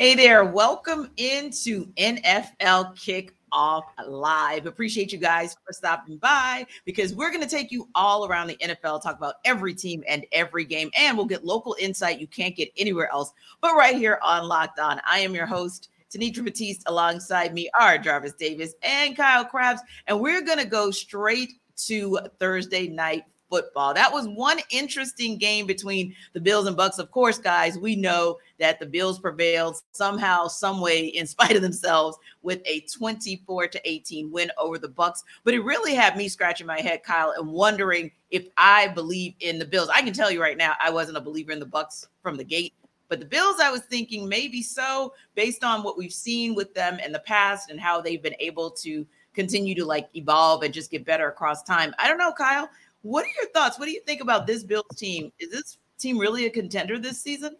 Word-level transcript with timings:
Hey 0.00 0.14
there, 0.14 0.46
welcome 0.46 1.10
into 1.18 1.84
NFL 1.98 2.96
Kickoff 2.96 3.82
Live. 4.06 4.64
Appreciate 4.64 5.12
you 5.12 5.18
guys 5.18 5.54
for 5.62 5.74
stopping 5.74 6.16
by 6.16 6.66
because 6.86 7.14
we're 7.14 7.28
going 7.28 7.42
to 7.42 7.46
take 7.46 7.70
you 7.70 7.86
all 7.94 8.26
around 8.26 8.46
the 8.46 8.56
NFL, 8.62 9.02
talk 9.02 9.18
about 9.18 9.34
every 9.44 9.74
team 9.74 10.02
and 10.08 10.24
every 10.32 10.64
game, 10.64 10.90
and 10.96 11.18
we'll 11.18 11.26
get 11.26 11.44
local 11.44 11.76
insight 11.78 12.18
you 12.18 12.26
can't 12.26 12.56
get 12.56 12.70
anywhere 12.78 13.12
else 13.12 13.34
but 13.60 13.76
right 13.76 13.94
here 13.94 14.18
on 14.22 14.48
Locked 14.48 14.78
On. 14.78 15.02
I 15.04 15.18
am 15.18 15.34
your 15.34 15.44
host, 15.44 15.90
Tanitra 16.10 16.46
Batiste. 16.46 16.84
Alongside 16.86 17.52
me 17.52 17.68
are 17.78 17.98
Jarvis 17.98 18.32
Davis 18.32 18.72
and 18.82 19.14
Kyle 19.14 19.44
Crabbs, 19.44 19.82
and 20.06 20.18
we're 20.18 20.40
going 20.40 20.60
to 20.60 20.64
go 20.64 20.90
straight 20.90 21.60
to 21.76 22.18
Thursday 22.38 22.88
night 22.88 23.24
football. 23.50 23.92
That 23.92 24.12
was 24.12 24.28
one 24.28 24.60
interesting 24.70 25.36
game 25.36 25.66
between 25.66 26.14
the 26.32 26.40
Bills 26.40 26.66
and 26.66 26.76
Bucs. 26.76 26.98
Of 26.98 27.10
course, 27.10 27.36
guys, 27.36 27.76
we 27.76 27.96
know 27.96 28.38
that 28.58 28.78
the 28.78 28.86
Bills 28.86 29.18
prevailed 29.18 29.82
somehow, 29.92 30.46
some 30.46 30.80
way, 30.80 31.06
in 31.06 31.26
spite 31.26 31.56
of 31.56 31.62
themselves, 31.62 32.16
with 32.42 32.62
a 32.64 32.80
24 32.92 33.68
to 33.68 33.80
18 33.84 34.30
win 34.30 34.50
over 34.56 34.78
the 34.78 34.88
Bucs. 34.88 35.22
But 35.44 35.54
it 35.54 35.60
really 35.60 35.94
had 35.94 36.16
me 36.16 36.28
scratching 36.28 36.66
my 36.66 36.80
head, 36.80 37.02
Kyle, 37.02 37.34
and 37.36 37.48
wondering 37.48 38.12
if 38.30 38.46
I 38.56 38.88
believe 38.88 39.34
in 39.40 39.58
the 39.58 39.64
Bills. 39.66 39.90
I 39.92 40.02
can 40.02 40.14
tell 40.14 40.30
you 40.30 40.40
right 40.40 40.56
now, 40.56 40.74
I 40.80 40.90
wasn't 40.90 41.18
a 41.18 41.22
believer 41.22 41.52
in 41.52 41.60
the 41.60 41.66
Bucs 41.66 42.06
from 42.22 42.36
the 42.36 42.44
gate. 42.44 42.72
But 43.08 43.18
the 43.18 43.26
Bills, 43.26 43.56
I 43.60 43.72
was 43.72 43.80
thinking 43.80 44.28
maybe 44.28 44.62
so, 44.62 45.12
based 45.34 45.64
on 45.64 45.82
what 45.82 45.98
we've 45.98 46.12
seen 46.12 46.54
with 46.54 46.72
them 46.74 47.00
in 47.00 47.10
the 47.10 47.18
past 47.18 47.68
and 47.68 47.80
how 47.80 48.00
they've 48.00 48.22
been 48.22 48.36
able 48.38 48.70
to 48.70 49.04
continue 49.34 49.74
to 49.74 49.84
like 49.84 50.08
evolve 50.14 50.62
and 50.62 50.72
just 50.72 50.90
get 50.90 51.04
better 51.04 51.28
across 51.28 51.62
time. 51.64 51.92
I 51.98 52.08
don't 52.08 52.18
know, 52.18 52.32
Kyle. 52.32 52.68
What 53.02 53.24
are 53.24 53.30
your 53.40 53.50
thoughts? 53.50 53.78
What 53.78 53.86
do 53.86 53.92
you 53.92 54.02
think 54.02 54.20
about 54.20 54.46
this 54.46 54.64
Bills 54.64 54.84
team? 54.96 55.32
Is 55.38 55.50
this 55.50 55.78
team 55.98 56.18
really 56.18 56.46
a 56.46 56.50
contender 56.50 56.98
this 56.98 57.20
season? 57.20 57.56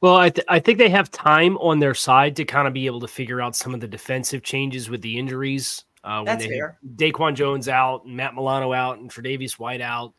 Well, 0.00 0.16
I, 0.16 0.30
th- 0.30 0.46
I 0.48 0.58
think 0.58 0.78
they 0.78 0.88
have 0.88 1.10
time 1.12 1.56
on 1.58 1.78
their 1.78 1.94
side 1.94 2.34
to 2.36 2.44
kind 2.44 2.66
of 2.66 2.74
be 2.74 2.86
able 2.86 3.00
to 3.00 3.08
figure 3.08 3.40
out 3.40 3.54
some 3.54 3.72
of 3.72 3.80
the 3.80 3.86
defensive 3.86 4.42
changes 4.42 4.90
with 4.90 5.00
the 5.00 5.16
injuries. 5.16 5.84
Uh, 6.02 6.16
when 6.16 6.24
That's 6.24 6.44
they 6.44 6.50
fair. 6.50 6.78
DaQuan 6.96 7.34
Jones 7.34 7.68
out, 7.68 8.04
and 8.04 8.16
Matt 8.16 8.34
Milano 8.34 8.72
out, 8.72 8.98
and 8.98 9.08
Tre'Davious 9.08 9.52
White 9.52 9.80
out. 9.80 10.12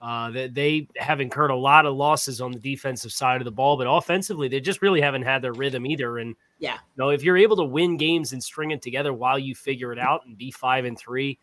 Uh, 0.00 0.30
they, 0.30 0.48
they 0.48 0.88
have 0.96 1.20
incurred 1.20 1.50
a 1.50 1.56
lot 1.56 1.86
of 1.86 1.96
losses 1.96 2.40
on 2.40 2.52
the 2.52 2.58
defensive 2.58 3.10
side 3.10 3.40
of 3.40 3.44
the 3.44 3.50
ball, 3.50 3.76
but 3.76 3.88
offensively, 3.88 4.48
they 4.48 4.60
just 4.60 4.82
really 4.82 5.00
haven't 5.00 5.22
had 5.22 5.42
their 5.42 5.54
rhythm 5.54 5.86
either. 5.86 6.18
And 6.18 6.36
yeah, 6.58 6.74
you 6.74 6.78
know, 6.98 7.08
if 7.08 7.24
you're 7.24 7.38
able 7.38 7.56
to 7.56 7.64
win 7.64 7.96
games 7.96 8.32
and 8.32 8.44
string 8.44 8.70
it 8.70 8.82
together 8.82 9.12
while 9.12 9.38
you 9.38 9.54
figure 9.54 9.92
it 9.92 9.98
out 9.98 10.26
and 10.26 10.36
be 10.36 10.50
five 10.50 10.84
and 10.84 10.96
three, 10.96 11.38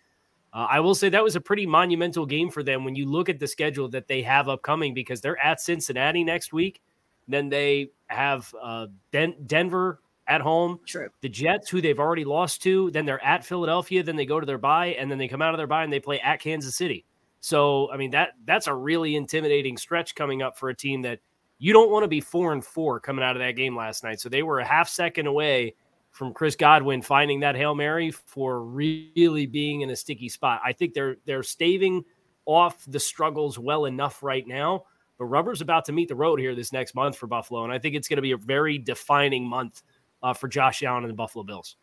uh, 0.53 0.67
I 0.69 0.79
will 0.79 0.95
say 0.95 1.09
that 1.09 1.23
was 1.23 1.35
a 1.35 1.41
pretty 1.41 1.65
monumental 1.65 2.25
game 2.25 2.49
for 2.49 2.63
them 2.63 2.83
when 2.83 2.95
you 2.95 3.05
look 3.05 3.29
at 3.29 3.39
the 3.39 3.47
schedule 3.47 3.87
that 3.89 4.07
they 4.07 4.21
have 4.23 4.49
upcoming 4.49 4.93
because 4.93 5.21
they're 5.21 5.41
at 5.43 5.61
Cincinnati 5.61 6.23
next 6.23 6.51
week. 6.51 6.81
Then 7.27 7.49
they 7.49 7.91
have 8.07 8.53
uh, 8.61 8.87
Den- 9.11 9.35
Denver 9.45 10.01
at 10.27 10.41
home. 10.41 10.79
True. 10.85 11.09
The 11.21 11.29
Jets, 11.29 11.69
who 11.69 11.81
they've 11.81 11.99
already 11.99 12.25
lost 12.25 12.61
to. 12.63 12.91
Then 12.91 13.05
they're 13.05 13.23
at 13.23 13.45
Philadelphia. 13.45 14.03
Then 14.03 14.15
they 14.15 14.25
go 14.25 14.39
to 14.39 14.45
their 14.45 14.57
bye, 14.57 14.87
and 14.87 15.09
then 15.09 15.17
they 15.17 15.27
come 15.27 15.41
out 15.41 15.53
of 15.53 15.57
their 15.57 15.67
bye 15.67 15.83
and 15.83 15.93
they 15.93 15.99
play 15.99 16.19
at 16.19 16.41
Kansas 16.41 16.75
City. 16.75 17.05
So 17.39 17.91
I 17.91 17.97
mean 17.97 18.11
that 18.11 18.33
that's 18.45 18.67
a 18.67 18.73
really 18.73 19.15
intimidating 19.15 19.77
stretch 19.77 20.15
coming 20.15 20.41
up 20.41 20.57
for 20.57 20.69
a 20.69 20.75
team 20.75 21.01
that 21.03 21.19
you 21.57 21.73
don't 21.73 21.91
want 21.91 22.03
to 22.03 22.07
be 22.07 22.21
four 22.21 22.53
and 22.53 22.63
four 22.63 22.99
coming 22.99 23.23
out 23.23 23.35
of 23.35 23.39
that 23.39 23.53
game 23.53 23.75
last 23.75 24.03
night. 24.03 24.19
So 24.19 24.29
they 24.29 24.43
were 24.43 24.59
a 24.59 24.65
half 24.65 24.89
second 24.89 25.27
away 25.27 25.75
from 26.21 26.35
Chris 26.35 26.55
Godwin 26.55 27.01
finding 27.01 27.39
that 27.39 27.55
Hail 27.55 27.73
Mary 27.73 28.11
for 28.11 28.61
really 28.61 29.47
being 29.47 29.81
in 29.81 29.89
a 29.89 29.95
sticky 29.95 30.29
spot. 30.29 30.61
I 30.63 30.71
think 30.71 30.93
they're 30.93 31.15
they're 31.25 31.41
staving 31.41 32.05
off 32.45 32.85
the 32.87 32.99
struggles 32.99 33.57
well 33.57 33.85
enough 33.85 34.21
right 34.21 34.45
now, 34.45 34.83
but 35.17 35.25
rubber's 35.25 35.61
about 35.61 35.83
to 35.85 35.91
meet 35.91 36.09
the 36.09 36.15
road 36.15 36.39
here 36.39 36.53
this 36.53 36.71
next 36.71 36.93
month 36.93 37.17
for 37.17 37.25
Buffalo, 37.25 37.63
and 37.63 37.73
I 37.73 37.79
think 37.79 37.95
it's 37.95 38.07
going 38.07 38.17
to 38.17 38.21
be 38.21 38.33
a 38.33 38.37
very 38.37 38.77
defining 38.77 39.49
month 39.49 39.81
uh, 40.21 40.31
for 40.31 40.47
Josh 40.47 40.83
Allen 40.83 41.05
and 41.05 41.09
the 41.09 41.15
Buffalo 41.15 41.43
Bills. 41.43 41.75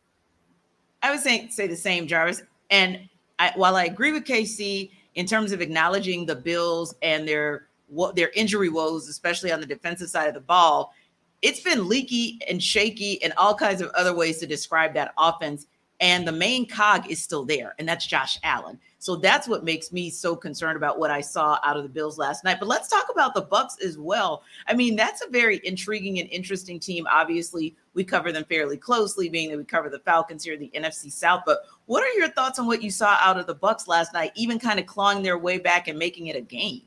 I 1.03 1.11
would 1.11 1.19
say 1.19 1.49
say 1.49 1.67
the 1.67 1.75
same, 1.75 2.07
Jarvis. 2.07 2.43
And 2.71 3.09
I, 3.41 3.51
while 3.57 3.75
I 3.75 3.87
agree 3.87 4.13
with 4.13 4.23
KC 4.23 4.93
in 5.17 5.27
terms 5.27 5.51
of 5.51 5.61
acknowledging 5.61 6.27
the 6.27 6.37
Bills 6.37 6.95
and 7.03 7.27
their 7.27 7.67
what 7.89 8.15
their 8.15 8.31
injury 8.37 8.69
woes, 8.69 9.09
especially 9.09 9.51
on 9.51 9.59
the 9.59 9.67
defensive 9.67 10.11
side 10.11 10.29
of 10.29 10.35
the 10.35 10.41
ball, 10.41 10.95
it's 11.43 11.61
been 11.61 11.89
leaky 11.89 12.39
and 12.49 12.63
shaky 12.63 13.23
and 13.23 13.33
all 13.37 13.55
kinds 13.55 13.81
of 13.81 13.91
other 13.91 14.15
ways 14.15 14.39
to 14.39 14.47
describe 14.47 14.95
that 14.95 15.13
offense. 15.19 15.67
And 16.01 16.27
the 16.27 16.33
main 16.33 16.69
cog 16.69 17.11
is 17.11 17.21
still 17.21 17.45
there, 17.45 17.75
and 17.79 17.89
that's 17.89 18.07
Josh 18.07 18.39
Allen. 18.45 18.79
So 19.01 19.17
that's 19.17 19.49
what 19.49 19.65
makes 19.65 19.93
me 19.93 20.11
so 20.11 20.37
concerned 20.37 20.77
about 20.77 20.99
what 21.01 21.11
I 21.11 21.21
saw 21.21 21.59
out 21.65 21.77
of 21.77 21.83
the 21.83 21.89
Bills 21.89 22.19
last 22.19 22.45
night. 22.45 22.59
But 22.61 22.69
let's 22.69 22.89
talk 22.89 23.07
about 23.11 23.35
the 23.35 23.43
Bucs 23.43 23.83
as 23.85 23.99
well. 23.99 24.43
I 24.69 24.75
mean, 24.75 24.95
that's 24.95 25.25
a 25.25 25.31
very 25.31 25.61
intriguing 25.65 26.21
and 26.21 26.29
interesting 26.31 26.79
team. 26.79 27.07
Obviously, 27.11 27.75
we 27.95 28.05
cover 28.05 28.31
them 28.31 28.45
fairly 28.45 28.77
closely, 28.77 29.29
being 29.29 29.51
that 29.51 29.59
we 29.59 29.65
cover 29.65 29.89
the 29.89 29.99
Falcons 30.01 30.45
here, 30.45 30.55
in 30.55 30.61
the 30.61 30.71
NFC 30.75 31.11
South. 31.11 31.43
But 31.45 31.63
what 31.87 32.05
are 32.05 32.19
your 32.19 32.29
thoughts 32.29 32.61
on 32.61 32.67
what 32.67 32.83
you 32.83 32.91
saw 32.91 33.17
out 33.21 33.39
of 33.39 33.49
the 33.49 33.55
Bucs 33.55 33.89
last 33.89 34.13
night, 34.13 34.33
even 34.37 34.61
kind 34.61 34.79
of 34.79 34.87
clawing 34.87 35.23
their 35.23 35.39
way 35.39 35.59
back 35.59 35.89
and 35.89 35.99
making 35.99 36.29
it 36.29 36.37
a 36.37 36.41
game? 36.41 36.83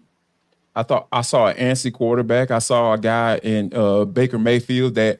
I 0.75 0.83
thought 0.83 1.07
I 1.11 1.21
saw 1.21 1.47
an 1.47 1.57
antsy 1.57 1.91
quarterback. 1.91 2.51
I 2.51 2.59
saw 2.59 2.93
a 2.93 2.97
guy 2.97 3.37
in 3.43 3.73
uh, 3.73 4.05
Baker 4.05 4.39
Mayfield 4.39 4.95
that 4.95 5.19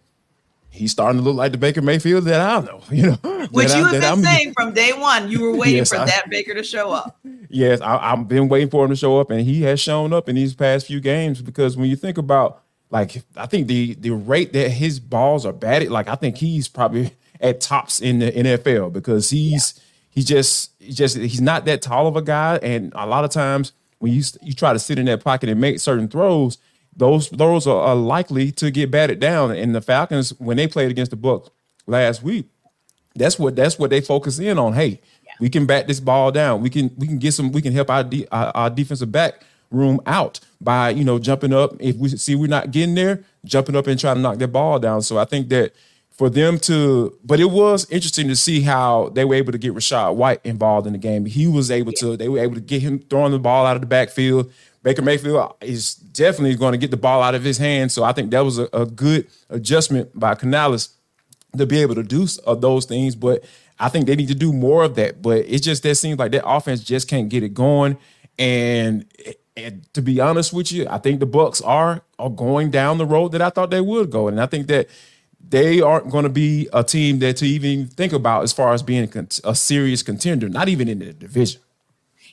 he's 0.70 0.92
starting 0.92 1.20
to 1.22 1.24
look 1.24 1.36
like 1.36 1.52
the 1.52 1.58
Baker 1.58 1.82
Mayfield 1.82 2.24
that 2.26 2.40
I 2.40 2.54
don't 2.54 2.66
know. 2.66 2.82
You 2.92 3.12
know, 3.12 3.48
which 3.52 3.70
you 3.70 3.76
I, 3.76 3.92
have 3.92 3.92
been 3.92 4.04
I'm, 4.04 4.24
saying 4.24 4.54
from 4.54 4.74
day 4.74 4.94
one. 4.94 5.30
You 5.30 5.42
were 5.42 5.56
waiting 5.58 5.78
yes, 5.78 5.90
for 5.90 5.98
I, 5.98 6.06
that 6.06 6.30
Baker 6.30 6.54
to 6.54 6.64
show 6.64 6.92
up. 6.92 7.20
Yes, 7.54 7.82
I, 7.82 8.12
have 8.12 8.30
been 8.30 8.48
waiting 8.48 8.70
for 8.70 8.86
him 8.86 8.92
to 8.92 8.96
show 8.96 9.20
up, 9.20 9.30
and 9.30 9.42
he 9.42 9.64
has 9.64 9.78
shown 9.78 10.14
up 10.14 10.30
in 10.30 10.36
these 10.36 10.56
past 10.56 10.88
few 10.88 11.02
games. 11.02 11.42
Because 11.42 11.76
when 11.76 11.90
you 11.90 11.98
think 11.98 12.18
about, 12.18 12.64
like, 12.92 13.22
I 13.36 13.46
think 13.46 13.68
the 13.68 13.96
the 13.96 14.12
rate 14.12 14.54
that 14.54 14.70
his 14.70 15.02
balls 15.02 15.46
are 15.46 15.52
batted, 15.52 15.92
like, 15.92 16.08
I 16.08 16.16
think 16.16 16.38
he's 16.38 16.70
probably 16.70 17.12
at 17.42 17.60
tops 17.60 18.00
in 18.00 18.20
the 18.20 18.32
NFL 18.32 18.94
because 18.94 19.30
he's 19.32 19.74
yeah. 19.76 19.84
he 20.12 20.24
just 20.24 20.72
he 20.80 20.94
just 20.94 21.18
he's 21.18 21.42
not 21.42 21.66
that 21.66 21.82
tall 21.82 22.08
of 22.08 22.16
a 22.16 22.22
guy, 22.22 22.58
and 22.64 22.94
a 22.96 23.06
lot 23.06 23.26
of 23.26 23.32
times 23.32 23.74
when 24.02 24.12
you 24.12 24.24
you 24.42 24.54
try 24.54 24.74
to 24.74 24.80
sit 24.80 24.98
in 24.98 25.06
that 25.06 25.24
pocket 25.24 25.48
and 25.48 25.62
make 25.62 25.80
certain 25.80 26.08
throws, 26.08 26.58
those 26.96 27.28
throws 27.28 27.68
are, 27.68 27.82
are 27.82 27.96
likely 27.96 28.52
to 28.54 28.72
get 28.72 28.90
batted 28.90 29.20
down. 29.20 29.52
And 29.52 29.76
the 29.76 29.82
Falcons, 29.82 30.32
when 30.40 30.58
they 30.58 30.68
played 30.68 30.90
against 30.90 31.12
the 31.12 31.18
Bucs 31.18 31.50
last 31.86 32.24
week, 32.24 32.48
that's 33.16 33.38
what 33.38 33.56
that's 33.56 33.78
what 33.78 33.92
they 33.92 34.02
focus 34.02 34.40
in 34.40 34.58
on. 34.58 34.74
Hey, 34.74 35.00
yeah. 35.24 35.34
we 35.40 35.50
can 35.50 35.68
bat 35.68 35.88
this 35.88 36.00
ball 36.00 36.32
down. 36.32 36.62
We 36.62 36.72
can 36.72 36.92
we 36.98 37.06
can 37.06 37.20
get 37.20 37.34
some. 37.34 37.52
We 37.52 37.62
can 37.62 37.74
help 37.74 37.92
our, 37.92 38.04
de- 38.04 38.28
our, 38.32 38.52
our 38.56 38.70
defensive 38.72 39.12
back 39.12 39.44
room 39.70 40.02
out 40.08 40.40
by 40.60 40.90
you 40.90 41.04
know 41.04 41.20
jumping 41.20 41.54
up. 41.54 41.76
If 41.80 41.96
we 41.98 42.10
see 42.10 42.34
we're 42.34 42.48
not 42.48 42.72
getting 42.72 42.96
there, 42.96 43.24
jumping 43.46 43.76
up 43.76 43.86
and 43.86 44.00
trying 44.00 44.16
to 44.16 44.22
knock 44.22 44.40
that 44.40 44.48
ball 44.48 44.80
down. 44.80 45.04
So 45.04 45.20
I 45.20 45.26
think 45.26 45.50
that 45.50 45.74
for 46.22 46.30
them 46.30 46.60
to, 46.60 47.18
but 47.24 47.40
it 47.40 47.50
was 47.50 47.90
interesting 47.90 48.28
to 48.28 48.36
see 48.36 48.62
how 48.62 49.10
they 49.16 49.26
were 49.26 49.34
able 49.34 49.52
to 49.52 49.58
get 49.58 49.74
Rachaad 49.74 50.14
White 50.14 50.40
involved 50.44 50.86
in 50.86 50.94
the 50.94 51.00
game. 51.00 51.26
He 51.26 51.48
was 51.48 51.72
able 51.72 51.94
to, 51.94 52.16
they 52.16 52.30
were 52.30 52.38
able 52.38 52.54
to 52.54 52.62
get 52.62 52.84
him 52.84 53.00
throwing 53.00 53.32
the 53.32 53.40
ball 53.40 53.66
out 53.66 53.76
of 53.76 53.82
the 53.82 53.88
backfield. 53.88 54.54
Baker 54.84 55.02
Mayfield 55.02 55.56
is 55.62 55.96
definitely 55.96 56.54
going 56.58 56.74
to 56.74 56.78
get 56.78 56.92
the 56.92 56.98
ball 56.98 57.24
out 57.24 57.34
of 57.34 57.44
his 57.44 57.58
hands. 57.58 57.94
So 57.94 58.04
I 58.04 58.12
think 58.12 58.30
that 58.30 58.42
was 58.42 58.60
a, 58.60 58.70
a 58.72 58.86
good 58.86 59.30
adjustment 59.50 60.12
by 60.14 60.36
Canales 60.36 60.90
to 61.58 61.66
be 61.66 61.82
able 61.82 61.96
to 61.96 62.04
do 62.04 62.28
uh, 62.46 62.54
those 62.54 62.86
things. 62.86 63.16
But 63.16 63.44
I 63.80 63.90
think 63.90 64.06
they 64.06 64.16
need 64.16 64.28
to 64.28 64.36
do 64.36 64.54
more 64.54 64.84
of 64.84 64.94
that. 64.98 65.24
But 65.24 65.38
it 65.48 65.64
just 65.64 65.82
that 65.82 65.96
seems 65.96 66.20
like 66.20 66.34
that 66.34 66.48
offense 66.48 66.84
just 66.84 67.08
can't 67.08 67.30
get 67.30 67.42
it 67.42 67.56
going. 67.56 67.98
And, 68.38 69.08
and 69.58 69.92
to 69.96 70.04
be 70.04 70.20
honest 70.20 70.54
with 70.54 70.72
you, 70.72 70.88
I 70.88 71.00
think 71.00 71.20
the 71.20 71.26
Bucs 71.26 71.66
are 71.66 72.04
are 72.20 72.30
going 72.30 72.70
down 72.70 73.00
the 73.00 73.08
road 73.08 73.32
that 73.32 73.42
I 73.42 73.50
thought 73.50 73.72
they 73.72 73.82
would 73.82 74.12
go. 74.12 74.28
And 74.28 74.40
I 74.40 74.46
think 74.46 74.68
that 74.68 74.88
they 75.50 75.82
aren't 75.82 76.10
going 76.10 76.24
to 76.24 76.30
be 76.30 76.70
a 76.74 76.84
team 76.84 77.20
that 77.20 77.38
to 77.38 77.46
even 77.46 77.88
think 77.88 78.14
about 78.14 78.44
as 78.44 78.54
far 78.54 78.74
as 78.74 78.82
being 78.82 79.12
a 79.44 79.56
serious 79.56 80.04
contender, 80.04 80.50
not 80.50 80.70
even 80.70 80.88
in 80.88 81.00
the 81.00 81.14
division. 81.14 81.62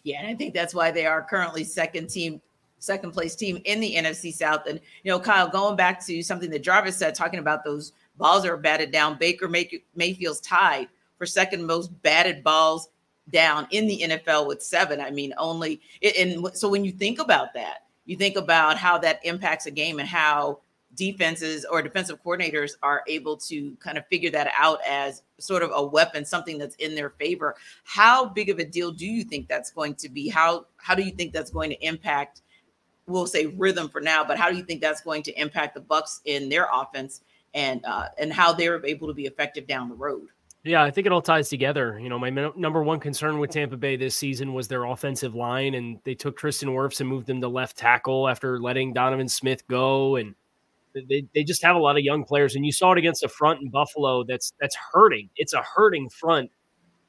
Yeah, 0.05 0.21
and 0.21 0.29
I 0.29 0.35
think 0.35 0.55
that's 0.55 0.75
why 0.75 0.91
they 0.91 1.07
are 1.07 1.23
currently 1.23 1.65
second 1.65 2.09
team, 2.09 2.41
second 2.79 3.13
place 3.13 3.35
team 3.35 3.61
in 3.65 3.81
the 3.81 3.97
NFC 3.97 4.33
South. 4.33 4.67
And 4.67 4.81
you 5.03 5.11
know, 5.11 5.19
Kyle, 5.19 5.49
going 5.49 5.77
back 5.77 6.05
to 6.07 6.23
something 6.23 6.51
that 6.51 6.63
Jarvis 6.63 6.97
said, 6.97 7.15
talking 7.15 7.41
about 7.41 7.65
those 7.65 7.93
balls 8.17 8.47
are 8.47 8.57
batted 8.57 8.93
down. 8.93 9.19
Baker 9.19 9.49
May- 9.49 9.83
Mayfield's 9.97 10.41
tied 10.41 10.89
for 11.19 11.27
second 11.27 11.67
most 11.67 11.89
batted 12.03 12.45
balls 12.45 12.89
down 13.31 13.67
in 13.71 13.87
the 13.87 14.01
NFL 14.03 14.47
with 14.47 14.63
seven. 14.63 15.01
I 15.01 15.11
mean, 15.11 15.35
only 15.39 15.81
and 16.03 16.49
so 16.55 16.69
when 16.69 16.85
you 16.85 16.93
think 16.93 17.19
about 17.19 17.53
that, 17.55 17.87
you 18.07 18.17
think 18.17 18.37
about 18.37 18.79
how 18.79 18.99
that 18.99 19.21
impacts 19.25 19.67
a 19.67 19.71
game 19.71 19.99
and 19.99 20.09
how 20.09 20.61
defenses 20.99 21.65
or 21.65 21.81
defensive 21.81 22.19
coordinators 22.23 22.73
are 22.83 23.03
able 23.06 23.37
to 23.37 23.75
kind 23.77 23.97
of 23.97 24.06
figure 24.09 24.31
that 24.31 24.50
out 24.55 24.81
as 24.87 25.23
sort 25.39 25.62
of 25.62 25.71
a 25.73 25.83
weapon, 25.83 26.25
something 26.25 26.59
that's 26.59 26.75
in 26.77 26.97
their 26.97 27.11
favor. 27.11 27.55
How 27.85 28.27
big 28.27 28.50
of 28.50 28.59
a 28.59 28.65
deal 28.65 28.91
do 28.91 29.06
you 29.06 29.23
think 29.23 29.49
that's 29.49 29.71
going 29.71 29.95
to 29.95 30.09
be? 30.09 30.29
How 30.29 30.67
how 30.77 30.95
do 30.95 31.03
you 31.03 31.12
think 31.12 31.33
that's 31.33 31.50
going 31.50 31.71
to 31.71 31.87
impact? 31.87 32.43
We'll 33.06 33.27
say 33.27 33.47
rhythm 33.47 33.89
for 33.89 34.03
now, 34.03 34.25
but 34.25 34.37
how 34.37 34.50
do 34.50 34.56
you 34.56 34.65
think 34.65 34.83
that's 34.83 35.00
going 35.00 35.23
to 35.23 35.41
impact 35.41 35.75
the 35.75 35.81
Bucs 35.81 36.21
in 36.27 36.50
their 36.50 36.67
offense 36.71 37.23
and 37.55 37.83
uh, 37.87 38.09
and 38.19 38.33
how 38.33 38.53
they're 38.53 38.85
able 38.85 39.06
to 39.06 39.15
be 39.15 39.25
effective 39.27 39.67
down 39.67 39.89
the 39.89 39.95
road? 39.95 40.27
Yeah, 40.65 40.83
I 40.83 40.91
think 40.91 41.06
it 41.06 41.12
all 41.12 41.23
ties 41.23 41.49
together. 41.49 41.99
You 42.00 42.09
know, 42.09 42.19
my 42.19 42.29
number 42.29 42.83
one 42.83 42.99
concern 42.99 43.39
with 43.39 43.50
Tampa 43.50 43.77
Bay 43.77 43.97
this 43.97 44.17
season 44.17 44.53
was 44.53 44.67
their 44.67 44.85
offensive 44.85 45.37
line, 45.37 45.75
and 45.75 46.00
they 46.05 46.17
took 46.17 46.37
Tristan 46.37 46.71
Wirfs 46.71 47.00
and 47.00 47.09
moved 47.09 47.31
him 47.31 47.41
to 47.41 47.49
left 47.49 47.79
tackle 47.79 48.29
after 48.29 48.59
letting 48.59 48.93
Donovan 48.93 49.29
Smith 49.29 49.67
go, 49.69 50.17
and 50.17 50.35
they, 51.09 51.27
they 51.35 51.45
just 51.45 51.62
have 51.62 51.77
a 51.77 51.79
lot 51.79 51.97
of 51.97 52.05
young 52.05 52.25
players, 52.25 52.55
and 52.55 52.65
you 52.65 52.73
saw 52.73 52.93
it 52.93 52.99
against 52.99 53.23
a 53.23 53.29
front 53.29 53.61
in 53.61 53.71
Buffalo 53.71 54.25
that's 54.25 54.53
that's 54.61 54.77
hurting. 54.93 55.29
It's 55.37 55.53
a 55.53 55.62
hurting 55.62 56.09
front, 56.11 56.50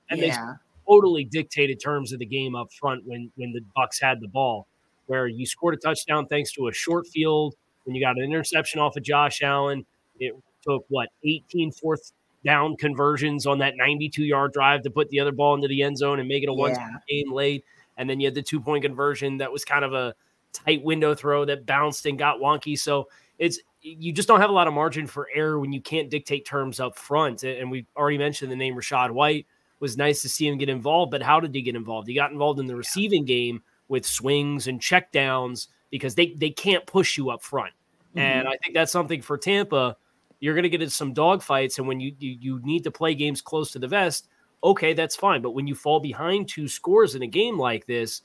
and 0.09 0.19
yeah. 0.19 0.45
they 0.45 0.93
totally 0.93 1.23
dictated 1.23 1.79
terms 1.79 2.13
of 2.13 2.19
the 2.19 2.25
game 2.25 2.55
up 2.55 2.71
front 2.73 3.03
when 3.05 3.31
when 3.35 3.51
the 3.53 3.61
Bucs 3.77 4.01
had 4.01 4.19
the 4.21 4.27
ball, 4.27 4.67
where 5.07 5.27
you 5.27 5.45
scored 5.45 5.73
a 5.73 5.77
touchdown 5.77 6.27
thanks 6.27 6.51
to 6.53 6.67
a 6.67 6.73
short 6.73 7.07
field, 7.07 7.55
when 7.85 7.95
you 7.95 8.01
got 8.01 8.17
an 8.17 8.23
interception 8.23 8.79
off 8.79 8.95
of 8.95 9.03
Josh 9.03 9.41
Allen. 9.41 9.85
It 10.19 10.35
took 10.67 10.85
what 10.89 11.09
18 11.23 11.71
fourth 11.71 12.11
down 12.45 12.75
conversions 12.77 13.45
on 13.45 13.59
that 13.59 13.73
92 13.75 14.23
yard 14.23 14.53
drive 14.53 14.81
to 14.83 14.89
put 14.89 15.09
the 15.09 15.19
other 15.19 15.31
ball 15.31 15.55
into 15.55 15.67
the 15.67 15.83
end 15.83 15.97
zone 15.97 16.19
and 16.19 16.27
make 16.27 16.43
it 16.43 16.49
a 16.49 16.53
one 16.53 16.71
yeah. 16.71 16.89
game 17.07 17.31
late. 17.31 17.63
And 17.97 18.09
then 18.09 18.19
you 18.19 18.27
had 18.27 18.35
the 18.35 18.41
two 18.41 18.61
point 18.61 18.83
conversion 18.83 19.37
that 19.37 19.51
was 19.51 19.65
kind 19.65 19.83
of 19.83 19.93
a 19.93 20.13
tight 20.53 20.83
window 20.83 21.13
throw 21.13 21.45
that 21.45 21.65
bounced 21.65 22.05
and 22.05 22.17
got 22.17 22.39
wonky. 22.39 22.77
So 22.77 23.07
it's 23.37 23.59
you 23.81 24.11
just 24.11 24.27
don't 24.27 24.41
have 24.41 24.49
a 24.49 24.53
lot 24.53 24.67
of 24.67 24.73
margin 24.73 25.07
for 25.07 25.27
error 25.33 25.59
when 25.59 25.71
you 25.71 25.81
can't 25.81 26.09
dictate 26.09 26.45
terms 26.45 26.79
up 26.79 26.97
front. 26.97 27.43
And 27.43 27.71
we 27.71 27.85
already 27.95 28.17
mentioned 28.17 28.51
the 28.51 28.55
name 28.55 28.75
Rachaad 28.75 29.11
White. 29.11 29.45
It 29.45 29.81
was 29.81 29.97
nice 29.97 30.21
to 30.23 30.29
see 30.29 30.47
him 30.47 30.57
get 30.57 30.69
involved, 30.69 31.11
but 31.11 31.21
how 31.21 31.39
did 31.39 31.55
he 31.55 31.61
get 31.61 31.75
involved? 31.75 32.07
He 32.07 32.13
got 32.13 32.31
involved 32.31 32.59
in 32.59 32.67
the 32.67 32.75
receiving 32.75 33.23
game 33.25 33.61
with 33.87 34.05
swings 34.05 34.67
and 34.67 34.81
checkdowns 34.81 35.67
because 35.89 36.15
they 36.15 36.33
they 36.33 36.49
can't 36.49 36.85
push 36.85 37.17
you 37.17 37.29
up 37.29 37.41
front. 37.41 37.73
Mm-hmm. 38.11 38.19
And 38.19 38.47
I 38.47 38.57
think 38.57 38.73
that's 38.73 38.91
something 38.91 39.21
for 39.21 39.37
Tampa. 39.37 39.95
You're 40.41 40.53
going 40.53 40.63
to 40.63 40.69
get 40.69 40.81
into 40.81 40.93
some 40.93 41.13
dogfights, 41.13 41.79
and 41.79 41.87
when 41.87 41.99
you, 41.99 42.13
you 42.19 42.37
you 42.39 42.59
need 42.63 42.83
to 42.83 42.91
play 42.91 43.15
games 43.15 43.41
close 43.41 43.71
to 43.71 43.79
the 43.79 43.87
vest, 43.87 44.27
okay, 44.63 44.93
that's 44.93 45.15
fine. 45.15 45.41
But 45.41 45.51
when 45.51 45.67
you 45.67 45.75
fall 45.75 45.99
behind 45.99 46.47
two 46.47 46.67
scores 46.67 47.15
in 47.15 47.23
a 47.23 47.27
game 47.27 47.57
like 47.57 47.85
this, 47.85 48.21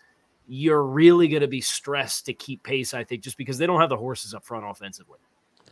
you're 0.46 0.84
really 0.84 1.28
going 1.28 1.42
to 1.42 1.48
be 1.48 1.60
stressed 1.60 2.26
to 2.26 2.34
keep 2.34 2.62
pace. 2.62 2.94
I 2.94 3.04
think 3.04 3.22
just 3.22 3.36
because 3.36 3.58
they 3.58 3.66
don't 3.66 3.80
have 3.80 3.90
the 3.90 3.96
horses 3.96 4.34
up 4.34 4.44
front 4.44 4.64
offensively. 4.64 5.18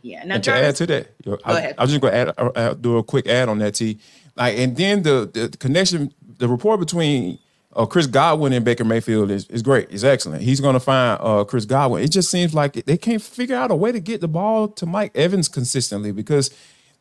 Yeah. 0.03 0.23
Now, 0.25 0.35
and 0.35 0.43
to 0.43 0.53
add 0.53 0.75
to 0.75 0.85
that, 0.87 1.15
you 1.23 1.31
know, 1.31 1.37
I, 1.45 1.73
I, 1.77 1.81
was 1.81 1.89
just 1.89 2.01
going 2.01 2.13
to 2.13 2.19
add, 2.19 2.33
uh, 2.37 2.51
uh, 2.55 2.73
do 2.73 2.97
a 2.97 3.03
quick 3.03 3.25
add 3.25 3.47
on 3.47 3.57
that. 3.59 3.75
T. 3.75 3.97
Like, 4.35 4.57
and 4.59 4.75
then 4.75 5.01
the, 5.01 5.29
the 5.33 5.57
connection, 5.57 6.13
the 6.37 6.47
rapport 6.47 6.77
between 6.77 7.39
uh, 7.73 7.85
Chris 7.85 8.05
Godwin 8.05 8.51
and 8.51 8.65
Baker 8.65 8.83
Mayfield 8.83 9.31
is, 9.31 9.47
is 9.47 9.61
great. 9.61 9.87
It's 9.89 10.03
excellent. 10.03 10.43
He's 10.43 10.59
going 10.59 10.73
to 10.73 10.81
find 10.81 11.19
uh, 11.21 11.45
Chris 11.45 11.63
Godwin. 11.63 12.03
It 12.03 12.09
just 12.09 12.29
seems 12.29 12.53
like 12.53 12.73
they 12.73 12.97
can't 12.97 13.21
figure 13.21 13.55
out 13.55 13.71
a 13.71 13.75
way 13.75 13.93
to 13.93 14.01
get 14.01 14.19
the 14.19 14.27
ball 14.27 14.67
to 14.67 14.85
Mike 14.85 15.11
Evans 15.15 15.47
consistently 15.47 16.11
because, 16.11 16.51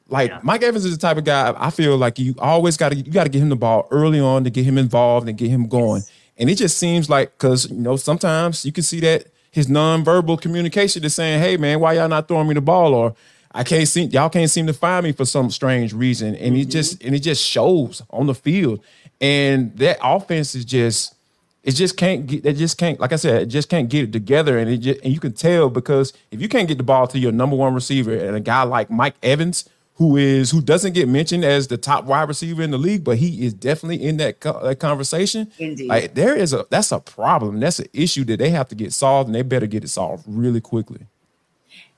like, 0.08 0.30
yeah. 0.30 0.40
Mike 0.44 0.62
Evans 0.62 0.84
is 0.84 0.96
the 0.96 1.00
type 1.00 1.16
of 1.16 1.24
guy 1.24 1.52
I 1.56 1.70
feel 1.70 1.96
like 1.96 2.20
you 2.20 2.36
always 2.38 2.76
got 2.76 2.90
to 2.90 2.96
you 2.96 3.10
got 3.10 3.24
to 3.24 3.30
get 3.30 3.42
him 3.42 3.48
the 3.48 3.56
ball 3.56 3.88
early 3.90 4.20
on 4.20 4.44
to 4.44 4.50
get 4.50 4.64
him 4.64 4.78
involved 4.78 5.28
and 5.28 5.36
get 5.36 5.50
him 5.50 5.66
going. 5.66 6.02
Yes. 6.02 6.12
And 6.38 6.50
it 6.50 6.54
just 6.54 6.78
seems 6.78 7.10
like 7.10 7.32
because 7.32 7.68
you 7.68 7.78
know 7.78 7.96
sometimes 7.96 8.64
you 8.64 8.70
can 8.70 8.84
see 8.84 9.00
that 9.00 9.26
his 9.52 9.68
nonverbal 9.68 10.40
communication 10.40 11.04
is 11.04 11.14
saying, 11.14 11.40
"Hey, 11.40 11.56
man, 11.56 11.78
why 11.78 11.92
y'all 11.92 12.08
not 12.08 12.26
throwing 12.26 12.48
me 12.48 12.54
the 12.54 12.60
ball?" 12.60 12.94
or 12.94 13.14
I 13.54 13.64
can't 13.64 13.86
see 13.86 14.04
y'all 14.04 14.30
can't 14.30 14.50
seem 14.50 14.66
to 14.66 14.72
find 14.72 15.04
me 15.04 15.12
for 15.12 15.24
some 15.24 15.50
strange 15.50 15.92
reason, 15.92 16.34
and 16.34 16.54
mm-hmm. 16.54 16.62
it 16.62 16.70
just 16.70 17.02
and 17.04 17.14
it 17.14 17.20
just 17.20 17.44
shows 17.44 18.02
on 18.10 18.26
the 18.26 18.34
field. 18.34 18.80
And 19.20 19.76
that 19.76 19.98
offense 20.02 20.54
is 20.54 20.64
just 20.64 21.14
it 21.62 21.72
just 21.72 21.96
can't 21.96 22.26
get 22.26 22.44
it 22.46 22.54
just 22.54 22.78
can't 22.78 22.98
like 22.98 23.12
I 23.12 23.16
said, 23.16 23.42
it 23.42 23.46
just 23.46 23.68
can't 23.68 23.88
get 23.88 24.04
it 24.04 24.12
together. 24.12 24.58
And 24.58 24.70
it 24.70 24.78
just 24.78 25.00
and 25.04 25.12
you 25.12 25.20
can 25.20 25.32
tell 25.32 25.68
because 25.68 26.12
if 26.30 26.40
you 26.40 26.48
can't 26.48 26.66
get 26.66 26.78
the 26.78 26.84
ball 26.84 27.06
to 27.08 27.18
your 27.18 27.32
number 27.32 27.54
one 27.54 27.74
receiver 27.74 28.12
and 28.12 28.34
a 28.34 28.40
guy 28.40 28.62
like 28.62 28.90
Mike 28.90 29.14
Evans, 29.22 29.68
who 29.94 30.16
is 30.16 30.50
who 30.50 30.60
doesn't 30.60 30.94
get 30.94 31.08
mentioned 31.08 31.44
as 31.44 31.68
the 31.68 31.76
top 31.76 32.04
wide 32.04 32.28
receiver 32.28 32.62
in 32.62 32.70
the 32.70 32.78
league, 32.78 33.04
but 33.04 33.18
he 33.18 33.44
is 33.44 33.52
definitely 33.52 34.02
in 34.02 34.16
that, 34.16 34.40
that 34.40 34.78
conversation. 34.80 35.50
Indeed. 35.58 35.88
Like 35.88 36.14
there 36.14 36.34
is 36.34 36.52
a 36.52 36.66
that's 36.70 36.92
a 36.92 37.00
problem. 37.00 37.60
That's 37.60 37.78
an 37.78 37.86
issue 37.92 38.24
that 38.24 38.38
they 38.38 38.50
have 38.50 38.68
to 38.68 38.74
get 38.74 38.92
solved, 38.92 39.28
and 39.28 39.34
they 39.34 39.42
better 39.42 39.66
get 39.66 39.84
it 39.84 39.88
solved 39.88 40.24
really 40.26 40.60
quickly. 40.60 41.06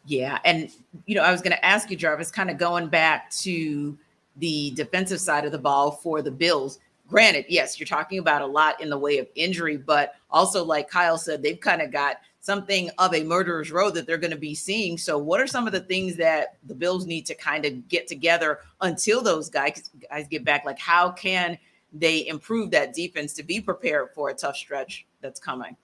Yeah, 0.07 0.39
and 0.45 0.71
you 1.07 1.15
know, 1.15 1.23
I 1.23 1.33
was 1.33 1.41
going 1.41 1.53
to 1.53 1.65
ask 1.65 1.91
you, 1.91 1.97
Jarvis, 1.97 2.31
kind 2.31 2.51
of 2.51 2.59
going 2.59 2.89
back 2.89 3.31
to 3.31 3.97
the 4.37 4.73
defensive 4.73 5.21
side 5.21 5.45
of 5.45 5.53
the 5.53 5.59
ball 5.59 5.93
for 5.93 6.21
the 6.21 6.31
Bills. 6.31 6.81
Granted, 7.09 7.47
yes, 7.49 7.79
you're 7.79 7.87
talking 7.87 8.19
about 8.19 8.43
a 8.43 8.47
lot 8.47 8.81
in 8.81 8.91
the 8.91 8.99
way 8.99 9.19
of 9.19 9.29
injury, 9.35 9.77
but 9.77 10.15
also, 10.31 10.65
like 10.65 10.91
Kyle 10.91 11.17
said, 11.17 11.43
they've 11.43 11.61
kind 11.61 11.81
of 11.81 11.93
got 11.93 12.17
something 12.45 12.91
of 12.99 13.15
a 13.15 13.25
murderer's 13.25 13.73
row 13.73 13.89
that 13.89 14.07
they're 14.07 14.19
going 14.19 14.31
to 14.31 14.37
be 14.37 14.55
seeing. 14.55 14.99
So, 14.99 15.17
what 15.17 15.41
are 15.41 15.47
some 15.47 15.67
of 15.67 15.73
the 15.73 15.81
things 15.81 16.15
that 16.17 16.59
the 16.67 16.75
Bills 16.75 17.07
need 17.07 17.25
to 17.27 17.35
kind 17.35 17.65
of 17.65 17.89
get 17.89 18.07
together 18.07 18.61
until 18.83 19.23
those 19.23 19.49
guys 19.49 19.91
guys 20.11 20.29
get 20.29 20.45
back? 20.45 20.65
Like, 20.67 20.79
how 20.79 21.11
can 21.11 21.59
they 21.93 22.27
improve 22.27 22.71
that 22.73 22.93
defense 22.93 23.33
to 23.35 23.43
be 23.43 23.61
prepared 23.61 24.11
for 24.15 24.29
a 24.29 24.35
tough 24.35 24.57
stretch 24.57 25.07
that's 25.23 25.41
coming? 25.41 25.75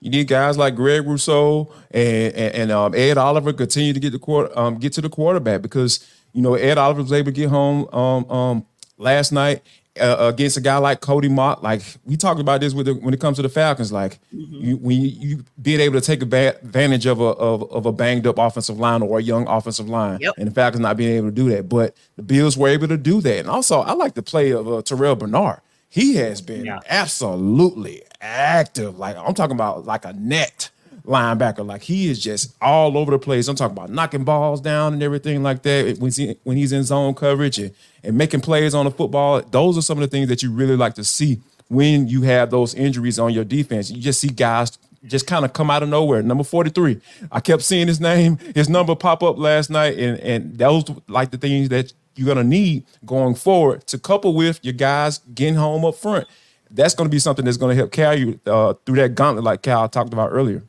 You 0.00 0.10
need 0.10 0.26
guys 0.28 0.56
like 0.56 0.74
Greg 0.74 1.06
Rousseau 1.06 1.70
and 1.90 2.34
and, 2.34 2.54
and 2.54 2.72
um, 2.72 2.94
Ed 2.94 3.18
Oliver 3.18 3.52
continue 3.52 3.92
to 3.92 4.00
get 4.00 4.10
the 4.10 4.18
quarter 4.18 4.58
um, 4.58 4.78
get 4.78 4.94
to 4.94 5.02
the 5.02 5.10
quarterback 5.10 5.60
because 5.60 6.08
you 6.32 6.40
know 6.40 6.54
Ed 6.54 6.78
Oliver 6.78 7.02
was 7.02 7.12
able 7.12 7.26
to 7.26 7.32
get 7.32 7.50
home 7.50 7.86
um, 7.92 8.30
um, 8.30 8.66
last 8.96 9.32
night 9.32 9.62
uh, 9.98 10.28
against 10.32 10.56
a 10.56 10.60
guy 10.60 10.76
like 10.78 11.00
Cody 11.00 11.28
Mauch, 11.28 11.62
like 11.62 11.82
we 12.04 12.16
talked 12.16 12.40
about 12.40 12.60
this 12.60 12.74
with 12.74 12.86
the, 12.86 12.94
when 12.94 13.14
it 13.14 13.20
comes 13.20 13.36
to 13.36 13.42
the 13.42 13.48
Falcons, 13.48 13.92
like 13.92 14.18
mm-hmm. 14.34 14.54
you, 14.54 14.76
when 14.76 15.00
you, 15.00 15.08
you, 15.08 15.44
being 15.60 15.80
able 15.80 16.00
to 16.00 16.04
take 16.04 16.22
advantage 16.22 17.06
of 17.06 17.20
a 17.20 17.24
of, 17.24 17.70
of, 17.70 17.86
a 17.86 17.92
banged 17.92 18.26
up 18.26 18.38
offensive 18.38 18.78
line 18.78 19.02
or 19.02 19.18
a 19.18 19.22
young 19.22 19.46
offensive 19.48 19.88
line, 19.88 20.18
yep. 20.20 20.34
and 20.38 20.48
the 20.48 20.52
Falcons 20.52 20.80
not 20.80 20.96
being 20.96 21.16
able 21.16 21.28
to 21.28 21.34
do 21.34 21.48
that, 21.50 21.68
but 21.68 21.96
the 22.16 22.22
Bills 22.22 22.56
were 22.56 22.68
able 22.68 22.88
to 22.88 22.96
do 22.96 23.20
that, 23.20 23.38
and 23.38 23.48
also 23.48 23.80
I 23.80 23.92
like 23.92 24.14
the 24.14 24.22
play 24.22 24.50
of 24.52 24.66
uh, 24.66 24.82
Terrel 24.82 25.18
Bernard. 25.18 25.60
He 25.88 26.16
has 26.16 26.40
been 26.40 26.64
yeah. 26.66 26.80
absolutely 26.88 28.02
active. 28.20 28.98
Like 28.98 29.16
I'm 29.16 29.34
talking 29.34 29.56
about 29.56 29.86
like 29.86 30.04
a 30.04 30.12
net 30.12 30.70
linebacker. 31.06 31.66
Like 31.66 31.82
he 31.82 32.10
is 32.10 32.18
just 32.18 32.54
all 32.60 32.98
over 32.98 33.10
the 33.12 33.18
place. 33.18 33.48
I'm 33.48 33.56
talking 33.56 33.76
about 33.76 33.90
knocking 33.90 34.24
balls 34.24 34.60
down 34.60 34.92
and 34.92 35.02
everything 35.02 35.42
like 35.42 35.62
that 35.62 35.98
when, 35.98 36.10
he, 36.12 36.36
when 36.44 36.56
he's 36.56 36.72
in 36.72 36.84
zone 36.84 37.14
coverage 37.14 37.58
and 37.58 37.72
and 38.02 38.16
making 38.16 38.40
plays 38.40 38.74
on 38.74 38.84
the 38.84 38.90
football. 38.90 39.42
Those 39.42 39.76
are 39.76 39.82
some 39.82 39.98
of 39.98 40.02
the 40.02 40.08
things 40.08 40.28
that 40.28 40.42
you 40.42 40.52
really 40.52 40.76
like 40.76 40.94
to 40.94 41.04
see 41.04 41.40
when 41.68 42.06
you 42.06 42.22
have 42.22 42.50
those 42.50 42.74
injuries 42.74 43.18
on 43.18 43.32
your 43.32 43.44
defense. 43.44 43.90
You 43.90 44.00
just 44.00 44.20
see 44.20 44.28
guys 44.28 44.78
just 45.04 45.26
kind 45.26 45.44
of 45.44 45.52
come 45.52 45.70
out 45.70 45.82
of 45.82 45.88
nowhere. 45.88 46.22
Number 46.22 46.44
43. 46.44 47.00
I 47.30 47.40
kept 47.40 47.62
seeing 47.62 47.88
his 47.88 48.00
name, 48.00 48.38
his 48.54 48.68
number 48.68 48.94
pop 48.94 49.22
up 49.22 49.38
last 49.38 49.70
night, 49.70 49.98
and 49.98 50.18
and 50.20 50.58
those 50.58 50.84
like 51.08 51.30
the 51.30 51.38
things 51.38 51.68
that 51.70 51.92
you're 52.14 52.26
gonna 52.26 52.44
need 52.44 52.84
going 53.04 53.34
forward 53.34 53.86
to 53.88 53.98
couple 53.98 54.34
with 54.34 54.60
your 54.62 54.74
guys 54.74 55.18
getting 55.34 55.54
home 55.54 55.84
up 55.84 55.96
front. 55.96 56.26
That's 56.70 56.94
going 56.94 57.08
to 57.08 57.14
be 57.14 57.20
something 57.20 57.44
that's 57.44 57.56
going 57.56 57.70
to 57.70 57.76
help 57.76 57.92
carry 57.92 58.16
you 58.16 58.40
uh, 58.44 58.74
through 58.84 58.96
that 58.96 59.14
gauntlet, 59.14 59.44
like 59.44 59.62
Cal 59.62 59.88
talked 59.88 60.12
about 60.12 60.30
earlier. 60.32 60.64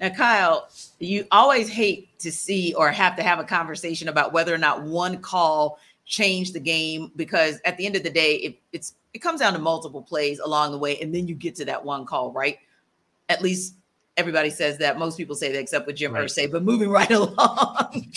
Now, 0.00 0.10
Kyle, 0.10 0.68
you 0.98 1.26
always 1.30 1.68
hate 1.68 2.18
to 2.20 2.32
see 2.32 2.74
or 2.74 2.90
have 2.90 3.16
to 3.16 3.22
have 3.22 3.38
a 3.38 3.44
conversation 3.44 4.08
about 4.08 4.32
whether 4.32 4.54
or 4.54 4.58
not 4.58 4.82
one 4.82 5.18
call 5.18 5.78
changed 6.04 6.54
the 6.54 6.60
game 6.60 7.12
because 7.16 7.60
at 7.64 7.76
the 7.76 7.86
end 7.86 7.96
of 7.96 8.02
the 8.02 8.10
day, 8.10 8.36
it, 8.36 8.58
it's 8.72 8.94
it 9.14 9.20
comes 9.20 9.40
down 9.40 9.52
to 9.52 9.58
multiple 9.58 10.02
plays 10.02 10.38
along 10.38 10.72
the 10.72 10.78
way, 10.78 11.00
and 11.00 11.14
then 11.14 11.26
you 11.26 11.34
get 11.34 11.54
to 11.56 11.64
that 11.64 11.84
one 11.84 12.04
call, 12.04 12.32
right? 12.32 12.58
At 13.28 13.42
least 13.42 13.74
everybody 14.18 14.50
says 14.50 14.78
that. 14.78 14.98
Most 14.98 15.16
people 15.16 15.36
say 15.36 15.52
that, 15.52 15.58
except 15.58 15.86
with 15.86 15.96
Jim 15.96 16.12
right. 16.12 16.24
Irsay. 16.24 16.50
But 16.50 16.64
moving 16.64 16.90
right 16.90 17.10
along, 17.10 18.12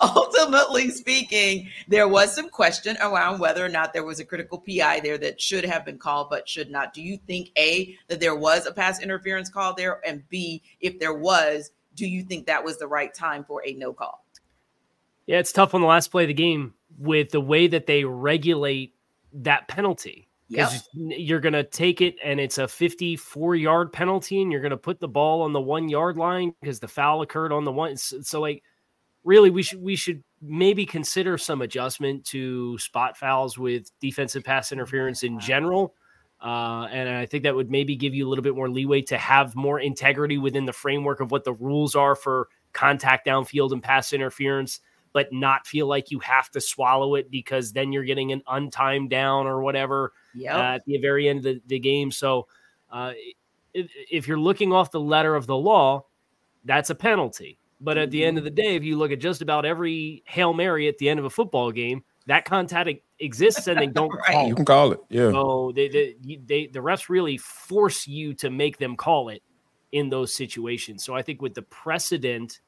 ultimately 0.00 0.90
speaking, 0.90 1.68
there 1.86 2.08
was 2.08 2.34
some 2.34 2.48
question 2.48 2.96
around 3.00 3.38
whether 3.38 3.64
or 3.64 3.68
not 3.68 3.92
there 3.92 4.04
was 4.04 4.18
a 4.18 4.24
critical 4.24 4.58
PI 4.58 5.00
there 5.00 5.18
that 5.18 5.40
should 5.40 5.64
have 5.64 5.84
been 5.84 5.98
called 5.98 6.30
but 6.30 6.48
should 6.48 6.70
not. 6.70 6.94
Do 6.94 7.02
you 7.02 7.18
think 7.18 7.50
a 7.56 7.96
that 8.08 8.18
there 8.18 8.34
was 8.34 8.66
a 8.66 8.72
pass 8.72 9.00
interference 9.00 9.50
call 9.50 9.74
there, 9.74 10.00
and 10.04 10.28
b 10.28 10.62
if 10.80 10.98
there 10.98 11.14
was, 11.14 11.70
do 11.94 12.06
you 12.06 12.22
think 12.22 12.46
that 12.46 12.64
was 12.64 12.78
the 12.78 12.88
right 12.88 13.12
time 13.12 13.44
for 13.44 13.62
a 13.66 13.74
no 13.74 13.92
call? 13.92 14.24
Yeah, 15.26 15.38
it's 15.38 15.52
tough 15.52 15.74
on 15.74 15.80
the 15.80 15.86
last 15.86 16.08
play 16.08 16.24
of 16.24 16.28
the 16.28 16.34
game 16.34 16.74
with 16.98 17.30
the 17.30 17.40
way 17.40 17.66
that 17.66 17.86
they 17.86 18.04
regulate 18.04 18.94
that 19.32 19.68
penalty. 19.68 20.25
Because 20.48 20.88
yep. 20.94 21.18
you're 21.18 21.40
going 21.40 21.54
to 21.54 21.64
take 21.64 22.00
it 22.00 22.14
and 22.24 22.38
it's 22.38 22.58
a 22.58 22.68
54 22.68 23.56
yard 23.56 23.92
penalty, 23.92 24.42
and 24.42 24.52
you're 24.52 24.60
going 24.60 24.70
to 24.70 24.76
put 24.76 25.00
the 25.00 25.08
ball 25.08 25.42
on 25.42 25.52
the 25.52 25.60
one 25.60 25.88
yard 25.88 26.16
line 26.16 26.52
because 26.60 26.78
the 26.78 26.88
foul 26.88 27.22
occurred 27.22 27.52
on 27.52 27.64
the 27.64 27.72
one. 27.72 27.96
So, 27.96 28.20
so, 28.20 28.40
like, 28.40 28.62
really, 29.24 29.50
we 29.50 29.62
should 29.62 29.82
we 29.82 29.96
should 29.96 30.22
maybe 30.40 30.86
consider 30.86 31.36
some 31.36 31.62
adjustment 31.62 32.24
to 32.26 32.78
spot 32.78 33.16
fouls 33.16 33.58
with 33.58 33.90
defensive 34.00 34.44
pass 34.44 34.70
interference 34.70 35.24
in 35.24 35.40
general. 35.40 35.94
Uh, 36.40 36.86
and 36.92 37.08
I 37.08 37.26
think 37.26 37.44
that 37.44 37.54
would 37.54 37.70
maybe 37.70 37.96
give 37.96 38.14
you 38.14 38.26
a 38.26 38.28
little 38.28 38.42
bit 38.42 38.54
more 38.54 38.68
leeway 38.68 39.00
to 39.02 39.16
have 39.16 39.56
more 39.56 39.80
integrity 39.80 40.38
within 40.38 40.66
the 40.66 40.72
framework 40.72 41.20
of 41.20 41.30
what 41.30 41.44
the 41.44 41.54
rules 41.54 41.96
are 41.96 42.14
for 42.14 42.48
contact 42.72 43.26
downfield 43.26 43.72
and 43.72 43.82
pass 43.82 44.12
interference 44.12 44.80
but 45.16 45.32
not 45.32 45.66
feel 45.66 45.86
like 45.86 46.10
you 46.10 46.18
have 46.18 46.50
to 46.50 46.60
swallow 46.60 47.14
it 47.14 47.30
because 47.30 47.72
then 47.72 47.90
you're 47.90 48.04
getting 48.04 48.32
an 48.32 48.42
untimed 48.48 49.08
down 49.08 49.46
or 49.46 49.62
whatever 49.62 50.12
yep. 50.36 50.54
at 50.54 50.82
the 50.86 50.98
very 50.98 51.28
end 51.28 51.38
of 51.38 51.44
the, 51.44 51.62
the 51.66 51.78
game. 51.78 52.10
So 52.10 52.46
uh, 52.90 53.12
if, 53.74 53.90
if, 54.10 54.28
you're 54.28 54.38
looking 54.38 54.72
off 54.72 54.90
the 54.90 55.00
letter 55.00 55.34
of 55.34 55.46
the 55.46 55.56
law, 55.56 56.04
that's 56.64 56.90
a 56.90 56.94
penalty. 56.94 57.58
But 57.80 57.98
at 57.98 58.10
the 58.10 58.24
end 58.24 58.38
of 58.38 58.44
the 58.44 58.50
day, 58.50 58.74
if 58.74 58.84
you 58.84 58.96
look 58.96 59.12
at 59.12 59.20
just 59.20 59.42
about 59.42 59.64
every 59.64 60.22
Hail 60.26 60.54
Mary 60.54 60.88
at 60.88 60.98
the 60.98 61.08
end 61.08 61.18
of 61.18 61.26
a 61.26 61.30
football 61.30 61.70
game, 61.70 62.02
that 62.26 62.44
contact 62.44 62.90
exists 63.18 63.66
and 63.66 63.78
they 63.78 63.86
don't 63.86 64.08
right. 64.28 64.32
call 64.32 64.44
it. 64.44 64.48
You 64.48 64.54
can 64.54 64.64
call 64.64 64.92
it. 64.92 65.00
Yeah. 65.10 65.30
So 65.30 65.72
they, 65.74 65.88
they, 65.88 66.16
they, 66.46 66.66
the 66.66 66.80
refs 66.80 67.08
really 67.08 67.36
force 67.36 68.06
you 68.06 68.34
to 68.34 68.50
make 68.50 68.78
them 68.78 68.96
call 68.96 69.28
it 69.28 69.42
in 69.92 70.08
those 70.08 70.32
situations. 70.32 71.04
So 71.04 71.14
I 71.14 71.22
think 71.22 71.42
with 71.42 71.54
the 71.54 71.62
precedent, 71.62 72.60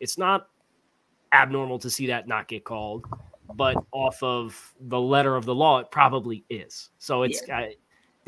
it's 0.00 0.18
not 0.18 0.48
abnormal 1.32 1.78
to 1.80 1.90
see 1.90 2.06
that 2.08 2.26
not 2.26 2.48
get 2.48 2.64
called, 2.64 3.06
but 3.54 3.76
off 3.92 4.22
of 4.22 4.74
the 4.80 5.00
letter 5.00 5.36
of 5.36 5.44
the 5.44 5.54
law, 5.54 5.78
it 5.78 5.90
probably 5.90 6.44
is. 6.48 6.90
So 6.98 7.22
it's 7.22 7.42
yeah. 7.46 7.58
I, 7.58 7.74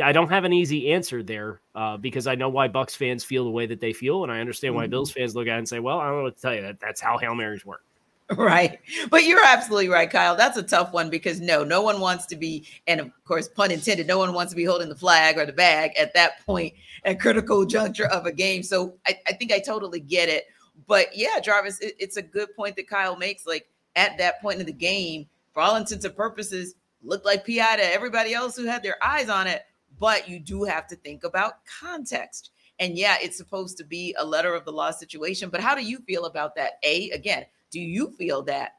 I, 0.02 0.12
don't 0.12 0.28
have 0.28 0.44
an 0.44 0.52
easy 0.52 0.92
answer 0.92 1.23
there 1.23 1.61
uh, 1.75 1.96
because 1.96 2.26
I 2.26 2.35
know 2.35 2.49
why 2.49 2.68
Bucs 2.68 2.94
fans 2.94 3.25
feel 3.25 3.44
the 3.44 3.50
way 3.50 3.66
that 3.66 3.80
they 3.80 3.92
feel, 3.92 4.23
and 4.23 4.32
I 4.32 4.40
understand 4.40 4.75
why 4.75 4.85
mm-hmm. 4.85 4.90
Bills 4.90 5.12
fans 5.12 5.35
look 5.35 5.49
at 5.49 5.54
it 5.54 5.58
and 5.58 5.68
say, 5.68 5.80
"Well, 5.80 5.99
I 5.99 6.08
don't 6.08 6.18
know 6.18 6.23
what 6.25 6.37
to 6.37 6.42
tell 6.42 6.54
you. 6.54 6.62
That 6.62 6.80
that's 6.80 7.00
how 7.00 7.18
hail 7.18 7.35
marys 7.35 7.64
work." 7.64 7.82
Right. 8.37 8.80
But 9.08 9.25
you're 9.25 9.44
absolutely 9.44 9.88
right, 9.88 10.11
Kyle. 10.11 10.35
That's 10.37 10.56
a 10.56 10.62
tough 10.62 10.92
one 10.92 11.11
because 11.11 11.40
no, 11.40 11.62
no 11.62 11.80
one 11.80 12.00
wants 12.00 12.26
to 12.26 12.37
be, 12.37 12.66
and 12.88 13.00
of 13.00 13.11
course, 13.25 13.46
pun 13.46 13.70
intended, 13.70 14.08
no 14.08 14.18
one 14.18 14.32
wants 14.32 14.50
to 14.50 14.56
be 14.56 14.64
holding 14.64 14.88
the 14.88 14.96
flag 14.96 15.38
or 15.38 15.46
the 15.46 15.52
bag 15.52 15.92
at 15.96 16.12
that 16.14 16.44
point 16.44 16.75
at 17.04 17.20
critical 17.20 17.64
juncture 17.64 18.06
of 18.06 18.26
a 18.26 18.32
game. 18.32 18.64
So 18.64 18.94
I, 19.06 19.16
I 19.28 19.32
think 19.35 19.52
I 19.52 19.61
totally 19.61 20.00
get 20.00 20.28
it. 20.28 20.46
But 20.88 21.16
yeah, 21.16 21.38
Jarvis, 21.38 21.78
it, 21.78 21.94
it's 22.00 22.16
a 22.16 22.23
good 22.23 22.54
point 22.56 22.75
that 22.76 22.88
Kyle 22.88 23.16
makes. 23.16 23.46
Like 23.46 23.68
at 23.96 24.18
that 24.18 24.40
point 24.40 24.60
in 24.60 24.66
the 24.66 24.72
game, 24.72 25.26
for 25.52 25.62
all 25.62 25.76
intents 25.76 26.04
and 26.04 26.14
purposes, 26.14 26.74
looked 27.02 27.26
like 27.26 27.46
PI 27.46 27.76
to 27.76 27.94
everybody 27.94 28.34
else 28.34 28.56
who 28.56 28.66
had 28.66 28.82
their 28.82 29.02
eyes 29.02 29.28
on 29.28 29.46
it. 29.46 29.62
But 29.98 30.28
you 30.28 30.38
do 30.38 30.64
have 30.64 30.86
to 30.88 30.96
think 30.96 31.24
about 31.24 31.54
context. 31.80 32.50
And 32.78 32.96
yeah, 32.98 33.16
it's 33.20 33.38
supposed 33.38 33.78
to 33.78 33.84
be 33.84 34.14
a 34.18 34.24
letter 34.24 34.54
of 34.54 34.64
the 34.64 34.72
law 34.72 34.90
situation. 34.90 35.48
But 35.48 35.62
how 35.62 35.74
do 35.74 35.82
you 35.82 35.98
feel 36.00 36.26
about 36.26 36.54
that? 36.56 36.72
A, 36.84 37.10
again, 37.10 37.46
do 37.70 37.80
you 37.80 38.10
feel 38.10 38.42
that 38.42 38.72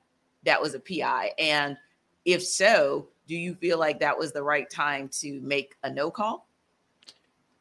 that 0.44 0.62
was 0.62 0.76
a 0.76 0.80
PI? 0.80 1.32
And 1.40 1.76
if 2.26 2.44
so, 2.44 3.08
do 3.28 3.36
you 3.36 3.56
feel 3.56 3.80
like 3.80 4.00
that 4.00 4.18
was 4.18 4.32
the 4.32 4.44
right 4.44 4.70
time 4.70 5.10
to 5.20 5.42
make 5.42 5.76
a 5.84 5.90
no 5.90 6.12
call? 6.12 6.47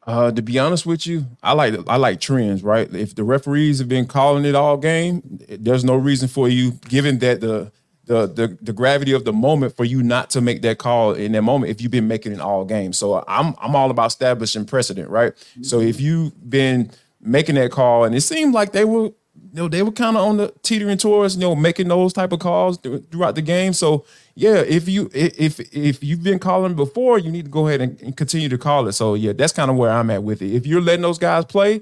Uh, 0.07 0.31
to 0.31 0.41
be 0.41 0.57
honest 0.57 0.85
with 0.85 1.05
you, 1.05 1.25
I 1.43 1.51
like 1.51 1.75
I 1.85 1.97
like 1.97 2.21
trends, 2.21 2.63
right? 2.63 2.91
If 2.95 3.13
the 3.13 3.25
referees 3.25 3.79
have 3.79 3.89
been 3.89 4.05
calling 4.07 4.45
it 4.45 4.55
all 4.55 4.77
game, 4.77 5.21
there's 5.49 5.83
no 5.83 5.97
reason 5.97 6.29
for 6.29 6.47
you, 6.47 6.71
given 6.87 7.19
that 7.19 7.41
the 7.41 7.73
the 8.05 8.25
the, 8.25 8.57
the 8.61 8.71
gravity 8.71 9.11
of 9.11 9.25
the 9.25 9.33
moment, 9.33 9.75
for 9.75 9.83
you 9.83 10.01
not 10.01 10.29
to 10.29 10.39
make 10.39 10.61
that 10.61 10.77
call 10.77 11.11
in 11.11 11.33
that 11.33 11.41
moment 11.41 11.71
if 11.71 11.81
you've 11.81 11.91
been 11.91 12.07
making 12.07 12.31
it 12.31 12.39
all 12.39 12.63
game. 12.63 12.93
So 12.93 13.21
I'm 13.27 13.53
I'm 13.59 13.75
all 13.75 13.91
about 13.91 14.07
establishing 14.07 14.63
precedent, 14.63 15.09
right? 15.09 15.33
Mm-hmm. 15.35 15.63
So 15.63 15.81
if 15.81 15.99
you've 15.99 16.49
been 16.49 16.89
making 17.19 17.55
that 17.55 17.71
call, 17.71 18.05
and 18.05 18.15
it 18.15 18.21
seemed 18.21 18.53
like 18.53 18.71
they 18.71 18.85
were 18.85 19.09
you 19.57 19.63
know, 19.63 19.67
they 19.67 19.81
were 19.81 19.91
kind 19.91 20.15
of 20.15 20.23
on 20.23 20.37
the 20.37 20.53
teetering 20.61 20.99
towards, 20.99 21.33
you 21.33 21.41
know, 21.41 21.55
making 21.55 21.87
those 21.87 22.13
type 22.13 22.31
of 22.31 22.37
calls 22.37 22.77
throughout 22.77 23.33
the 23.33 23.41
game. 23.41 23.73
So 23.73 24.05
yeah, 24.35 24.57
if 24.57 24.87
you 24.87 25.09
if 25.15 25.59
if 25.75 26.03
you've 26.03 26.21
been 26.21 26.37
calling 26.37 26.75
before, 26.75 27.17
you 27.17 27.31
need 27.31 27.45
to 27.45 27.51
go 27.51 27.67
ahead 27.67 27.81
and 27.81 28.15
continue 28.15 28.49
to 28.49 28.57
call 28.59 28.87
it. 28.87 28.91
So 28.91 29.15
yeah, 29.15 29.33
that's 29.33 29.51
kind 29.51 29.71
of 29.71 29.77
where 29.77 29.89
I'm 29.89 30.11
at 30.11 30.21
with 30.21 30.43
it. 30.43 30.53
If 30.53 30.67
you're 30.67 30.79
letting 30.79 31.01
those 31.01 31.17
guys 31.17 31.43
play 31.45 31.81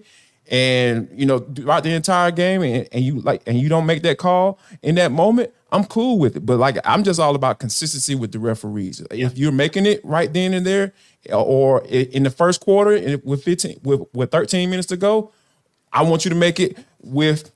and 0.50 1.10
you 1.12 1.26
know 1.26 1.40
throughout 1.40 1.84
the 1.84 1.92
entire 1.92 2.32
game 2.32 2.62
and, 2.62 2.88
and 2.94 3.04
you 3.04 3.20
like 3.20 3.42
and 3.46 3.60
you 3.60 3.68
don't 3.68 3.86
make 3.86 4.04
that 4.04 4.20
call 4.20 4.58
in 4.82 4.96
that 4.96 5.12
moment, 5.12 5.52
I'm 5.74 5.84
cool 5.84 6.18
with 6.18 6.38
it. 6.38 6.46
But 6.46 6.60
like 6.60 6.78
I'm 6.86 7.04
just 7.04 7.20
all 7.20 7.36
about 7.36 7.60
consistency 7.60 8.16
with 8.16 8.32
the 8.32 8.40
referees. 8.40 9.06
If 9.12 9.38
you're 9.38 9.52
making 9.52 9.86
it 9.86 10.00
right 10.06 10.32
then 10.32 10.54
and 10.54 10.66
there, 10.66 10.94
or 11.30 11.84
in 11.88 12.24
the 12.24 12.30
first 12.30 12.62
quarter 12.62 13.18
with 13.26 13.44
15 13.44 13.82
with, 13.84 14.02
with 14.14 14.32
13 14.32 14.70
minutes 14.70 14.88
to 14.88 14.96
go, 14.96 15.34
I 15.92 16.04
want 16.04 16.24
you 16.24 16.30
to 16.30 16.36
make 16.36 16.62
it 16.62 16.78
with 17.02 17.52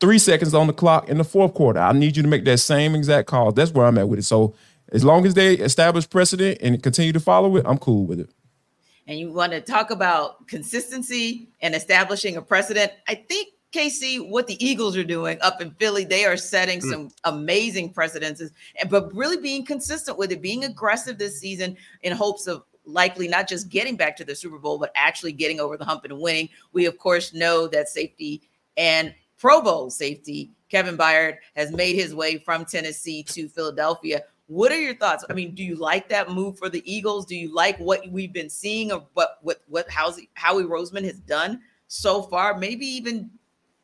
three 0.00 0.18
seconds 0.18 0.54
on 0.54 0.66
the 0.66 0.72
clock 0.72 1.08
in 1.08 1.18
the 1.18 1.24
fourth 1.24 1.54
quarter. 1.54 1.78
I 1.78 1.92
need 1.92 2.16
you 2.16 2.22
to 2.22 2.28
make 2.28 2.44
that 2.46 2.58
same 2.58 2.94
exact 2.94 3.28
call. 3.28 3.52
That's 3.52 3.72
where 3.72 3.86
I'm 3.86 3.98
at 3.98 4.08
with 4.08 4.18
it. 4.18 4.24
So 4.24 4.54
as 4.92 5.04
long 5.04 5.26
as 5.26 5.34
they 5.34 5.54
establish 5.54 6.08
precedent 6.08 6.58
and 6.60 6.82
continue 6.82 7.12
to 7.12 7.20
follow 7.20 7.56
it, 7.56 7.64
I'm 7.66 7.78
cool 7.78 8.06
with 8.06 8.20
it. 8.20 8.30
And 9.06 9.18
you 9.18 9.32
want 9.32 9.52
to 9.52 9.60
talk 9.60 9.90
about 9.90 10.46
consistency 10.46 11.48
and 11.60 11.74
establishing 11.74 12.36
a 12.36 12.42
precedent. 12.42 12.92
I 13.08 13.14
think 13.14 13.48
KC, 13.72 14.28
what 14.28 14.46
the 14.46 14.64
Eagles 14.64 14.96
are 14.96 15.04
doing 15.04 15.38
up 15.42 15.60
in 15.60 15.70
Philly, 15.72 16.04
they 16.04 16.24
are 16.24 16.36
setting 16.36 16.80
mm. 16.80 16.90
some 16.90 17.10
amazing 17.24 17.92
precedences, 17.92 18.52
but 18.88 19.14
really 19.14 19.36
being 19.36 19.64
consistent 19.64 20.18
with 20.18 20.32
it, 20.32 20.42
being 20.42 20.64
aggressive 20.64 21.18
this 21.18 21.38
season 21.38 21.76
in 22.02 22.12
hopes 22.12 22.46
of 22.46 22.64
likely 22.84 23.28
not 23.28 23.48
just 23.48 23.68
getting 23.68 23.96
back 23.96 24.16
to 24.16 24.24
the 24.24 24.34
Super 24.34 24.58
Bowl, 24.58 24.78
but 24.78 24.90
actually 24.94 25.32
getting 25.32 25.60
over 25.60 25.76
the 25.76 25.84
hump 25.84 26.04
and 26.04 26.18
winning. 26.18 26.48
We 26.72 26.86
of 26.86 26.98
course 26.98 27.32
know 27.32 27.68
that 27.68 27.88
safety 27.88 28.42
and 28.76 29.14
Pro 29.40 29.62
Bowl 29.62 29.90
safety, 29.90 30.50
Kevin 30.68 30.98
Byard, 30.98 31.38
has 31.56 31.72
made 31.72 31.96
his 31.96 32.14
way 32.14 32.36
from 32.36 32.66
Tennessee 32.66 33.22
to 33.24 33.48
Philadelphia. 33.48 34.22
What 34.48 34.70
are 34.70 34.80
your 34.80 34.94
thoughts? 34.94 35.24
I 35.30 35.32
mean, 35.32 35.54
do 35.54 35.64
you 35.64 35.76
like 35.76 36.10
that 36.10 36.30
move 36.30 36.58
for 36.58 36.68
the 36.68 36.82
Eagles? 36.84 37.24
Do 37.24 37.34
you 37.34 37.54
like 37.54 37.78
what 37.78 38.06
we've 38.10 38.32
been 38.32 38.50
seeing 38.50 38.92
of 38.92 39.06
what 39.14 39.38
what 39.40 39.62
what 39.66 39.88
Howie, 39.88 40.28
Howie 40.34 40.64
Roseman 40.64 41.04
has 41.04 41.20
done 41.20 41.62
so 41.88 42.22
far? 42.22 42.58
Maybe 42.58 42.86
even 42.86 43.30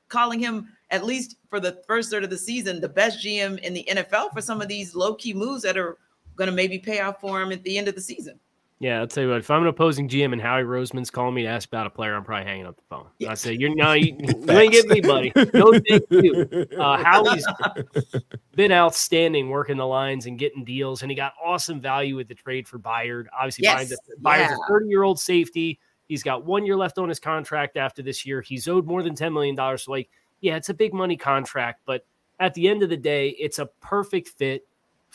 calling 0.08 0.38
him 0.38 0.68
at 0.90 1.04
least 1.04 1.36
for 1.48 1.58
the 1.58 1.82
first 1.86 2.10
third 2.10 2.22
of 2.22 2.30
the 2.30 2.38
season 2.38 2.80
the 2.80 2.88
best 2.88 3.24
GM 3.24 3.58
in 3.60 3.74
the 3.74 3.86
NFL 3.88 4.32
for 4.32 4.42
some 4.42 4.60
of 4.60 4.68
these 4.68 4.94
low 4.94 5.14
key 5.14 5.32
moves 5.32 5.62
that 5.62 5.78
are 5.78 5.96
going 6.36 6.50
to 6.50 6.54
maybe 6.54 6.78
pay 6.78 7.00
off 7.00 7.20
for 7.20 7.40
him 7.40 7.50
at 7.50 7.62
the 7.62 7.78
end 7.78 7.88
of 7.88 7.94
the 7.94 8.00
season. 8.00 8.38
Yeah, 8.78 9.00
I'll 9.00 9.06
tell 9.06 9.24
you 9.24 9.30
what. 9.30 9.38
If 9.38 9.50
I'm 9.50 9.62
an 9.62 9.68
opposing 9.68 10.06
GM 10.06 10.34
and 10.34 10.40
Howie 10.40 10.62
Roseman's 10.62 11.10
calling 11.10 11.34
me 11.34 11.42
to 11.42 11.48
ask 11.48 11.66
about 11.66 11.86
a 11.86 11.90
player, 11.90 12.14
I'm 12.14 12.24
probably 12.24 12.44
hanging 12.44 12.66
up 12.66 12.76
the 12.76 12.82
phone. 12.90 13.06
Yeah. 13.18 13.30
I 13.30 13.34
say, 13.34 13.54
"You're 13.54 13.74
no, 13.74 13.92
you, 13.94 14.16
you 14.20 14.50
ain't 14.50 14.72
getting 14.72 14.90
me, 14.90 15.00
buddy. 15.00 15.32
No, 15.54 15.72
thank 15.72 16.04
you." 16.10 16.66
Uh, 16.76 17.02
Howie's 17.02 17.46
been 18.54 18.70
outstanding 18.70 19.48
working 19.48 19.76
the 19.76 19.86
lines 19.86 20.26
and 20.26 20.38
getting 20.38 20.64
deals, 20.64 21.02
and 21.02 21.10
he 21.10 21.16
got 21.16 21.32
awesome 21.42 21.80
value 21.80 22.16
with 22.16 22.28
the 22.28 22.34
trade 22.34 22.68
for 22.68 22.78
Byard. 22.78 23.26
Obviously, 23.36 23.64
yes. 23.64 23.94
Byard's 24.20 24.52
a 24.52 24.68
30 24.68 24.88
year 24.88 25.04
old 25.04 25.18
safety. 25.18 25.78
He's 26.06 26.22
got 26.22 26.44
one 26.44 26.66
year 26.66 26.76
left 26.76 26.98
on 26.98 27.08
his 27.08 27.18
contract 27.18 27.76
after 27.76 28.02
this 28.02 28.26
year. 28.26 28.42
He's 28.42 28.68
owed 28.68 28.86
more 28.86 29.02
than 29.02 29.14
10 29.14 29.32
million 29.32 29.54
dollars. 29.54 29.84
So, 29.84 29.92
like, 29.92 30.10
yeah, 30.40 30.56
it's 30.56 30.68
a 30.68 30.74
big 30.74 30.92
money 30.92 31.16
contract, 31.16 31.80
but 31.86 32.04
at 32.40 32.52
the 32.54 32.68
end 32.68 32.82
of 32.82 32.90
the 32.90 32.96
day, 32.96 33.30
it's 33.30 33.58
a 33.58 33.66
perfect 33.80 34.28
fit 34.28 34.66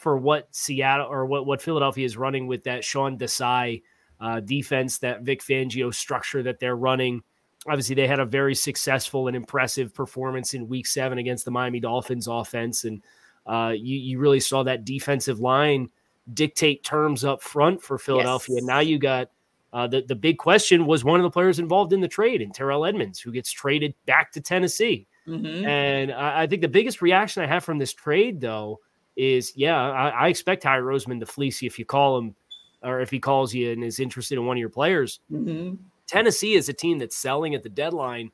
for 0.02 0.18
what 0.18 0.48
Seattle 0.50 1.06
or 1.08 1.28
what, 1.28 1.46
what 1.46 1.62
Philadelphia 1.62 2.04
is 2.04 2.18
running 2.18 2.48
with 2.48 2.64
that 2.64 2.84
Sean 2.84 3.20
Desai 3.20 3.84
uh, 4.20 4.40
defense, 4.40 4.98
that 4.98 5.22
Vic 5.22 5.44
Fangio 5.44 5.94
structure 5.94 6.42
that 6.42 6.60
they're 6.60 6.76
running. 6.76 7.22
Obviously, 7.68 7.94
they 7.94 8.08
had 8.08 8.20
a 8.20 8.26
very 8.26 8.56
successful 8.56 9.28
and 9.28 9.36
impressive 9.36 9.94
performance 9.94 10.56
in 10.56 10.68
Week 10.68 10.88
Seven 10.88 11.20
against 11.20 11.46
the 11.46 11.52
Miami 11.52 11.80
Dolphins 11.80 12.28
offense, 12.28 12.84
and 12.84 13.04
uh, 13.46 13.74
you 13.78 13.96
you 13.96 14.18
really 14.18 14.40
saw 14.40 14.64
that 14.64 14.86
defensive 14.86 15.40
line 15.40 15.88
dictate 16.34 16.84
terms 16.84 17.24
up 17.24 17.44
front 17.44 17.84
for 17.84 18.00
Philadelphia. 18.00 18.56
Yes. 18.56 18.64
Now 18.64 18.80
you 18.80 18.98
got 18.98 19.30
uh, 19.72 19.86
the 19.86 20.02
the 20.02 20.16
big 20.16 20.40
question 20.40 20.88
was 20.88 21.04
one 21.04 21.20
of 21.20 21.24
the 21.24 21.30
players 21.30 21.60
involved 21.60 21.94
in 21.94 22.02
the 22.02 22.08
trade, 22.08 22.42
and 22.42 22.52
Terrell 22.52 22.86
Edmunds, 22.86 23.20
who 23.20 23.32
gets 23.32 23.52
traded 23.52 23.94
back 24.08 24.32
to 24.32 24.42
Tennessee. 24.42 25.06
Mm-hmm. 25.28 25.66
And 25.68 26.12
I, 26.12 26.42
I, 26.42 26.48
think 26.48 26.64
the 26.64 26.68
biggest 26.68 27.04
reaction 27.04 27.44
I 27.44 27.46
have 27.46 27.64
from 27.64 27.78
this 27.78 27.94
trade, 27.94 28.42
though, 28.42 28.80
is 29.22 29.54
yeah, 29.56 29.80
I, 29.80 30.10
I 30.10 30.28
expect 30.30 30.64
Ty 30.64 30.80
Roseman 30.80 31.20
to 31.20 31.28
fleece 31.28 31.62
you 31.62 31.68
if 31.68 31.78
you 31.78 31.86
call 31.86 32.18
him 32.18 32.36
or 32.82 33.02
if 33.02 33.12
he 33.12 33.20
calls 33.20 33.54
you 33.54 33.72
and 33.72 33.84
is 33.84 34.00
interested 34.00 34.38
in 34.38 34.46
one 34.48 34.58
of 34.58 34.60
your 34.60 34.70
players. 34.70 35.20
Mm-hmm. 35.32 35.76
Tennessee 36.08 36.56
is 36.56 36.70
a 36.70 36.74
team 36.74 36.98
that's 36.98 37.16
selling 37.16 37.54
at 37.54 37.62
the 37.62 37.70
deadline. 37.70 38.32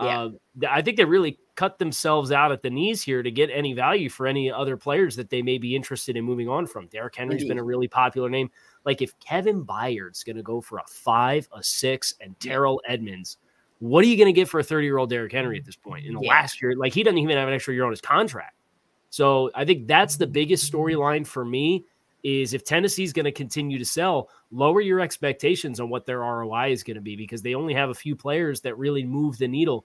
Yeah. 0.00 0.22
Uh, 0.22 0.30
I 0.68 0.80
think 0.80 0.96
they 0.96 1.04
really 1.04 1.38
cut 1.54 1.78
themselves 1.78 2.32
out 2.32 2.50
at 2.50 2.62
the 2.62 2.70
knees 2.70 3.02
here 3.02 3.22
to 3.22 3.30
get 3.30 3.50
any 3.52 3.74
value 3.74 4.08
for 4.08 4.26
any 4.26 4.50
other 4.50 4.78
players 4.78 5.14
that 5.16 5.28
they 5.28 5.42
may 5.42 5.58
be 5.58 5.76
interested 5.76 6.16
in 6.16 6.24
moving 6.24 6.48
on 6.48 6.66
from. 6.66 6.86
Derrick 6.86 7.14
Henry's 7.14 7.42
Indeed. 7.42 7.48
been 7.48 7.58
a 7.58 7.64
really 7.64 7.88
popular 7.88 8.30
name. 8.30 8.50
Like 8.86 9.02
if 9.02 9.18
Kevin 9.20 9.62
Byard's 9.62 10.24
going 10.24 10.36
to 10.36 10.42
go 10.42 10.62
for 10.62 10.78
a 10.78 10.84
five, 10.86 11.46
a 11.52 11.62
six, 11.62 12.14
and 12.22 12.40
Terrell 12.40 12.80
Edmunds, 12.88 13.36
what 13.80 14.02
are 14.02 14.08
you 14.08 14.16
going 14.16 14.32
to 14.34 14.40
get 14.40 14.48
for 14.48 14.60
a 14.60 14.64
30 14.64 14.86
year 14.86 14.96
old 14.96 15.10
Derrick 15.10 15.32
Henry 15.32 15.58
at 15.58 15.66
this 15.66 15.76
point 15.76 16.06
in 16.06 16.14
the 16.14 16.22
yeah. 16.22 16.30
last 16.30 16.62
year? 16.62 16.74
Like 16.74 16.94
he 16.94 17.02
doesn't 17.02 17.18
even 17.18 17.36
have 17.36 17.48
an 17.48 17.54
extra 17.54 17.74
year 17.74 17.84
on 17.84 17.90
his 17.90 18.00
contract. 18.00 18.54
So 19.12 19.50
I 19.54 19.66
think 19.66 19.88
that's 19.88 20.16
the 20.16 20.26
biggest 20.26 20.72
storyline 20.72 21.26
for 21.26 21.44
me 21.44 21.84
is 22.22 22.54
if 22.54 22.64
Tennessee's 22.64 23.12
going 23.12 23.26
to 23.26 23.32
continue 23.32 23.78
to 23.78 23.84
sell, 23.84 24.30
lower 24.50 24.80
your 24.80 25.00
expectations 25.00 25.80
on 25.80 25.90
what 25.90 26.06
their 26.06 26.20
ROI 26.20 26.72
is 26.72 26.82
going 26.82 26.94
to 26.94 27.02
be 27.02 27.14
because 27.14 27.42
they 27.42 27.54
only 27.54 27.74
have 27.74 27.90
a 27.90 27.94
few 27.94 28.16
players 28.16 28.62
that 28.62 28.78
really 28.78 29.04
move 29.04 29.36
the 29.36 29.46
needle 29.46 29.84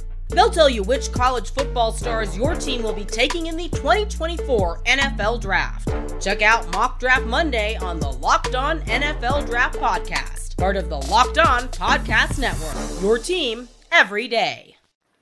They'll 0.31 0.49
tell 0.49 0.69
you 0.69 0.83
which 0.83 1.11
college 1.11 1.51
football 1.51 1.91
stars 1.91 2.37
your 2.37 2.55
team 2.55 2.83
will 2.83 2.93
be 2.93 3.05
taking 3.05 3.47
in 3.47 3.57
the 3.57 3.69
2024 3.69 4.83
NFL 4.83 5.41
Draft. 5.41 5.93
Check 6.21 6.41
out 6.41 6.71
Mock 6.73 6.99
Draft 6.99 7.25
Monday 7.25 7.75
on 7.77 7.99
the 7.99 8.11
Locked 8.11 8.55
On 8.55 8.81
NFL 8.81 9.45
Draft 9.45 9.77
Podcast 9.79 10.41
part 10.61 10.77
of 10.77 10.89
the 10.89 10.97
Locked 11.09 11.39
On 11.39 11.63
Podcast 11.69 12.37
Network. 12.37 13.01
Your 13.01 13.17
team 13.17 13.67
every 13.91 14.27
day. 14.27 14.75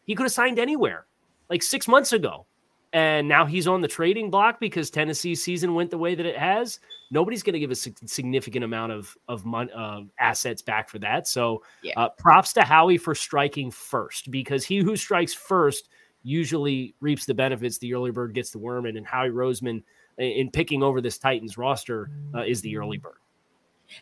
He 0.03 0.13
could 0.13 0.23
have 0.23 0.33
signed 0.33 0.59
anywhere 0.59 1.05
like 1.49 1.63
six 1.63 1.87
months 1.87 2.11
ago. 2.11 2.45
And 2.91 3.29
now 3.29 3.45
he's 3.45 3.65
on 3.65 3.79
the 3.79 3.87
trading 3.87 4.31
block 4.31 4.59
because 4.59 4.89
Tennessee's 4.89 5.41
season 5.41 5.75
went 5.75 5.91
the 5.91 5.97
way 5.97 6.13
that 6.13 6.25
it 6.25 6.37
has. 6.37 6.81
Nobody's 7.11 7.43
going 7.43 7.53
to 7.53 7.59
give 7.59 7.71
a 7.71 7.75
significant 7.75 8.63
amount 8.63 8.91
of 8.91 9.17
of 9.27 9.45
mon- 9.45 9.71
uh, 9.71 10.01
assets 10.19 10.61
back 10.61 10.89
for 10.89 10.99
that. 10.99 11.27
So, 11.27 11.63
yeah. 11.81 11.93
uh, 11.97 12.09
props 12.09 12.53
to 12.53 12.61
Howie 12.61 12.97
for 12.97 13.15
striking 13.15 13.71
first 13.71 14.29
because 14.29 14.63
he 14.63 14.77
who 14.77 14.95
strikes 14.95 15.33
first 15.33 15.89
usually 16.23 16.95
reaps 16.99 17.25
the 17.25 17.33
benefits. 17.33 17.77
The 17.77 17.93
early 17.93 18.11
bird 18.11 18.33
gets 18.33 18.51
the 18.51 18.59
worm, 18.59 18.85
and 18.85 18.97
and 18.97 19.05
Howie 19.05 19.29
Roseman 19.29 19.83
in 20.17 20.51
picking 20.51 20.83
over 20.83 21.01
this 21.01 21.17
Titans 21.17 21.57
roster 21.57 22.09
uh, 22.35 22.41
is 22.41 22.61
the 22.61 22.77
early 22.77 22.97
bird. 22.97 23.15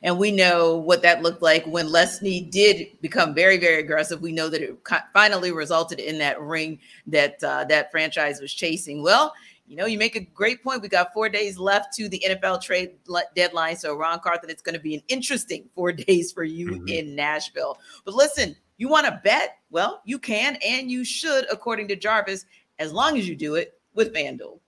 And 0.02 0.18
we 0.18 0.32
know 0.32 0.76
what 0.76 1.02
that 1.04 1.22
looked 1.22 1.42
like 1.42 1.66
when 1.66 1.90
Les 1.90 2.20
Snead 2.20 2.52
did 2.52 2.88
become 3.02 3.34
very, 3.34 3.58
very 3.58 3.80
aggressive. 3.80 4.22
We 4.22 4.34
know 4.34 4.50
that 4.50 4.62
it 4.62 4.78
finally 5.14 5.52
resulted 5.52 6.00
in 6.00 6.18
that 6.18 6.42
ring 6.42 6.80
that 7.08 7.42
uh, 7.44 7.64
that 7.66 7.92
franchise 7.92 8.42
was 8.42 8.54
chasing. 8.54 9.02
Well, 9.02 9.34
you 9.68 9.76
know, 9.76 9.86
you 9.86 9.98
make 9.98 10.16
a 10.16 10.22
great 10.22 10.64
point. 10.64 10.82
We 10.82 10.88
got 10.88 11.14
four 11.14 11.28
days 11.28 11.58
left 11.58 11.94
to 11.96 12.08
the 12.08 12.24
NFL 12.26 12.62
trade 12.62 12.92
deadline. 13.36 13.76
So, 13.76 13.96
Ran 13.96 14.20
Carthon, 14.20 14.50
it's 14.50 14.62
going 14.62 14.76
to 14.76 14.82
be 14.82 14.96
an 14.96 15.02
interesting 15.10 15.70
four 15.76 15.92
days 16.08 16.32
for 16.32 16.46
you 16.46 16.72
mm-hmm. 16.72 16.88
in 16.88 17.16
Nashville. 17.16 17.78
But 18.06 18.14
listen, 18.14 18.56
you 18.78 18.88
want 18.88 19.08
to 19.08 19.20
bet? 19.24 19.58
Well, 19.70 20.02
you 20.06 20.20
can 20.20 20.58
and 20.66 20.90
you 20.90 21.04
should, 21.04 21.46
according 21.52 21.90
to 21.90 21.96
Jarvis, 21.98 22.46
as 22.80 22.94
long 22.94 23.18
as 23.18 23.28
you 23.28 23.36
do 23.36 23.56
it 23.56 23.80
with 23.94 24.14
FanDuel. 24.14 24.60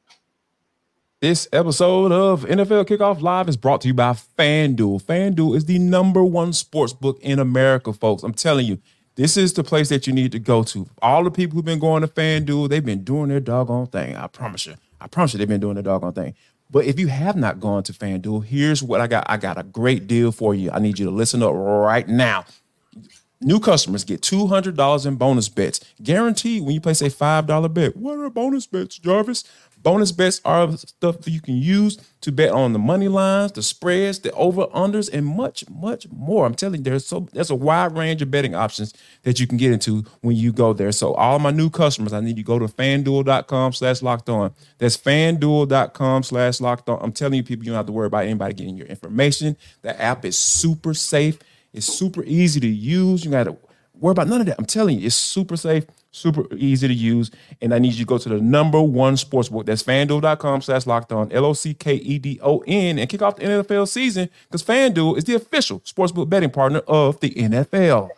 This 1.21 1.47
episode 1.53 2.11
of 2.11 2.45
NFL 2.45 2.85
Kickoff 2.85 3.21
Live 3.21 3.49
is 3.49 3.57
brought 3.57 3.81
to 3.81 3.87
you 3.87 3.93
by 3.93 4.13
FanDuel. 4.13 5.03
FanDuel 5.03 5.55
is 5.55 5.65
the 5.65 5.79
number 5.79 6.23
one 6.23 6.53
sports 6.53 6.93
book 6.93 7.19
in 7.21 7.39
America, 7.39 7.93
folks. 7.93 8.23
I'm 8.23 8.33
telling 8.33 8.65
you, 8.65 8.79
this 9.15 9.35
is 9.35 9.53
the 9.53 9.63
place 9.63 9.89
that 9.89 10.07
you 10.07 10.13
need 10.13 10.31
to 10.31 10.39
go 10.39 10.63
to. 10.63 10.87
All 11.01 11.23
the 11.23 11.31
people 11.31 11.55
who've 11.55 11.65
been 11.65 11.79
going 11.79 12.01
to 12.01 12.07
FanDuel, 12.07 12.69
they've 12.69 12.83
been 12.83 13.03
doing 13.03 13.29
their 13.29 13.41
doggone 13.41 13.87
thing. 13.87 14.15
I 14.15 14.27
promise 14.27 14.65
you. 14.65 14.75
I 15.01 15.07
promise 15.07 15.33
you 15.33 15.37
they've 15.39 15.47
been 15.47 15.61
doing 15.61 15.75
their 15.75 15.83
doggone 15.83 16.13
thing. 16.13 16.35
But 16.71 16.85
if 16.85 16.99
you 16.99 17.07
have 17.07 17.35
not 17.35 17.59
gone 17.59 17.83
to 17.83 17.93
FanDuel, 17.93 18.45
here's 18.45 18.83
what 18.83 19.01
I 19.01 19.07
got. 19.07 19.25
I 19.27 19.37
got 19.37 19.57
a 19.57 19.63
great 19.63 20.05
deal 20.07 20.31
for 20.31 20.53
you. 20.53 20.69
I 20.71 20.79
need 20.79 20.99
you 20.99 21.05
to 21.05 21.11
listen 21.11 21.41
up 21.41 21.53
right 21.53 22.07
now. 22.07 22.45
New 23.41 23.59
customers 23.59 24.03
get 24.03 24.21
$200 24.21 25.05
in 25.05 25.15
bonus 25.15 25.47
bets 25.47 25.79
guaranteed 26.03 26.61
when 26.61 26.73
you 26.73 26.81
place 26.81 27.01
a 27.01 27.09
$5 27.09 27.73
bet. 27.73 27.95
What 27.95 28.19
are 28.19 28.29
bonus 28.29 28.67
bets, 28.67 28.99
Jarvis? 28.99 29.45
Bonus 29.81 30.11
bets 30.11 30.41
are 30.43 30.75
stuff 30.75 31.21
that 31.21 31.31
you 31.31 31.39
can 31.39 31.55
use 31.55 31.97
to 32.21 32.31
bet 32.33 32.51
on 32.51 32.73
the 32.73 32.79
money 32.79 33.07
lines, 33.07 33.53
the 33.53 33.63
spreads, 33.63 34.19
the 34.19 34.31
over 34.33 34.65
unders, 34.67 35.09
and 35.11 35.25
much, 35.25 35.63
much 35.69 36.05
more. 36.11 36.45
I'm 36.45 36.53
telling 36.53 36.79
you, 36.79 36.83
there's 36.83 37.05
so 37.05 37.27
there's 37.31 37.49
a 37.49 37.55
wide 37.55 37.95
range 37.95 38.21
of 38.21 38.29
betting 38.29 38.55
options 38.55 38.93
that 39.23 39.39
you 39.39 39.47
can 39.47 39.57
get 39.57 39.71
into 39.71 40.03
when 40.21 40.35
you 40.35 40.51
go 40.51 40.73
there. 40.73 40.91
So 40.91 41.13
all 41.13 41.39
my 41.39 41.51
new 41.51 41.69
customers, 41.69 42.11
I 42.11 42.19
need 42.19 42.37
you 42.37 42.43
to 42.43 42.47
go 42.47 42.59
to 42.59 42.65
fanduel.com 42.65 43.73
slash 43.73 44.01
locked 44.01 44.27
on. 44.27 44.53
That's 44.79 44.97
fanduel.com 44.97 46.23
slash 46.23 46.59
locked 46.59 46.89
on. 46.89 46.99
I'm 47.01 47.13
telling 47.13 47.35
you, 47.35 47.43
people, 47.43 47.65
you 47.65 47.71
don't 47.71 47.77
have 47.77 47.85
to 47.85 47.93
worry 47.93 48.07
about 48.07 48.25
anybody 48.25 48.53
getting 48.53 48.75
your 48.75 48.87
information. 48.87 49.55
The 49.81 49.99
app 50.01 50.25
is 50.25 50.37
super 50.37 50.93
safe. 50.93 51.39
It's 51.71 51.85
super 51.85 52.23
easy 52.25 52.59
to 52.59 52.67
use. 52.67 53.23
You 53.23 53.31
got 53.31 53.45
to 53.45 53.55
worry 53.93 54.11
about 54.11 54.27
none 54.27 54.41
of 54.41 54.47
that. 54.47 54.57
I'm 54.59 54.65
telling 54.65 54.99
you, 54.99 55.05
it's 55.05 55.15
super 55.15 55.55
safe 55.55 55.85
super 56.11 56.45
easy 56.55 56.87
to 56.87 56.93
use. 56.93 57.31
And 57.61 57.73
I 57.73 57.79
need 57.79 57.93
you 57.93 57.99
to 57.99 58.07
go 58.07 58.17
to 58.17 58.29
the 58.29 58.39
number 58.39 58.81
one 58.81 59.17
sports 59.17 59.49
book. 59.49 59.65
That's 59.65 59.83
fanduel.com 59.83 60.61
slash 60.61 60.85
locked 60.85 61.11
on, 61.11 61.31
L 61.31 61.45
O 61.45 61.53
C 61.53 61.73
K 61.73 61.95
E 61.95 62.19
D 62.19 62.39
O 62.41 62.63
N, 62.67 62.99
and 62.99 63.09
kick 63.09 63.21
off 63.21 63.35
the 63.37 63.43
NFL 63.43 63.87
season 63.87 64.29
because 64.47 64.63
Fanduel 64.63 65.17
is 65.17 65.23
the 65.23 65.35
official 65.35 65.79
sportsbook 65.81 66.29
betting 66.29 66.51
partner 66.51 66.79
of 66.87 67.19
the 67.19 67.31
NFL. 67.31 68.09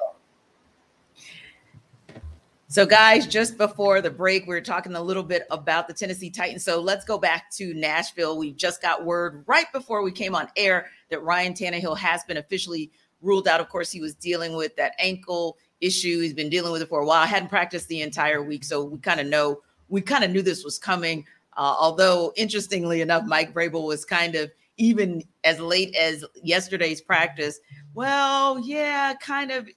So, 2.71 2.85
guys, 2.85 3.27
just 3.27 3.57
before 3.57 3.99
the 3.99 4.09
break, 4.09 4.47
we 4.47 4.55
are 4.55 4.61
talking 4.61 4.95
a 4.95 5.01
little 5.01 5.23
bit 5.23 5.43
about 5.51 5.89
the 5.89 5.93
Tennessee 5.93 6.29
Titans. 6.29 6.63
So, 6.63 6.79
let's 6.79 7.03
go 7.03 7.17
back 7.17 7.51
to 7.55 7.73
Nashville. 7.73 8.37
We 8.37 8.53
just 8.53 8.81
got 8.81 9.03
word 9.03 9.43
right 9.45 9.65
before 9.73 10.03
we 10.03 10.11
came 10.13 10.35
on 10.35 10.47
air 10.55 10.87
that 11.09 11.21
Ryan 11.21 11.53
Tannehill 11.53 11.97
has 11.97 12.23
been 12.23 12.37
officially 12.37 12.89
ruled 13.21 13.49
out. 13.49 13.59
Of 13.59 13.67
course, 13.67 13.91
he 13.91 13.99
was 13.99 14.15
dealing 14.15 14.55
with 14.55 14.73
that 14.77 14.93
ankle 14.99 15.57
issue. 15.81 16.21
He's 16.21 16.33
been 16.33 16.49
dealing 16.49 16.71
with 16.71 16.81
it 16.81 16.89
for 16.89 17.01
a 17.01 17.05
while. 17.05 17.21
I 17.21 17.25
hadn't 17.25 17.49
practiced 17.49 17.87
the 17.87 18.01
entire 18.01 18.41
week, 18.41 18.63
so 18.63 18.83
we 18.83 18.99
kind 18.99 19.19
of 19.19 19.27
know 19.27 19.61
we 19.89 20.01
kind 20.01 20.23
of 20.23 20.31
knew 20.31 20.41
this 20.41 20.63
was 20.63 20.79
coming. 20.79 21.25
Uh, 21.57 21.75
although, 21.77 22.31
interestingly 22.37 23.01
enough, 23.01 23.25
Mike 23.25 23.53
Vrabel 23.53 23.85
was 23.85 24.05
kind 24.05 24.35
of 24.35 24.49
even 24.77 25.23
as 25.43 25.59
late 25.59 25.93
as 25.95 26.23
yesterday's 26.41 27.01
practice. 27.01 27.59
Well, 27.93 28.59
yeah, 28.59 29.13
kind 29.15 29.51
of. 29.51 29.67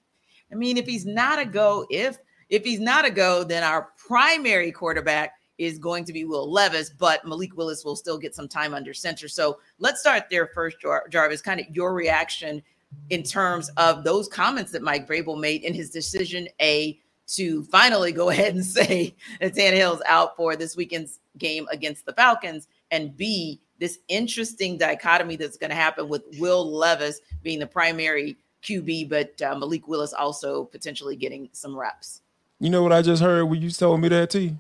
I 0.53 0.55
mean, 0.55 0.77
if 0.77 0.87
he's 0.87 1.05
not 1.05 1.41
a 1.41 1.45
go, 1.45 1.87
if 1.91 2.19
if 2.49 2.65
he's 2.65 2.81
not 2.81 3.05
a 3.05 3.11
go, 3.11 3.43
then 3.43 3.63
our 3.65 3.91
primary 3.97 4.71
quarterback 4.71 5.35
is 5.59 5.79
going 5.79 6.05
to 6.05 6.13
be 6.13 6.25
Will 6.25 6.51
Levis, 6.51 6.91
but 6.91 7.25
Malik 7.25 7.57
Willis 7.57 7.85
will 7.85 7.97
still 7.97 8.19
get 8.19 8.35
some 8.35 8.49
time 8.49 8.75
under 8.75 8.93
center. 8.93 9.29
So 9.29 9.59
let's 9.79 10.01
start 10.01 10.25
there 10.31 10.49
first, 10.49 10.81
Jar- 10.81 11.07
Jarvis. 11.09 11.41
Kind 11.41 11.61
of 11.61 11.67
your 11.71 11.95
reaction 11.95 12.63
in 13.11 13.23
terms 13.23 13.69
of 13.77 14.05
those 14.05 14.29
comments 14.29 14.73
that 14.73 14.83
Mike 14.83 15.07
Vrabel 15.07 15.39
made 15.39 15.63
in 15.63 15.75
his 15.75 15.91
decision 15.91 16.49
A 16.61 16.99
to 17.27 17.63
finally 17.65 18.13
go 18.13 18.29
ahead 18.31 18.55
and 18.55 18.65
say 18.65 19.15
that 19.41 19.55
Tannehill's 19.55 20.03
out 20.07 20.37
for 20.37 20.57
this 20.57 20.77
weekend's 20.77 21.21
game 21.39 21.67
against 21.71 22.07
the 22.07 22.13
Falcons, 22.13 22.69
and 22.91 23.17
B, 23.17 23.61
this 23.79 23.99
interesting 24.09 24.79
dichotomy 24.79 25.37
that's 25.37 25.57
going 25.57 25.71
to 25.71 25.77
happen 25.77 26.09
with 26.09 26.23
Will 26.39 26.71
Levis 26.71 27.21
being 27.43 27.59
the 27.59 27.67
primary 27.67 28.37
QB, 28.63 29.11
but 29.11 29.41
uh, 29.43 29.57
Malik 29.59 29.89
Willis 29.89 30.13
also 30.13 30.65
potentially 30.65 31.17
getting 31.17 31.49
some 31.53 31.77
reps. 31.77 32.23
You 32.61 32.71
know 32.71 32.83
what 32.83 32.93
I 32.93 33.03
just 33.03 33.23
heard 33.23 33.45
when 33.45 33.61
you 33.61 33.71
told 33.71 34.01
me 34.01 34.09
that, 34.09 34.31
T? 34.31 34.57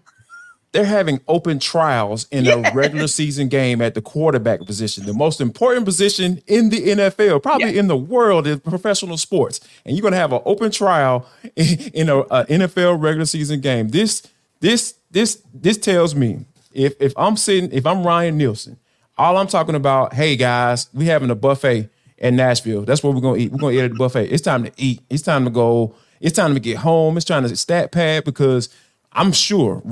They're 0.74 0.84
having 0.84 1.20
open 1.28 1.60
trials 1.60 2.26
in 2.32 2.48
a 2.48 2.68
regular 2.74 3.06
season 3.06 3.46
game 3.46 3.80
at 3.80 3.94
the 3.94 4.02
quarterback 4.02 4.60
position, 4.66 5.06
the 5.06 5.14
most 5.14 5.40
important 5.40 5.84
position 5.84 6.42
in 6.48 6.70
the 6.70 6.88
NFL, 6.88 7.44
probably 7.44 7.78
in 7.78 7.86
the 7.86 7.96
world 7.96 8.48
in 8.48 8.58
professional 8.58 9.16
sports. 9.16 9.60
And 9.86 9.96
you're 9.96 10.02
going 10.02 10.14
to 10.14 10.18
have 10.18 10.32
an 10.32 10.42
open 10.44 10.72
trial 10.72 11.28
in, 11.54 12.08
a, 12.08 12.24
NFL 12.24 13.00
regular 13.00 13.24
season 13.24 13.60
game. 13.60 13.90
This, 13.90 14.26
this, 14.58 14.96
this, 15.12 15.40
this 15.54 15.78
tells 15.78 16.16
me 16.16 16.44
if 16.72 17.00
if 17.00 17.14
I'm 17.16 17.36
sitting, 17.36 17.70
if 17.70 17.86
I'm 17.86 18.04
Ryan 18.04 18.36
Nielsen, 18.36 18.76
all 19.16 19.36
I'm 19.36 19.46
talking 19.46 19.76
about, 19.76 20.12
hey 20.12 20.34
guys, 20.34 20.88
we 20.92 21.06
having 21.06 21.30
a 21.30 21.36
buffet 21.36 21.88
in 22.18 22.34
Nashville. 22.34 22.82
That's 22.82 23.00
what 23.00 23.14
we're 23.14 23.20
gonna 23.20 23.38
eat. 23.38 23.52
We're 23.52 23.58
gonna 23.58 23.74
eat 23.74 23.80
at 23.80 23.92
the 23.92 23.96
buffet. 23.96 24.32
It's 24.32 24.42
time 24.42 24.64
to 24.64 24.72
eat. 24.76 25.02
It's 25.08 25.22
time 25.22 25.44
to 25.44 25.50
go. 25.50 25.94
It's 26.20 26.34
time 26.34 26.54
to 26.54 26.60
get 26.60 26.78
home. 26.78 27.16
It's 27.16 27.24
trying 27.24 27.44
to 27.44 27.56
stat 27.56 27.92
pad 27.92 28.24
because 28.24 28.70
I'm 29.14 29.32
sure 29.32 29.82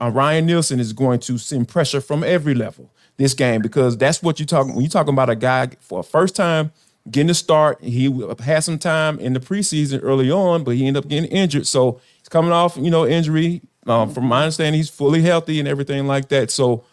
uh, 0.00 0.10
Ryan 0.10 0.46
Nielsen 0.46 0.80
is 0.80 0.92
going 0.92 1.20
to 1.20 1.38
send 1.38 1.68
pressure 1.68 2.00
from 2.00 2.24
every 2.24 2.54
level 2.54 2.90
this 3.16 3.34
game 3.34 3.62
because 3.62 3.96
that's 3.96 4.22
what 4.22 4.40
you're 4.40 4.46
talking 4.46 4.74
when 4.74 4.82
you're 4.82 4.90
talking 4.90 5.12
about 5.12 5.30
a 5.30 5.36
guy 5.36 5.68
for 5.80 6.00
a 6.00 6.02
first 6.02 6.34
time 6.34 6.72
getting 7.10 7.30
a 7.30 7.34
start. 7.34 7.82
He 7.82 8.10
had 8.40 8.64
some 8.64 8.78
time 8.78 9.18
in 9.18 9.32
the 9.34 9.40
preseason 9.40 10.00
early 10.02 10.30
on, 10.30 10.64
but 10.64 10.72
he 10.72 10.86
ended 10.86 11.04
up 11.04 11.08
getting 11.08 11.30
injured. 11.30 11.66
So 11.66 12.00
he's 12.18 12.28
coming 12.28 12.52
off, 12.52 12.76
you 12.76 12.90
know, 12.90 13.06
injury. 13.06 13.62
Um, 13.86 14.10
from 14.10 14.24
my 14.24 14.44
understanding, 14.44 14.78
he's 14.78 14.88
fully 14.88 15.20
healthy 15.20 15.58
and 15.58 15.68
everything 15.68 16.06
like 16.06 16.28
that. 16.30 16.50
So 16.50 16.84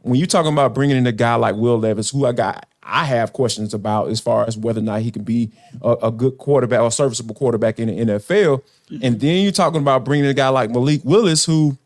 when 0.00 0.16
you're 0.16 0.26
talking 0.26 0.52
about 0.52 0.74
bringing 0.74 0.96
in 0.96 1.06
a 1.06 1.12
guy 1.12 1.34
like 1.36 1.56
Will 1.56 1.78
Levis, 1.78 2.10
who 2.10 2.26
I 2.26 2.32
got, 2.32 2.66
I 2.82 3.06
have 3.06 3.32
questions 3.32 3.72
about 3.72 4.08
as 4.10 4.20
far 4.20 4.46
as 4.46 4.58
whether 4.58 4.80
or 4.80 4.82
not 4.82 5.00
he 5.00 5.10
can 5.10 5.24
be 5.24 5.50
a, 5.80 5.92
a 6.02 6.10
good 6.12 6.36
quarterback 6.36 6.80
or 6.80 6.90
serviceable 6.90 7.34
quarterback 7.34 7.78
in 7.78 7.88
the 7.88 8.12
NFL. 8.12 8.62
And 8.90 9.20
then 9.20 9.42
you're 9.42 9.52
talking 9.52 9.80
about 9.80 10.04
bringing 10.04 10.26
a 10.26 10.34
guy 10.34 10.48
like 10.48 10.70
Malik 10.70 11.00
Willis, 11.04 11.44
who 11.44 11.76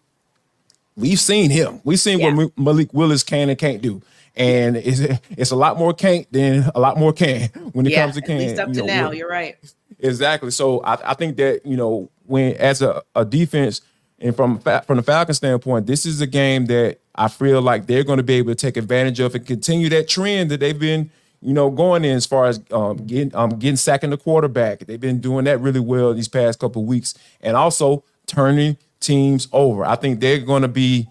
we've 0.97 1.21
seen 1.21 1.51
him. 1.51 1.81
We've 1.85 2.01
seen 2.01 2.19
yeah. 2.19 2.35
what 2.35 2.59
Malik 2.59 2.93
Willis 2.93 3.23
can 3.23 3.49
and 3.49 3.59
can't 3.59 3.81
do. 3.81 4.03
And 4.37 4.77
it's, 4.77 5.01
it's 5.31 5.51
a 5.51 5.57
lot 5.57 5.79
more 5.79 5.95
can't 5.95 6.31
than 6.33 6.71
a 6.75 6.81
lot 6.81 6.99
more 6.99 7.13
can 7.13 7.49
when 7.73 7.87
it 7.87 7.93
yeah, 7.93 8.03
comes 8.03 8.15
to 8.17 8.23
can. 8.23 8.37
At 8.37 8.41
least 8.41 8.59
up 8.59 8.69
to 8.69 8.75
you 8.75 8.81
know, 8.83 8.87
now, 8.87 9.11
you're 9.13 9.29
right. 9.29 9.57
exactly. 9.99 10.51
So 10.51 10.81
I, 10.81 11.11
I 11.11 11.15
think 11.15 11.37
that 11.37 11.65
you 11.65 11.77
know 11.77 12.11
when 12.27 12.55
as 12.55 12.83
a, 12.83 13.03
a 13.15 13.25
defense 13.25 13.81
and 14.19 14.35
from 14.37 14.59
from 14.59 14.97
the 14.97 15.03
Falcons 15.03 15.39
standpoint, 15.39 15.87
this 15.87 16.05
is 16.07 16.21
a 16.21 16.27
game 16.27 16.67
that 16.67 16.99
I 17.15 17.29
feel 17.29 17.63
like 17.63 17.87
they're 17.87 18.05
going 18.05 18.19
to 18.19 18.23
be 18.23 18.35
able 18.35 18.53
to 18.53 18.57
take 18.57 18.77
advantage 18.77 19.21
of 19.21 19.35
and 19.35 19.47
continue 19.47 19.89
that 19.89 20.09
trend 20.09 20.51
that 20.51 20.61
they've 20.61 20.79
been 20.79 21.11
you 21.41 21.53
know 21.53 21.71
going 21.71 22.05
in 22.05 22.17
as 22.17 22.27
far 22.27 22.47
as 22.47 22.61
um, 22.71 22.97
getting 22.99 23.35
um, 23.35 23.51
getting 23.51 23.77
sacking 23.77 24.11
the 24.11 24.17
quarterback. 24.17 24.81
They've 24.81 25.01
been 25.01 25.21
doing 25.21 25.45
that 25.45 25.61
really 25.61 25.81
well 25.81 26.15
these 26.15 26.29
past 26.29 26.59
couple 26.59 26.83
of 26.83 26.89
weeks, 26.89 27.15
and 27.41 27.57
also 27.57 28.05
turning 28.27 28.77
teams 29.01 29.49
over. 29.53 29.85
I 29.85 29.97
think 29.97 30.21
they're 30.21 30.39
going 30.39 30.63
to 30.63 30.69
be. 30.69 31.09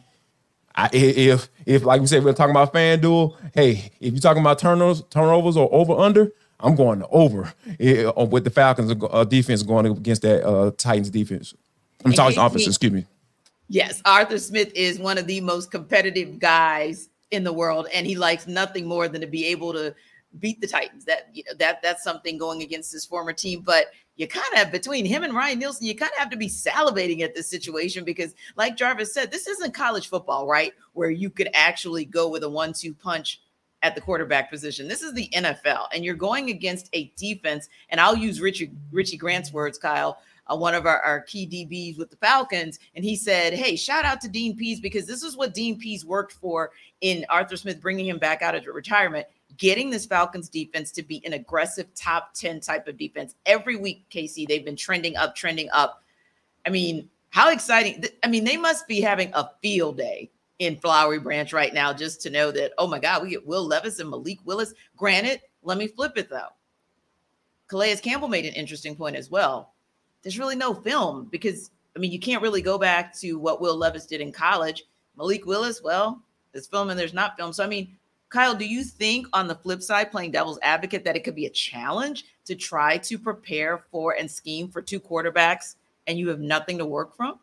I, 0.76 0.90
if 0.94 1.50
if 1.66 1.84
like 1.84 2.02
we 2.02 2.08
said 2.08 2.24
we're 2.24 2.34
talking 2.34 2.52
about 2.52 2.74
FanDuel, 2.74 3.36
hey, 3.54 3.92
if 4.00 4.14
you're 4.14 4.22
talking 4.22 4.42
about 4.42 4.60
turnovers, 4.60 5.02
turnovers 5.10 5.58
or 5.58 5.68
over 5.74 5.94
under, 5.94 6.32
I'm 6.60 6.76
going 6.76 7.04
over 7.10 7.52
eh, 7.80 8.10
with 8.30 8.44
the 8.44 8.50
Falcons 8.50 8.94
uh, 9.10 9.24
defense 9.24 9.64
going 9.64 9.86
against 9.86 10.22
that 10.22 10.48
uh, 10.48 10.72
Titans 10.78 11.10
defense. 11.10 11.54
I'm 12.06 12.14
talking 12.14 12.38
offense. 12.38 12.68
Excuse 12.68 12.92
me. 12.92 13.06
Yes, 13.70 14.02
Arthur 14.06 14.40
Smith 14.40 14.72
is 14.76 15.00
one 15.00 15.18
of 15.18 15.28
the 15.28 15.42
most 15.42 15.72
competitive 15.72 16.40
guys 16.40 17.10
in 17.32 17.44
the 17.44 17.52
world, 17.52 17.88
and 17.94 18.08
he 18.08 18.16
likes 18.16 18.48
nothing 18.48 18.86
more 18.86 19.08
than 19.08 19.22
to 19.22 19.28
be 19.28 19.46
able 19.48 19.74
to 19.74 19.94
beat 20.40 20.62
the 20.62 20.68
Titans. 20.68 21.06
That 21.06 21.30
you 21.34 21.44
know 21.46 21.54
that 21.60 21.82
that's 21.82 22.04
something 22.04 22.38
going 22.38 22.62
against 22.62 22.92
his 22.92 23.06
former 23.06 23.34
team. 23.34 23.62
But 23.62 23.88
you 24.16 24.28
kind 24.28 24.66
of 24.66 24.72
between 24.72 25.06
him 25.06 25.24
and 25.24 25.34
Ryan 25.34 25.60
Nielsen, 25.60 25.88
you 25.88 25.96
kind 25.96 26.12
of 26.12 26.18
have 26.18 26.30
to 26.32 26.38
be 26.38 26.50
salivating 26.50 27.22
at 27.22 27.36
this 27.36 27.50
situation 27.50 28.04
because, 28.04 28.34
like 28.56 28.76
Jarvis 28.78 29.14
said, 29.14 29.32
this 29.32 29.48
isn't 29.48 29.74
college 29.74 30.10
football, 30.10 30.48
right? 30.48 30.74
Where 30.94 31.10
you 31.10 31.30
could 31.30 31.50
actually 31.54 32.06
go 32.06 32.30
with 32.30 32.44
a 32.44 32.50
one-two 32.50 32.94
punch 32.94 33.42
at 33.84 33.96
the 33.96 34.02
quarterback 34.02 34.50
position. 34.50 34.88
This 34.88 35.04
is 35.04 35.14
the 35.14 35.30
NFL, 35.34 35.88
and 35.94 36.04
you're 36.04 36.16
going 36.16 36.50
against 36.50 36.90
a 36.94 37.12
defense. 37.16 37.70
And 37.90 38.02
I'll 38.02 38.18
use 38.18 38.42
Richie 38.42 38.72
Richie 38.92 39.18
Grant's 39.18 39.54
words, 39.54 39.78
Kyle. 39.78 40.20
Uh, 40.50 40.56
one 40.56 40.74
of 40.74 40.86
our, 40.86 41.02
our 41.02 41.20
key 41.22 41.46
DBs 41.46 41.98
with 41.98 42.10
the 42.10 42.16
Falcons, 42.18 42.80
and 42.96 43.04
he 43.04 43.16
said, 43.16 43.54
"Hey, 43.54 43.76
shout 43.76 44.06
out 44.06 44.22
to 44.22 44.30
Dean 44.30 44.56
Pees 44.56 44.80
because 44.80 45.06
this 45.06 45.22
is 45.22 45.38
what 45.38 45.54
Dean 45.54 45.78
Pees 45.78 46.06
worked 46.06 46.34
for 46.34 46.72
in 47.02 47.26
Arthur 47.30 47.58
Smith 47.58 47.82
bringing 47.82 48.08
him 48.08 48.18
back 48.18 48.42
out 48.42 48.56
of 48.56 48.66
retirement 48.66 49.28
getting 49.58 49.90
this 49.90 50.06
Falcons 50.06 50.50
defense 50.50 50.92
to 50.92 51.04
be 51.04 51.22
an 51.26 51.34
aggressive 51.34 51.88
top 51.96 52.34
10 52.34 52.60
type 52.60 52.88
of 52.88 52.98
defense. 52.98 53.36
Every 53.46 53.76
week, 53.76 54.06
Casey, 54.10 54.46
they've 54.46 54.66
been 54.66 54.76
trending 54.76 55.16
up, 55.18 55.36
trending 55.36 55.70
up. 55.72 56.04
I 56.66 56.70
mean, 56.70 57.10
how 57.30 57.52
exciting. 57.52 58.04
I 58.24 58.28
mean, 58.28 58.44
they 58.44 58.58
must 58.58 58.88
be 58.88 59.02
having 59.02 59.32
a 59.34 59.50
field 59.62 59.98
day 59.98 60.32
in 60.60 60.76
Flowery 60.78 61.20
Branch 61.20 61.52
right 61.54 61.74
now 61.74 61.94
just 61.94 62.22
to 62.22 62.30
know 62.30 62.52
that, 62.52 62.72
oh 62.78 62.88
my 62.88 63.00
God, 63.00 63.24
we 63.24 63.30
get 63.30 63.46
Will 63.46 63.66
Levis 63.66 64.00
and 64.00 64.10
Malik 64.10 64.40
Willis. 64.46 64.74
Granted, 64.96 65.42
let 65.64 65.78
me 65.78 65.88
flip 65.88 66.18
it 66.18 66.30
though. 66.30 66.50
Calais 67.68 67.98
Campbell 67.98 68.28
made 68.28 68.46
an 68.46 68.54
interesting 68.54 68.96
point 68.96 69.16
as 69.16 69.30
well. 69.30 69.74
There's 70.24 70.40
really 70.40 70.56
no 70.56 70.74
film 70.74 71.28
because, 71.32 71.70
I 71.96 72.00
mean, 72.00 72.12
you 72.12 72.20
can't 72.20 72.42
really 72.42 72.62
go 72.62 72.78
back 72.78 73.16
to 73.20 73.34
what 73.34 73.62
Will 73.62 73.76
Levis 73.76 74.06
did 74.06 74.22
in 74.22 74.32
college. 74.32 74.86
Malik 75.18 75.46
Willis, 75.46 75.84
well, 75.84 76.22
there's 76.52 76.68
film 76.68 76.90
and 76.90 77.00
there's 77.00 77.14
not 77.14 77.38
film. 77.38 77.54
So, 77.54 77.64
I 77.64 77.68
mean, 77.68 77.96
Kyle, 78.30 78.56
do 78.56 78.66
you 78.66 78.84
think 78.84 79.28
on 79.34 79.48
the 79.48 79.56
flip 79.56 79.82
side, 79.82 80.12
playing 80.12 80.32
devil's 80.32 80.60
advocate, 80.62 81.04
that 81.06 81.16
it 81.16 81.24
could 81.24 81.36
be 81.36 81.46
a 81.46 81.50
challenge 81.50 82.26
to 82.46 82.56
try 82.56 82.98
to 82.98 83.18
prepare 83.18 83.86
for 83.92 84.16
and 84.20 84.30
scheme 84.30 84.70
for 84.70 84.82
two 84.82 85.00
quarterbacks 85.00 85.76
and 86.08 86.18
you 86.18 86.28
have 86.30 86.40
nothing 86.40 86.78
to 86.78 86.86
work 86.86 87.16
from? 87.16 87.40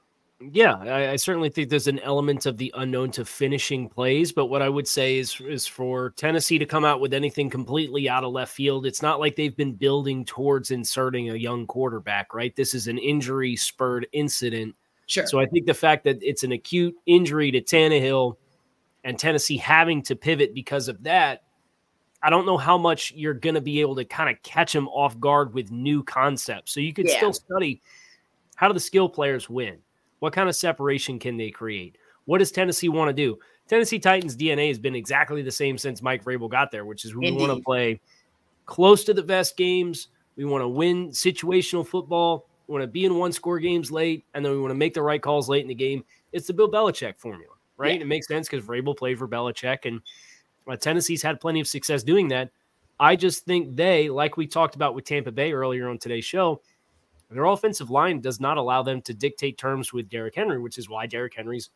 Yeah, 0.52 0.74
I, 0.76 1.10
I, 1.12 1.16
certainly 1.16 1.48
think 1.48 1.68
there's 1.68 1.86
an 1.86 2.00
element 2.00 2.44
of 2.44 2.58
the 2.58 2.72
unknown 2.76 3.12
to 3.12 3.24
finishing 3.24 3.88
plays. 3.88 4.32
But 4.32 4.46
what 4.46 4.62
I 4.62 4.68
would 4.68 4.86
say 4.86 5.18
is, 5.18 5.40
is 5.40 5.66
for 5.66 6.10
Tennessee 6.16 6.58
to 6.58 6.66
come 6.66 6.84
out 6.84 7.00
with 7.00 7.14
anything 7.14 7.48
completely 7.48 8.08
out 8.08 8.24
of 8.24 8.32
left 8.32 8.52
field, 8.52 8.84
it's 8.84 9.00
not 9.00 9.20
like 9.20 9.36
they've 9.36 9.56
been 9.56 9.74
building 9.74 10.24
towards 10.24 10.70
inserting 10.70 11.30
a 11.30 11.34
young 11.34 11.66
quarterback, 11.66 12.34
right? 12.34 12.54
This 12.56 12.74
is 12.74 12.88
an 12.88 12.98
injury 12.98 13.56
spurred 13.56 14.06
incident. 14.12 14.74
Sure. 15.06 15.26
So 15.26 15.38
I 15.38 15.46
think 15.46 15.66
the 15.66 15.74
fact 15.74 16.04
that 16.04 16.18
it's 16.20 16.42
an 16.42 16.52
acute 16.52 16.94
injury 17.06 17.50
to 17.52 17.60
Tannehill 17.60 18.36
and 19.04 19.18
Tennessee 19.18 19.58
having 19.58 20.02
to 20.02 20.16
pivot 20.16 20.54
because 20.54 20.88
of 20.88 21.02
that, 21.04 21.44
I 22.22 22.30
don't 22.30 22.46
know 22.46 22.56
how 22.56 22.78
much 22.78 23.12
you're 23.14 23.34
going 23.34 23.54
to 23.54 23.60
be 23.60 23.82
able 23.82 23.96
to 23.96 24.04
kind 24.04 24.34
of 24.34 24.42
catch 24.42 24.72
them 24.72 24.88
off 24.88 25.20
guard 25.20 25.52
with 25.52 25.70
new 25.70 26.02
concepts. 26.02 26.72
So 26.72 26.80
you 26.80 26.94
could 26.94 27.06
yeah. 27.06 27.18
still 27.18 27.34
study 27.34 27.82
how 28.56 28.68
do 28.68 28.74
the 28.74 28.80
skill 28.80 29.08
players 29.08 29.50
win? 29.50 29.78
What 30.20 30.32
kind 30.32 30.48
of 30.48 30.56
separation 30.56 31.18
can 31.18 31.36
they 31.36 31.50
create? 31.50 31.98
What 32.24 32.38
does 32.38 32.50
Tennessee 32.50 32.88
want 32.88 33.08
to 33.08 33.12
do? 33.12 33.38
Tennessee 33.68 33.98
Titans 33.98 34.36
DNA 34.36 34.68
has 34.68 34.78
been 34.78 34.94
exactly 34.94 35.42
the 35.42 35.50
same 35.50 35.76
since 35.76 36.02
Mike 36.02 36.24
Vrabel 36.24 36.50
got 36.50 36.70
there, 36.70 36.84
which 36.84 37.04
is 37.04 37.14
we 37.14 37.26
Indeed. 37.26 37.40
want 37.40 37.58
to 37.58 37.64
play 37.64 38.00
close 38.64 39.04
to 39.04 39.14
the 39.14 39.22
best 39.22 39.56
games. 39.56 40.08
We 40.36 40.44
want 40.44 40.62
to 40.62 40.68
win 40.68 41.10
situational 41.10 41.86
football. 41.86 42.48
We 42.66 42.72
want 42.72 42.82
to 42.82 42.88
be 42.88 43.04
in 43.04 43.16
one 43.16 43.32
score 43.32 43.58
games 43.58 43.90
late, 43.90 44.24
and 44.34 44.44
then 44.44 44.52
we 44.52 44.60
want 44.60 44.70
to 44.70 44.76
make 44.76 44.94
the 44.94 45.02
right 45.02 45.20
calls 45.20 45.48
late 45.48 45.62
in 45.62 45.68
the 45.68 45.74
game. 45.74 46.04
It's 46.32 46.46
the 46.46 46.54
Bill 46.54 46.70
Belichick 46.70 47.18
formula 47.18 47.53
right? 47.76 47.96
Yeah. 47.96 48.02
It 48.02 48.06
makes 48.06 48.26
sense 48.26 48.48
because 48.48 48.66
Vrabel 48.66 48.96
played 48.96 49.18
for 49.18 49.28
Belichick, 49.28 49.84
and 49.84 50.00
uh, 50.68 50.76
Tennessee's 50.76 51.22
had 51.22 51.40
plenty 51.40 51.60
of 51.60 51.66
success 51.66 52.02
doing 52.02 52.28
that. 52.28 52.50
I 53.00 53.16
just 53.16 53.44
think 53.44 53.74
they, 53.74 54.08
like 54.08 54.36
we 54.36 54.46
talked 54.46 54.76
about 54.76 54.94
with 54.94 55.04
Tampa 55.04 55.32
Bay 55.32 55.52
earlier 55.52 55.88
on 55.88 55.98
today's 55.98 56.24
show, 56.24 56.60
their 57.30 57.44
offensive 57.44 57.90
line 57.90 58.20
does 58.20 58.40
not 58.40 58.58
allow 58.58 58.82
them 58.82 59.02
to 59.02 59.14
dictate 59.14 59.58
terms 59.58 59.92
with 59.92 60.08
Derrick 60.08 60.36
Henry, 60.36 60.60
which 60.60 60.78
is 60.78 60.88
why 60.88 61.06
Derrick 61.06 61.34
Henry's 61.34 61.70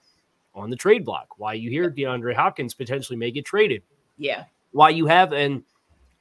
on 0.54 0.70
the 0.70 0.76
trade 0.76 1.04
block. 1.04 1.38
Why 1.38 1.54
you 1.54 1.70
hear 1.70 1.90
DeAndre 1.90 2.34
Hopkins 2.34 2.74
potentially 2.74 3.16
may 3.16 3.30
get 3.30 3.44
traded. 3.44 3.82
Yeah. 4.16 4.44
Why 4.72 4.90
you 4.90 5.06
have 5.06 5.32
an 5.32 5.64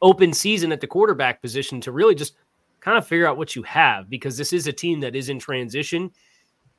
open 0.02 0.34
season 0.34 0.72
at 0.72 0.82
the 0.82 0.88
quarterback 0.88 1.42
position 1.42 1.82
to 1.82 1.92
really 1.92 2.16
just 2.16 2.36
kind 2.80 2.98
of 2.98 3.08
figure 3.08 3.28
out 3.28 3.38
what 3.38 3.56
you 3.56 3.64
have 3.64 4.10
because 4.10 4.38
this 4.38 4.54
is 4.54 4.68
a 4.68 4.74
team 4.74 5.00
that 5.02 5.16
is 5.16 5.30
in 5.30 5.40
transition 5.40 6.12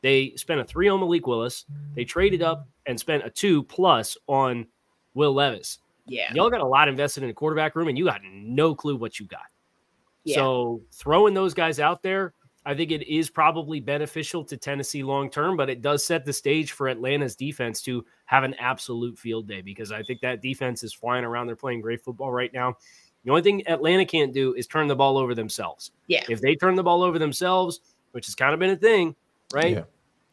they 0.02 0.34
spent 0.36 0.60
a 0.60 0.64
three 0.64 0.88
on 0.88 1.00
Malik 1.00 1.26
Willis. 1.26 1.64
They 1.94 2.04
traded 2.04 2.42
up 2.42 2.68
and 2.86 2.98
spent 2.98 3.24
a 3.24 3.30
two 3.30 3.62
plus 3.64 4.16
on 4.26 4.66
Will 5.14 5.34
Levis. 5.34 5.78
Yeah. 6.06 6.32
Y'all 6.32 6.50
got 6.50 6.60
a 6.60 6.66
lot 6.66 6.88
invested 6.88 7.22
in 7.22 7.28
the 7.28 7.34
quarterback 7.34 7.76
room 7.76 7.88
and 7.88 7.98
you 7.98 8.04
got 8.04 8.20
no 8.24 8.74
clue 8.74 8.96
what 8.96 9.20
you 9.20 9.26
got. 9.26 9.46
Yeah. 10.24 10.36
So 10.36 10.82
throwing 10.92 11.34
those 11.34 11.54
guys 11.54 11.80
out 11.80 12.02
there, 12.02 12.34
I 12.64 12.74
think 12.74 12.90
it 12.90 13.08
is 13.08 13.30
probably 13.30 13.80
beneficial 13.80 14.44
to 14.44 14.56
Tennessee 14.56 15.02
long 15.02 15.30
term, 15.30 15.56
but 15.56 15.70
it 15.70 15.80
does 15.80 16.04
set 16.04 16.24
the 16.24 16.32
stage 16.32 16.72
for 16.72 16.88
Atlanta's 16.88 17.34
defense 17.34 17.80
to 17.82 18.04
have 18.26 18.44
an 18.44 18.54
absolute 18.54 19.18
field 19.18 19.48
day 19.48 19.62
because 19.62 19.90
I 19.90 20.02
think 20.02 20.20
that 20.20 20.42
defense 20.42 20.82
is 20.82 20.92
flying 20.92 21.24
around. 21.24 21.46
They're 21.46 21.56
playing 21.56 21.80
great 21.80 22.02
football 22.02 22.30
right 22.30 22.52
now. 22.52 22.76
The 23.24 23.30
only 23.30 23.42
thing 23.42 23.66
Atlanta 23.68 24.04
can't 24.04 24.32
do 24.32 24.54
is 24.54 24.66
turn 24.66 24.86
the 24.86 24.96
ball 24.96 25.18
over 25.18 25.34
themselves. 25.34 25.92
Yeah. 26.06 26.24
If 26.28 26.40
they 26.40 26.54
turn 26.54 26.74
the 26.74 26.82
ball 26.82 27.02
over 27.02 27.18
themselves, 27.18 27.80
which 28.12 28.26
has 28.26 28.34
kind 28.34 28.54
of 28.54 28.60
been 28.60 28.70
a 28.70 28.76
thing, 28.76 29.14
right? 29.52 29.76
Yeah. 29.76 29.82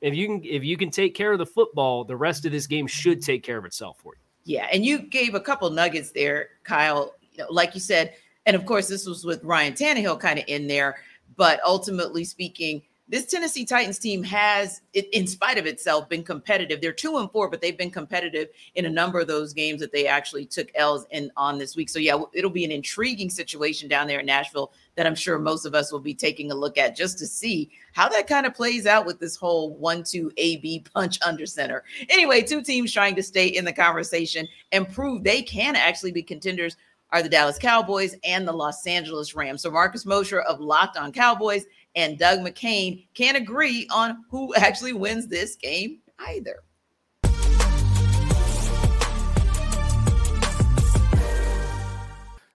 If 0.01 0.13
you 0.13 0.27
can 0.27 0.41
if 0.43 0.63
you 0.63 0.77
can 0.77 0.91
take 0.91 1.15
care 1.15 1.31
of 1.31 1.39
the 1.39 1.45
football, 1.45 2.03
the 2.03 2.15
rest 2.15 2.45
of 2.45 2.51
this 2.51 2.67
game 2.67 2.87
should 2.87 3.21
take 3.21 3.43
care 3.43 3.57
of 3.57 3.65
itself 3.65 3.97
for 4.01 4.13
you. 4.15 4.21
Yeah, 4.57 4.67
and 4.71 4.85
you 4.85 4.99
gave 4.99 5.33
a 5.33 5.39
couple 5.39 5.69
nuggets 5.69 6.11
there, 6.11 6.49
Kyle. 6.63 7.15
You 7.31 7.43
know, 7.43 7.47
like 7.49 7.73
you 7.73 7.79
said, 7.79 8.13
and 8.45 8.55
of 8.55 8.65
course 8.65 8.87
this 8.87 9.07
was 9.07 9.25
with 9.25 9.43
Ryan 9.43 9.73
Tannehill 9.73 10.19
kind 10.19 10.37
of 10.37 10.45
in 10.47 10.67
there, 10.67 10.97
but 11.35 11.59
ultimately 11.65 12.23
speaking, 12.23 12.83
this 13.07 13.27
Tennessee 13.27 13.65
Titans 13.65 13.99
team 13.99 14.23
has, 14.23 14.81
in 14.93 15.27
spite 15.27 15.59
of 15.59 15.67
itself, 15.67 16.09
been 16.09 16.23
competitive. 16.23 16.81
They're 16.81 16.91
two 16.91 17.17
and 17.17 17.29
four, 17.31 17.49
but 17.49 17.61
they've 17.61 17.77
been 17.77 17.91
competitive 17.91 18.47
in 18.73 18.85
a 18.85 18.89
number 18.89 19.19
of 19.19 19.27
those 19.27 19.53
games 19.53 19.79
that 19.81 19.91
they 19.91 20.07
actually 20.07 20.45
took 20.45 20.71
L's 20.73 21.05
in 21.11 21.31
on 21.37 21.59
this 21.59 21.75
week. 21.75 21.89
So 21.89 21.99
yeah, 21.99 22.19
it'll 22.33 22.49
be 22.49 22.65
an 22.65 22.71
intriguing 22.71 23.29
situation 23.29 23.87
down 23.87 24.07
there 24.07 24.21
in 24.21 24.25
Nashville 24.25 24.73
that 24.95 25.05
I'm 25.05 25.13
sure 25.13 25.37
most 25.37 25.65
of 25.65 25.75
us 25.75 25.91
will 25.91 25.99
be 25.99 26.15
taking 26.15 26.51
a 26.51 26.55
look 26.55 26.79
at 26.79 26.95
just 26.95 27.19
to 27.19 27.27
see 27.27 27.69
how 27.93 28.09
that 28.09 28.25
kind 28.25 28.47
of 28.47 28.55
plays 28.55 28.87
out 28.87 29.05
with 29.05 29.19
this 29.19 29.35
whole 29.35 29.75
one-two 29.75 30.31
AB 30.37 30.85
punch 30.93 31.19
under 31.23 31.45
center. 31.45 31.83
Anyway, 32.09 32.41
two 32.41 32.63
teams 32.63 32.91
trying 32.91 33.15
to 33.15 33.23
stay 33.23 33.47
in 33.47 33.65
the 33.65 33.73
conversation 33.73 34.47
and 34.71 34.91
prove 34.91 35.23
they 35.23 35.43
can 35.43 35.75
actually 35.75 36.11
be 36.11 36.23
contenders 36.23 36.75
are 37.11 37.21
the 37.21 37.29
Dallas 37.29 37.59
Cowboys 37.59 38.15
and 38.23 38.47
the 38.47 38.51
Los 38.51 38.85
Angeles 38.87 39.35
Rams. 39.35 39.61
So 39.61 39.69
Marcus 39.69 40.05
Mosher 40.05 40.41
of 40.41 40.59
Locked 40.59 40.97
On 40.97 41.11
Cowboys 41.11 41.65
and 41.95 42.19
Doug 42.19 42.39
McCain 42.39 43.05
can't 43.13 43.37
agree 43.37 43.87
on 43.93 44.23
who 44.29 44.53
actually 44.57 44.93
wins 44.93 45.27
this 45.27 45.55
game 45.55 45.99
either. 46.19 46.59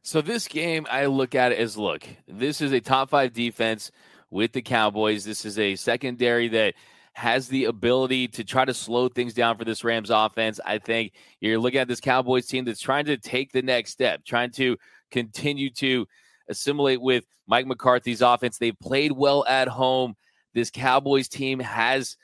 So 0.02 0.20
this 0.20 0.48
game, 0.48 0.88
I 0.90 1.06
look 1.06 1.36
at 1.36 1.52
it 1.52 1.58
as 1.58 1.76
look, 1.76 2.04
this 2.26 2.60
is 2.60 2.72
a 2.72 2.80
top 2.80 3.10
five 3.10 3.32
defense 3.32 3.92
with 4.28 4.52
the 4.52 4.62
Cowboys. 4.62 5.24
This 5.24 5.44
is 5.44 5.56
a 5.56 5.76
secondary 5.76 6.48
that 6.48 6.74
has 7.12 7.48
the 7.48 7.66
ability 7.66 8.26
to 8.28 8.42
try 8.42 8.64
to 8.64 8.74
slow 8.74 9.08
things 9.08 9.34
down 9.34 9.56
for 9.56 9.64
this 9.64 9.84
Rams 9.84 10.10
offense. 10.10 10.58
I 10.64 10.78
think 10.78 11.12
you're 11.40 11.58
looking 11.58 11.78
at 11.78 11.86
this 11.86 12.00
Cowboys 12.00 12.46
team 12.46 12.64
that's 12.64 12.80
trying 12.80 13.04
to 13.04 13.18
take 13.18 13.52
the 13.52 13.62
next 13.62 13.90
step, 13.92 14.24
trying 14.24 14.50
to 14.52 14.76
continue 15.10 15.70
to 15.70 16.06
assimilate 16.50 17.00
with 17.00 17.24
Mike 17.46 17.66
McCarthy's 17.66 18.20
offense. 18.20 18.58
They've 18.58 18.78
played 18.78 19.12
well 19.12 19.44
at 19.48 19.68
home. 19.68 20.16
This 20.52 20.70
Cowboys 20.70 21.28
team 21.28 21.60
has 21.60 22.16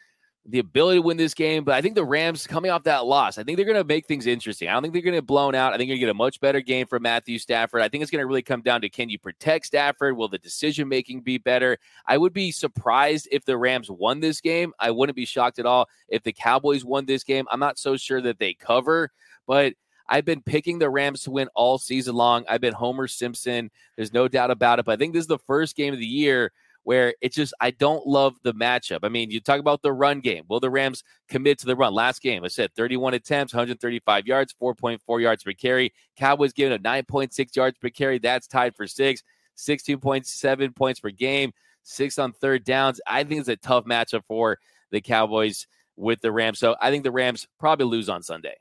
the 0.49 0.59
ability 0.61 0.99
to 0.99 1.03
win 1.03 1.17
this 1.17 1.35
game, 1.35 1.65
but 1.65 1.75
I 1.75 1.81
think 1.81 1.95
the 1.95 2.05
Rams 2.05 2.47
coming 2.47 2.71
off 2.71 2.85
that 2.85 3.05
loss, 3.05 3.37
I 3.37 3.43
think 3.43 3.57
they're 3.57 3.67
going 3.67 3.77
to 3.77 3.85
make 3.85 4.07
things 4.07 4.27
interesting. 4.27 4.69
I 4.69 4.73
don't 4.73 4.83
think 4.83 4.95
they're 4.95 5.03
going 5.03 5.15
to 5.15 5.21
get 5.21 5.27
blown 5.27 5.55
out. 5.55 5.73
I 5.73 5.77
think 5.77 5.89
you're 5.89 5.97
going 5.97 6.03
to 6.03 6.07
get 6.07 6.11
a 6.11 6.15
much 6.15 6.41
better 6.41 6.61
game 6.61 6.87
from 6.87 7.03
Matthew 7.03 7.39
Stafford. 7.39 7.83
I 7.83 7.89
think 7.89 8.03
it's 8.03 8.11
going 8.11 8.23
to 8.23 8.27
really 8.27 8.43
come 8.43 8.63
down 8.63 8.81
to 8.83 8.89
can 8.89 9.09
you 9.09 9.19
protect 9.19 9.67
Stafford? 9.67 10.17
Will 10.17 10.29
the 10.29 10.39
decision 10.39 10.89
making 10.89 11.23
be 11.23 11.39
better? 11.39 11.79
I 12.07 12.17
would 12.17 12.33
be 12.33 12.53
surprised 12.53 13.29
if 13.33 13.45
the 13.45 13.57
Rams 13.57 13.91
won 13.91 14.21
this 14.21 14.41
game. 14.41 14.73
I 14.79 14.93
wouldn't 14.93 15.17
be 15.17 15.25
shocked 15.25 15.59
at 15.59 15.67
all 15.67 15.89
if 16.09 16.23
the 16.23 16.33
Cowboys 16.33 16.85
won 16.85 17.07
this 17.07 17.25
game. 17.25 17.47
I'm 17.51 17.61
not 17.61 17.79
so 17.79 17.97
sure 17.97 18.21
that 18.21 18.39
they 18.39 18.55
cover, 18.55 19.11
but 19.47 19.75
I've 20.09 20.25
been 20.25 20.43
picking 20.43 20.79
the 20.79 20.91
Rams 20.91 21.23
to 21.23 21.31
win 21.31 21.49
all 21.55 21.79
season 21.79 22.15
long. 22.15 22.45
I've 22.49 22.61
been 22.61 22.75
Homer 22.75 23.09
Simpson. 23.09 23.71
There's 23.97 24.13
no 24.13 24.29
doubt 24.29 24.51
about 24.51 24.79
it. 24.79 24.85
But 24.85 24.93
I 24.93 24.97
think 24.97 25.13
this 25.13 25.23
is 25.23 25.29
the 25.29 25.39
first 25.39 25.77
game 25.77 25.93
of 25.93 26.01
the 26.01 26.07
year 26.07 26.53
where 26.85 27.15
it's 27.21 27.35
just 27.35 27.53
I 27.61 27.73
don't 27.73 28.07
love 28.07 28.37
the 28.45 28.55
matchup. 28.55 29.01
I 29.03 29.09
mean, 29.09 29.33
you 29.33 29.41
talk 29.41 29.59
about 29.59 29.83
the 29.83 29.93
run 29.93 30.21
game. 30.21 30.45
Will 30.49 30.61
the 30.61 30.71
Rams 30.71 31.03
commit 31.29 31.59
to 31.59 31.67
the 31.67 31.75
run? 31.75 31.93
Last 31.93 32.23
game, 32.23 32.45
I 32.45 32.49
said 32.49 32.73
31 32.77 33.15
attempts, 33.15 33.53
135 33.53 34.27
yards, 34.27 34.55
4.4 34.63 35.21
yards 35.21 35.43
per 35.43 35.53
carry. 35.53 35.93
Cowboys 36.17 36.53
giving 36.53 36.77
a 36.77 36.79
9.6 36.79 37.57
yards 37.57 37.77
per 37.79 37.91
carry. 37.91 38.19
That's 38.19 38.47
tied 38.47 38.77
for 38.77 38.87
six. 38.87 39.25
16.7 39.57 40.77
points 40.77 41.01
per 41.01 41.11
game, 41.11 41.53
six 41.83 42.19
on 42.19 42.33
third 42.33 42.65
downs. 42.65 43.01
I 43.07 43.25
think 43.25 43.41
it's 43.41 43.49
a 43.49 43.57
tough 43.57 43.85
matchup 43.85 44.23
for 44.29 44.59
the 44.91 45.01
Cowboys 45.01 45.67
with 45.97 46.21
the 46.21 46.31
Rams. 46.31 46.59
So 46.59 46.77
I 46.81 46.91
think 46.91 47.05
the 47.05 47.11
Rams 47.11 47.49
probably 47.59 47.87
lose 47.87 48.09
on 48.09 48.23
Sunday. 48.23 48.55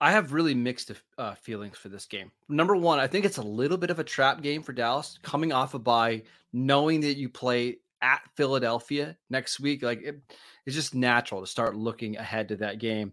I 0.00 0.12
have 0.12 0.32
really 0.32 0.54
mixed 0.54 0.92
uh, 1.16 1.34
feelings 1.34 1.76
for 1.76 1.88
this 1.88 2.06
game. 2.06 2.30
Number 2.48 2.76
one, 2.76 3.00
I 3.00 3.08
think 3.08 3.24
it's 3.24 3.38
a 3.38 3.42
little 3.42 3.76
bit 3.76 3.90
of 3.90 3.98
a 3.98 4.04
trap 4.04 4.42
game 4.42 4.62
for 4.62 4.72
Dallas 4.72 5.18
coming 5.22 5.52
off 5.52 5.74
a 5.74 5.78
bye, 5.78 6.22
knowing 6.52 7.00
that 7.00 7.16
you 7.16 7.28
play 7.28 7.78
at 8.00 8.20
Philadelphia 8.36 9.16
next 9.28 9.58
week. 9.58 9.82
Like 9.82 10.02
it, 10.02 10.20
it's 10.66 10.76
just 10.76 10.94
natural 10.94 11.40
to 11.40 11.46
start 11.46 11.74
looking 11.74 12.16
ahead 12.16 12.48
to 12.48 12.56
that 12.56 12.78
game. 12.78 13.12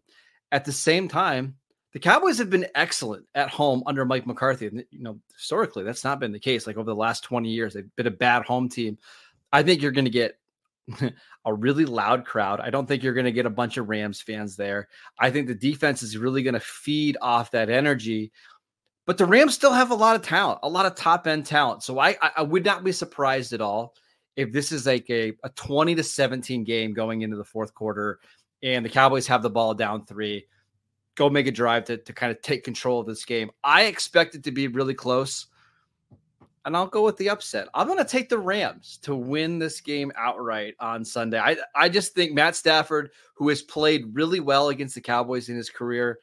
At 0.52 0.66
the 0.66 0.72
same 0.72 1.08
time, 1.08 1.56
the 1.94 2.00
Cowboys 2.00 2.38
have 2.38 2.50
been 2.50 2.68
excellent 2.76 3.26
at 3.34 3.50
home 3.50 3.82
under 3.88 4.06
Mike 4.06 4.28
McCarthy. 4.28 4.68
And, 4.68 4.86
you 4.92 5.00
know, 5.00 5.20
historically, 5.36 5.84
that's 5.84 6.04
not 6.04 6.20
been 6.20 6.34
the 6.34 6.40
case. 6.40 6.68
Like 6.68 6.78
over 6.78 6.90
the 6.90 6.96
last 6.96 7.24
20 7.24 7.50
years, 7.50 7.74
they've 7.74 7.96
been 7.96 8.06
a 8.06 8.12
bad 8.12 8.44
home 8.44 8.70
team. 8.70 8.98
I 9.52 9.64
think 9.64 9.82
you're 9.82 9.92
going 9.92 10.06
to 10.06 10.12
get 10.12 10.38
a 11.46 11.54
really 11.54 11.86
loud 11.86 12.26
crowd. 12.26 12.60
I 12.60 12.70
don't 12.70 12.88
think 12.88 13.04
you're 13.04 13.14
going 13.14 13.26
to 13.26 13.32
get 13.32 13.46
a 13.46 13.52
bunch 13.52 13.78
of 13.78 13.90
Rams 13.90 14.22
fans 14.22 14.56
there. 14.56 14.88
I 15.20 15.32
think 15.32 15.48
the 15.48 15.56
defense 15.56 16.04
is 16.04 16.18
really 16.18 16.44
going 16.44 16.54
to 16.54 16.60
feed 16.60 17.18
off 17.22 17.52
that 17.52 17.70
energy. 17.70 18.32
But 19.06 19.18
the 19.18 19.26
Rams 19.26 19.54
still 19.54 19.74
have 19.74 19.92
a 19.92 19.96
lot 19.96 20.16
of 20.16 20.24
talent, 20.24 20.60
a 20.64 20.70
lot 20.70 20.86
of 20.86 20.96
top 20.96 21.28
end 21.28 21.46
talent. 21.46 21.84
So 21.84 22.00
I, 22.00 22.18
I 22.36 22.42
would 22.42 22.66
not 22.66 22.84
be 22.84 22.92
surprised 22.92 23.54
at 23.54 23.62
all 23.62 23.94
if 24.36 24.52
this 24.52 24.72
is 24.72 24.86
like 24.86 25.10
a, 25.10 25.34
a 25.44 25.50
20 25.50 25.96
to 25.96 26.04
17 26.04 26.64
game 26.64 26.94
going 26.94 27.22
into 27.22 27.38
the 27.38 27.44
fourth 27.44 27.74
quarter 27.74 28.20
and 28.64 28.84
the 28.84 28.90
Cowboys 28.90 29.28
have 29.28 29.44
the 29.44 29.50
ball 29.50 29.74
down 29.74 30.06
three, 30.06 30.48
go 31.16 31.30
make 31.30 31.48
a 31.48 31.52
drive 31.52 31.86
to, 31.86 31.98
to 31.98 32.14
kind 32.14 32.32
of 32.32 32.42
take 32.42 32.64
control 32.64 33.00
of 33.00 33.08
this 33.08 33.26
game. 33.26 33.52
I 33.64 33.84
expect 33.84 34.36
it 34.36 34.44
to 34.44 34.52
be 34.52 34.68
really 34.68 34.96
close 34.96 35.48
and 36.66 36.76
I'll 36.76 36.88
go 36.88 37.04
with 37.04 37.18
the 37.18 37.30
upset. 37.30 37.68
I'm 37.74 37.86
going 37.86 38.00
to 38.00 38.06
take 38.06 38.28
the 38.28 38.40
Rams 38.40 38.98
to 39.04 39.16
win 39.16 39.60
this 39.60 39.80
game 39.80 40.12
outright 40.18 40.74
on 40.80 41.06
Sunday. 41.06 41.40
I, 41.40 41.58
I 41.76 41.90
just 41.90 42.14
think 42.14 42.34
Matt 42.34 42.56
Stafford, 42.56 43.12
who 43.36 43.48
has 43.50 43.62
played 43.62 44.14
really 44.14 44.40
well 44.40 44.70
against 44.70 44.96
the 44.96 45.02
Cowboys 45.02 45.48
in 45.48 45.56
his 45.56 45.70
career, 45.70 46.20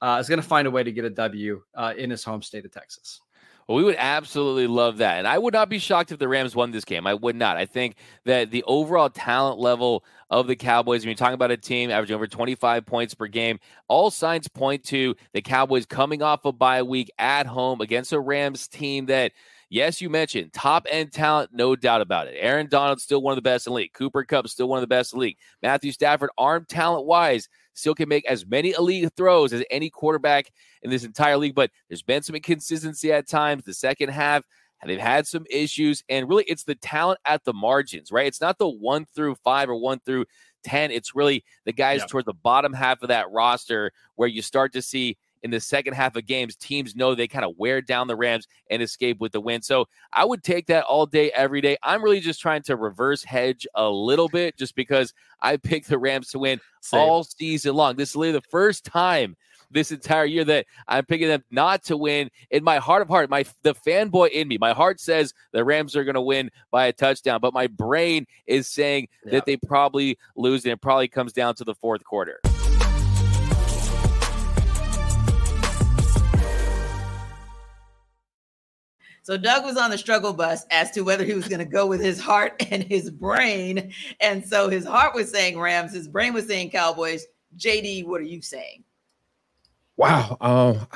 uh, 0.00 0.16
is 0.20 0.28
going 0.28 0.40
to 0.40 0.46
find 0.46 0.66
a 0.66 0.70
way 0.70 0.82
to 0.82 0.90
get 0.90 1.04
a 1.04 1.10
W 1.10 1.62
uh, 1.74 1.92
in 1.96 2.10
his 2.10 2.24
home 2.24 2.42
state 2.42 2.64
of 2.64 2.72
Texas. 2.72 3.20
Well, 3.68 3.78
we 3.78 3.84
would 3.84 3.96
absolutely 3.98 4.66
love 4.66 4.98
that. 4.98 5.18
And 5.18 5.26
I 5.26 5.38
would 5.38 5.54
not 5.54 5.70
be 5.70 5.78
shocked 5.78 6.12
if 6.12 6.18
the 6.18 6.28
Rams 6.28 6.54
won 6.54 6.70
this 6.70 6.84
game. 6.84 7.06
I 7.06 7.14
would 7.14 7.36
not. 7.36 7.56
I 7.56 7.64
think 7.64 7.96
that 8.24 8.50
the 8.50 8.62
overall 8.64 9.08
talent 9.08 9.58
level 9.58 10.04
of 10.28 10.46
the 10.46 10.56
Cowboys, 10.56 11.00
when 11.00 11.08
you're 11.08 11.16
talking 11.16 11.34
about 11.34 11.50
a 11.50 11.56
team 11.56 11.90
averaging 11.90 12.14
over 12.14 12.26
25 12.26 12.84
points 12.84 13.14
per 13.14 13.26
game, 13.26 13.58
all 13.88 14.10
signs 14.10 14.48
point 14.48 14.84
to 14.84 15.14
the 15.32 15.40
Cowboys 15.40 15.86
coming 15.86 16.22
off 16.22 16.44
a 16.44 16.52
bye 16.52 16.82
week 16.82 17.10
at 17.18 17.46
home 17.46 17.80
against 17.80 18.12
a 18.12 18.20
Rams 18.20 18.66
team 18.66 19.06
that– 19.06 19.32
Yes, 19.74 20.00
you 20.00 20.08
mentioned 20.08 20.52
top 20.52 20.86
end 20.88 21.10
talent, 21.10 21.50
no 21.52 21.74
doubt 21.74 22.00
about 22.00 22.28
it. 22.28 22.36
Aaron 22.38 22.68
Donald 22.68 23.00
still 23.00 23.20
one 23.20 23.32
of 23.32 23.36
the 23.36 23.42
best 23.42 23.66
in 23.66 23.72
the 23.72 23.74
league. 23.74 23.92
Cooper 23.92 24.22
Kupp 24.22 24.46
still 24.46 24.68
one 24.68 24.78
of 24.78 24.82
the 24.82 24.86
best 24.86 25.12
in 25.12 25.18
the 25.18 25.22
league. 25.22 25.36
Matthew 25.64 25.90
Stafford, 25.90 26.30
arm 26.38 26.64
talent 26.68 27.06
wise, 27.06 27.48
still 27.72 27.92
can 27.92 28.08
make 28.08 28.24
as 28.26 28.46
many 28.46 28.70
elite 28.70 29.10
throws 29.16 29.52
as 29.52 29.64
any 29.72 29.90
quarterback 29.90 30.52
in 30.82 30.90
this 30.90 31.02
entire 31.02 31.36
league. 31.36 31.56
But 31.56 31.72
there's 31.88 32.04
been 32.04 32.22
some 32.22 32.36
inconsistency 32.36 33.10
at 33.10 33.26
times. 33.26 33.64
The 33.64 33.74
second 33.74 34.10
half, 34.10 34.44
they've 34.86 34.96
had 34.96 35.26
some 35.26 35.44
issues, 35.50 36.04
and 36.08 36.28
really, 36.28 36.44
it's 36.44 36.62
the 36.62 36.76
talent 36.76 37.18
at 37.24 37.42
the 37.42 37.52
margins, 37.52 38.12
right? 38.12 38.28
It's 38.28 38.40
not 38.40 38.58
the 38.58 38.68
one 38.68 39.06
through 39.12 39.34
five 39.42 39.68
or 39.68 39.74
one 39.74 39.98
through 39.98 40.26
10. 40.62 40.92
It's 40.92 41.16
really 41.16 41.44
the 41.64 41.72
guys 41.72 42.02
yeah. 42.02 42.06
towards 42.06 42.26
the 42.26 42.32
bottom 42.32 42.74
half 42.74 43.02
of 43.02 43.08
that 43.08 43.32
roster 43.32 43.90
where 44.14 44.28
you 44.28 44.40
start 44.40 44.72
to 44.74 44.82
see 44.82 45.16
in 45.44 45.50
the 45.50 45.60
second 45.60 45.92
half 45.92 46.16
of 46.16 46.26
games, 46.26 46.56
teams 46.56 46.96
know 46.96 47.14
they 47.14 47.28
kind 47.28 47.44
of 47.44 47.56
wear 47.58 47.82
down 47.82 48.08
the 48.08 48.16
Rams 48.16 48.48
and 48.70 48.82
escape 48.82 49.20
with 49.20 49.32
the 49.32 49.40
win. 49.42 49.60
So 49.60 49.86
I 50.10 50.24
would 50.24 50.42
take 50.42 50.66
that 50.68 50.84
all 50.84 51.04
day, 51.04 51.30
every 51.32 51.60
day. 51.60 51.76
I'm 51.82 52.02
really 52.02 52.20
just 52.20 52.40
trying 52.40 52.62
to 52.62 52.76
reverse 52.76 53.22
hedge 53.22 53.66
a 53.74 53.88
little 53.88 54.28
bit 54.28 54.56
just 54.56 54.74
because 54.74 55.12
I 55.42 55.58
picked 55.58 55.88
the 55.88 55.98
Rams 55.98 56.30
to 56.30 56.38
win 56.38 56.60
Same. 56.80 56.98
all 56.98 57.24
season 57.24 57.74
long. 57.74 57.96
This 57.96 58.10
is 58.10 58.16
literally 58.16 58.40
the 58.40 58.48
first 58.50 58.84
time 58.86 59.36
this 59.70 59.92
entire 59.92 60.24
year 60.24 60.44
that 60.44 60.64
I'm 60.88 61.04
picking 61.04 61.28
them 61.28 61.44
not 61.50 61.82
to 61.84 61.96
win. 61.98 62.30
In 62.50 62.64
my 62.64 62.78
heart 62.78 63.02
of 63.02 63.08
heart, 63.08 63.28
my 63.28 63.44
the 63.62 63.74
fanboy 63.74 64.30
in 64.30 64.48
me, 64.48 64.56
my 64.56 64.72
heart 64.72 64.98
says 64.98 65.34
the 65.52 65.62
Rams 65.62 65.94
are 65.94 66.04
going 66.04 66.14
to 66.14 66.22
win 66.22 66.50
by 66.70 66.86
a 66.86 66.92
touchdown, 66.92 67.40
but 67.42 67.52
my 67.52 67.66
brain 67.66 68.26
is 68.46 68.66
saying 68.66 69.08
yep. 69.24 69.32
that 69.32 69.46
they 69.46 69.58
probably 69.58 70.16
lose, 70.36 70.64
and 70.64 70.72
it 70.72 70.80
probably 70.80 71.08
comes 71.08 71.34
down 71.34 71.54
to 71.56 71.64
the 71.64 71.74
fourth 71.74 72.02
quarter. 72.02 72.40
So 79.24 79.38
Doug 79.38 79.64
was 79.64 79.78
on 79.78 79.90
the 79.90 79.96
struggle 79.96 80.34
bus 80.34 80.66
as 80.70 80.90
to 80.90 81.00
whether 81.00 81.24
he 81.24 81.32
was 81.32 81.48
going 81.48 81.60
to 81.60 81.64
go 81.64 81.86
with 81.86 82.02
his 82.02 82.20
heart 82.20 82.62
and 82.70 82.84
his 82.84 83.10
brain. 83.10 83.90
And 84.20 84.46
so 84.46 84.68
his 84.68 84.84
heart 84.84 85.14
was 85.14 85.30
saying 85.30 85.58
Rams, 85.58 85.94
his 85.94 86.06
brain 86.06 86.34
was 86.34 86.46
saying 86.46 86.70
Cowboys. 86.70 87.26
JD, 87.56 88.06
what 88.06 88.20
are 88.20 88.24
you 88.24 88.42
saying? 88.42 88.84
Wow. 89.96 90.36
Um, 90.42 90.86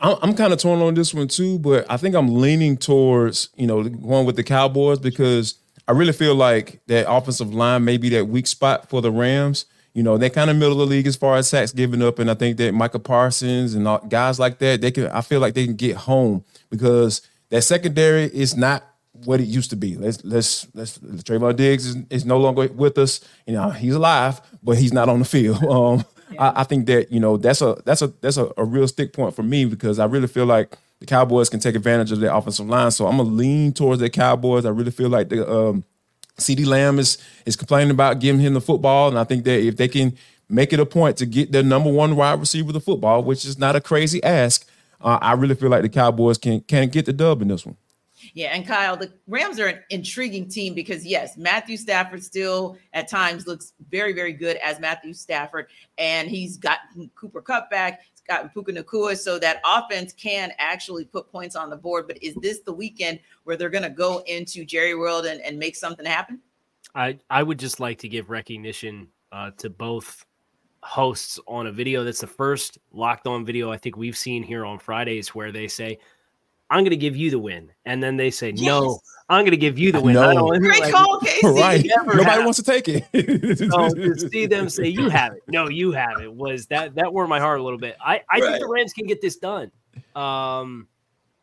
I'm 0.00 0.34
kind 0.34 0.52
of 0.52 0.58
torn 0.58 0.80
on 0.80 0.94
this 0.94 1.14
one 1.14 1.28
too, 1.28 1.60
but 1.60 1.86
I 1.88 1.98
think 1.98 2.16
I'm 2.16 2.40
leaning 2.40 2.76
towards, 2.76 3.50
you 3.54 3.68
know, 3.68 3.84
going 3.84 4.26
with 4.26 4.34
the 4.34 4.44
Cowboys 4.44 4.98
because 4.98 5.54
I 5.86 5.92
really 5.92 6.12
feel 6.12 6.34
like 6.34 6.80
that 6.86 7.08
offensive 7.08 7.54
line 7.54 7.84
may 7.84 7.96
be 7.96 8.08
that 8.10 8.26
weak 8.26 8.48
spot 8.48 8.88
for 8.88 9.00
the 9.00 9.12
Rams. 9.12 9.66
You 9.94 10.02
know, 10.02 10.18
they're 10.18 10.30
kind 10.30 10.50
of 10.50 10.56
middle 10.56 10.80
of 10.80 10.88
the 10.88 10.94
league 10.96 11.06
as 11.06 11.16
far 11.16 11.36
as 11.36 11.48
sacks 11.48 11.72
given 11.72 12.02
up, 12.02 12.18
and 12.18 12.30
I 12.30 12.34
think 12.34 12.56
that 12.58 12.74
Micah 12.74 12.98
Parsons 12.98 13.74
and 13.74 13.86
guys 14.08 14.38
like 14.38 14.58
that, 14.58 14.80
they 14.80 14.90
can. 14.92 15.06
I 15.08 15.22
feel 15.22 15.40
like 15.40 15.54
they 15.54 15.64
can 15.64 15.74
get 15.74 15.96
home 15.96 16.44
because 16.70 17.22
that 17.50 17.62
secondary 17.62 18.24
is 18.24 18.56
not 18.56 18.84
what 19.24 19.40
it 19.40 19.44
used 19.44 19.70
to 19.70 19.76
be. 19.76 19.96
Let's 19.96 20.24
let's 20.24 20.66
let's 20.74 20.98
Trevon 20.98 21.56
Diggs 21.56 21.86
is, 21.86 21.96
is 22.10 22.24
no 22.24 22.38
longer 22.38 22.68
with 22.68 22.98
us. 22.98 23.20
You 23.46 23.54
know, 23.54 23.70
he's 23.70 23.94
alive, 23.94 24.40
but 24.62 24.78
he's 24.78 24.92
not 24.92 25.08
on 25.08 25.18
the 25.18 25.24
field. 25.24 25.62
Um, 25.68 26.04
yeah. 26.30 26.50
I, 26.50 26.60
I, 26.60 26.64
think 26.64 26.86
that 26.86 27.10
you 27.10 27.20
know 27.20 27.38
that's 27.38 27.62
a 27.62 27.76
that's 27.86 28.02
a 28.02 28.08
that's 28.08 28.36
a, 28.36 28.50
a, 28.58 28.64
real 28.64 28.86
stick 28.86 29.14
point 29.14 29.34
for 29.34 29.42
me 29.42 29.64
because 29.64 29.98
I 29.98 30.04
really 30.04 30.26
feel 30.26 30.44
like 30.44 30.76
the 31.00 31.06
Cowboys 31.06 31.48
can 31.48 31.58
take 31.58 31.74
advantage 31.74 32.12
of 32.12 32.20
their 32.20 32.34
offensive 32.34 32.68
line. 32.68 32.90
So 32.90 33.06
I'm 33.06 33.16
gonna 33.16 33.30
lean 33.30 33.72
towards 33.72 34.00
the 34.00 34.10
Cowboys. 34.10 34.66
I 34.66 34.70
really 34.70 34.90
feel 34.90 35.08
like 35.08 35.30
the 35.30 35.50
um, 35.50 35.84
CeeDee 36.38 36.66
Lamb 36.66 36.98
is 36.98 37.16
is 37.46 37.56
complaining 37.56 37.90
about 37.90 38.20
giving 38.20 38.42
him 38.42 38.52
the 38.52 38.60
football, 38.60 39.08
and 39.08 39.18
I 39.18 39.24
think 39.24 39.44
that 39.44 39.58
if 39.60 39.76
they 39.76 39.88
can 39.88 40.18
make 40.50 40.72
it 40.72 40.80
a 40.80 40.86
point 40.86 41.16
to 41.18 41.26
get 41.26 41.52
their 41.52 41.62
number 41.62 41.90
one 41.90 42.14
wide 42.16 42.40
receiver 42.40 42.72
the 42.72 42.80
football, 42.80 43.22
which 43.22 43.44
is 43.44 43.58
not 43.58 43.76
a 43.76 43.80
crazy 43.80 44.22
ask, 44.22 44.67
uh, 45.00 45.18
I 45.20 45.32
really 45.32 45.54
feel 45.54 45.70
like 45.70 45.82
the 45.82 45.88
Cowboys 45.88 46.38
can 46.38 46.60
can 46.62 46.88
get 46.88 47.06
the 47.06 47.12
dub 47.12 47.42
in 47.42 47.48
this 47.48 47.64
one. 47.64 47.76
Yeah, 48.34 48.48
and 48.48 48.66
Kyle, 48.66 48.96
the 48.96 49.12
Rams 49.26 49.60
are 49.60 49.66
an 49.66 49.80
intriguing 49.90 50.48
team 50.48 50.74
because 50.74 51.06
yes, 51.06 51.36
Matthew 51.36 51.76
Stafford 51.76 52.22
still 52.22 52.76
at 52.92 53.08
times 53.08 53.46
looks 53.46 53.74
very, 53.90 54.12
very 54.12 54.32
good 54.32 54.56
as 54.56 54.80
Matthew 54.80 55.12
Stafford, 55.12 55.68
and 55.98 56.28
he's 56.28 56.56
got 56.56 56.78
Cooper 57.14 57.40
Kupp 57.40 57.70
back, 57.70 58.00
he's 58.10 58.22
got 58.26 58.52
Puka 58.52 58.72
Nacua, 58.72 59.16
so 59.16 59.38
that 59.38 59.60
offense 59.64 60.12
can 60.12 60.52
actually 60.58 61.04
put 61.04 61.30
points 61.30 61.54
on 61.54 61.70
the 61.70 61.76
board. 61.76 62.06
But 62.08 62.20
is 62.22 62.34
this 62.36 62.60
the 62.60 62.72
weekend 62.72 63.20
where 63.44 63.56
they're 63.56 63.70
going 63.70 63.84
to 63.84 63.90
go 63.90 64.22
into 64.26 64.64
Jerry 64.64 64.96
World 64.96 65.26
and, 65.26 65.40
and 65.42 65.58
make 65.58 65.76
something 65.76 66.06
happen? 66.06 66.40
I 66.94 67.18
I 67.30 67.42
would 67.42 67.58
just 67.58 67.78
like 67.78 67.98
to 67.98 68.08
give 68.08 68.30
recognition 68.30 69.08
uh, 69.30 69.52
to 69.58 69.70
both 69.70 70.26
hosts 70.88 71.38
on 71.46 71.66
a 71.66 71.72
video 71.72 72.02
that's 72.02 72.22
the 72.22 72.26
first 72.26 72.78
locked 72.92 73.26
on 73.26 73.44
video 73.44 73.70
I 73.70 73.76
think 73.76 73.98
we've 73.98 74.16
seen 74.16 74.42
here 74.42 74.64
on 74.64 74.78
Fridays 74.78 75.34
where 75.34 75.52
they 75.52 75.68
say, 75.68 75.98
I'm 76.70 76.78
going 76.78 76.90
to 76.90 76.96
give 76.96 77.14
you 77.14 77.30
the 77.30 77.38
win. 77.38 77.70
And 77.84 78.02
then 78.02 78.16
they 78.16 78.30
say, 78.30 78.52
yes. 78.56 78.62
no, 78.62 78.98
I'm 79.28 79.42
going 79.42 79.50
to 79.50 79.58
give 79.58 79.78
you 79.78 79.92
the 79.92 80.00
win. 80.00 80.14
No. 80.14 80.48
Great 80.58 80.80
like, 80.80 80.94
call, 80.94 81.20
Casey. 81.20 81.46
Right. 81.46 81.86
Nobody 82.06 82.42
wants 82.42 82.56
to 82.56 82.62
take 82.62 82.88
it. 82.88 83.04
so 83.58 83.90
to 83.90 84.18
see 84.30 84.46
them 84.46 84.70
say, 84.70 84.88
you 84.88 85.10
have 85.10 85.34
it. 85.34 85.42
No, 85.46 85.68
you 85.68 85.92
have 85.92 86.22
it 86.22 86.32
was 86.32 86.64
that, 86.68 86.94
that 86.94 87.12
warmed 87.12 87.28
my 87.28 87.38
heart 87.38 87.60
a 87.60 87.62
little 87.62 87.78
bit. 87.78 87.94
I, 88.00 88.22
I 88.30 88.40
right. 88.40 88.42
think 88.44 88.60
the 88.60 88.68
Rams 88.68 88.94
can 88.94 89.06
get 89.06 89.20
this 89.20 89.36
done. 89.36 89.70
Um, 90.16 90.88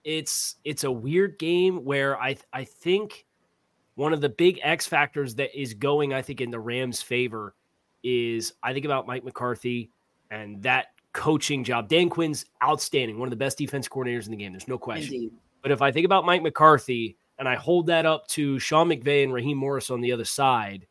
it's, 0.04 0.56
it's 0.64 0.86
a 0.86 0.92
weird 0.92 1.38
game 1.38 1.86
where 1.86 2.20
I, 2.20 2.38
I 2.52 2.64
think 2.64 3.28
one 3.94 4.12
of 4.12 4.22
the 4.22 4.30
big 4.30 4.60
X 4.64 4.88
factors 4.88 5.36
that 5.36 5.56
is 5.56 5.76
going, 5.76 6.16
I 6.16 6.24
think, 6.24 6.42
in 6.42 6.50
the 6.50 6.60
Rams' 6.60 7.04
favor 7.04 7.54
is 8.06 8.54
I 8.64 8.72
think 8.72 8.86
about 8.86 9.08
Mike 9.08 9.26
McCarthy 9.26 9.90
and 10.30 10.62
that 10.62 10.88
coaching 11.12 11.64
job. 11.64 11.90
Dan 11.90 12.10
Quinn's 12.10 12.46
outstanding, 12.64 13.18
one 13.18 13.26
of 13.26 13.32
the 13.32 13.36
best 13.36 13.58
defense 13.58 13.88
coordinators 13.90 14.26
in 14.26 14.32
the 14.32 14.38
game. 14.38 14.54
There's 14.54 14.68
no 14.68 14.78
question. 14.78 15.16
Indeed. 15.16 15.34
But 15.64 15.72
if 15.72 15.82
I 15.82 15.92
think 15.92 16.06
about 16.06 16.26
Mike 16.26 16.44
McCarthy 16.44 17.18
and 17.40 17.50
I 17.50 17.56
hold 17.56 17.88
that 17.88 18.06
up 18.06 18.28
to 18.30 18.60
Sean 18.60 18.88
McVay 18.88 19.24
and 19.24 19.34
Raheem 19.34 19.58
Morris 19.58 19.90
on 19.90 20.02
the 20.02 20.12
other 20.12 20.24
side, 20.24 20.86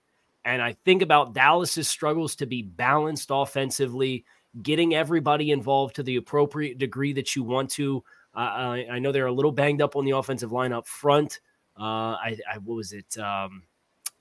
and 0.44 0.61
I 0.61 0.77
think 0.85 1.03
about 1.03 1.33
Dallas's 1.35 1.88
struggles 1.88 2.35
to 2.37 2.46
be 2.46 2.62
balanced 2.62 3.29
offensively, 3.33 4.24
getting 4.62 4.94
everybody 4.94 5.53
involved 5.53 5.94
to 5.96 6.03
the 6.03 6.16
appropriate 6.16 6.79
degree 6.79 7.12
that 7.12 7.37
you 7.37 7.44
want 7.44 7.70
to. 7.70 8.03
Uh, 8.35 8.38
I, 8.38 8.87
I, 8.92 8.98
know 8.98 9.12
they're 9.12 9.27
a 9.27 9.33
little 9.33 9.53
banged 9.53 9.81
up 9.81 9.94
on 9.94 10.05
the 10.05 10.11
offensive 10.11 10.50
line 10.50 10.72
up 10.72 10.88
front. 10.88 11.40
Uh, 11.79 12.18
I, 12.18 12.37
I, 12.53 12.59
what 12.59 12.74
was 12.74 12.92
it? 12.92 13.16
Um, 13.16 13.62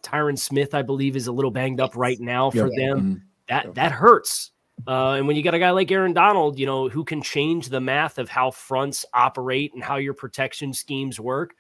Tyron 0.04 0.38
Smith, 0.38 0.74
I 0.74 0.82
believe, 0.82 1.16
is 1.16 1.28
a 1.28 1.32
little 1.32 1.52
banged 1.52 1.80
up 1.80 1.96
right 1.96 2.20
now 2.20 2.52
for 2.52 2.70
them. 2.70 3.00
Mm-hmm. 3.00 3.14
That 3.48 3.76
that 3.76 3.92
hurts. 3.92 4.52
Uh, 4.88 5.12
and 5.12 5.28
when 5.28 5.36
you 5.36 5.44
got 5.44 5.54
a 5.54 5.60
guy 5.60 5.72
like 5.72 5.92
Aaron 5.92 6.14
Donald, 6.14 6.60
you 6.60 6.66
know, 6.66 6.90
who 6.90 7.04
can 7.04 7.22
change 7.22 7.70
the 7.70 7.80
math 7.80 8.18
of 8.18 8.28
how 8.28 8.52
fronts 8.52 9.06
operate 9.14 9.74
and 9.74 9.84
how 9.84 9.98
your 9.98 10.14
protection 10.14 10.74
schemes 10.74 11.20
work, 11.20 11.54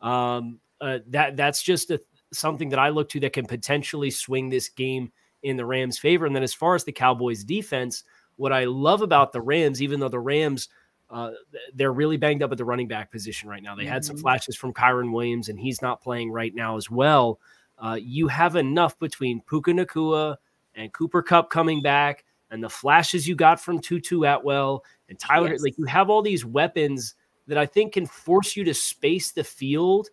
um, 0.00 0.58
uh, 0.80 0.98
that 1.08 1.36
that's 1.36 1.62
just 1.62 1.90
a, 1.90 2.00
something 2.32 2.68
that 2.70 2.78
I 2.78 2.90
look 2.90 3.08
to 3.10 3.20
that 3.20 3.32
can 3.32 3.46
potentially 3.46 4.10
swing 4.10 4.50
this 4.50 4.68
game 4.68 5.10
in 5.42 5.56
the 5.56 5.64
Rams' 5.64 5.98
favor. 5.98 6.26
And 6.26 6.34
then 6.34 6.42
as 6.42 6.54
far 6.54 6.74
as 6.74 6.84
the 6.84 6.92
Cowboys' 6.92 7.44
defense, 7.44 8.04
what 8.36 8.52
I 8.52 8.64
love 8.64 9.00
about 9.00 9.32
the 9.32 9.40
Rams, 9.40 9.80
even 9.80 10.00
though 10.00 10.08
the 10.08 10.18
Rams 10.18 10.68
uh, 11.08 11.30
they're 11.74 11.92
really 11.92 12.16
banged 12.16 12.42
up 12.42 12.50
at 12.50 12.58
the 12.58 12.64
running 12.64 12.88
back 12.88 13.10
position 13.12 13.48
right 13.48 13.62
now. 13.62 13.74
They 13.74 13.84
mm-hmm. 13.84 13.92
had 13.92 14.04
some 14.04 14.16
mm-hmm. 14.16 14.22
flashes 14.22 14.56
from 14.56 14.72
Kyren 14.72 15.12
Williams, 15.12 15.48
and 15.48 15.58
he's 15.58 15.80
not 15.80 16.02
playing 16.02 16.32
right 16.32 16.54
now 16.54 16.76
as 16.76 16.90
well. 16.90 17.38
Uh, 17.78 17.98
you 18.00 18.28
have 18.28 18.56
enough 18.56 18.98
between 18.98 19.40
Puka 19.42 19.72
Nacua 19.72 20.36
and 20.74 20.92
Cooper 20.92 21.22
Kupp 21.22 21.50
coming 21.50 21.82
back, 21.82 22.24
and 22.50 22.62
the 22.62 22.68
flashes 22.68 23.26
you 23.26 23.34
got 23.34 23.60
from 23.60 23.80
Tutu 23.80 24.24
Atwell 24.24 24.84
and 25.08 25.18
Tyler. 25.18 25.52
Yes. 25.52 25.62
Like 25.62 25.78
you 25.78 25.84
have 25.84 26.10
all 26.10 26.22
these 26.22 26.44
weapons 26.44 27.14
that 27.46 27.58
I 27.58 27.66
think 27.66 27.92
can 27.92 28.06
force 28.06 28.56
you 28.56 28.64
to 28.64 28.74
space 28.74 29.32
the 29.32 29.44
field 29.44 30.08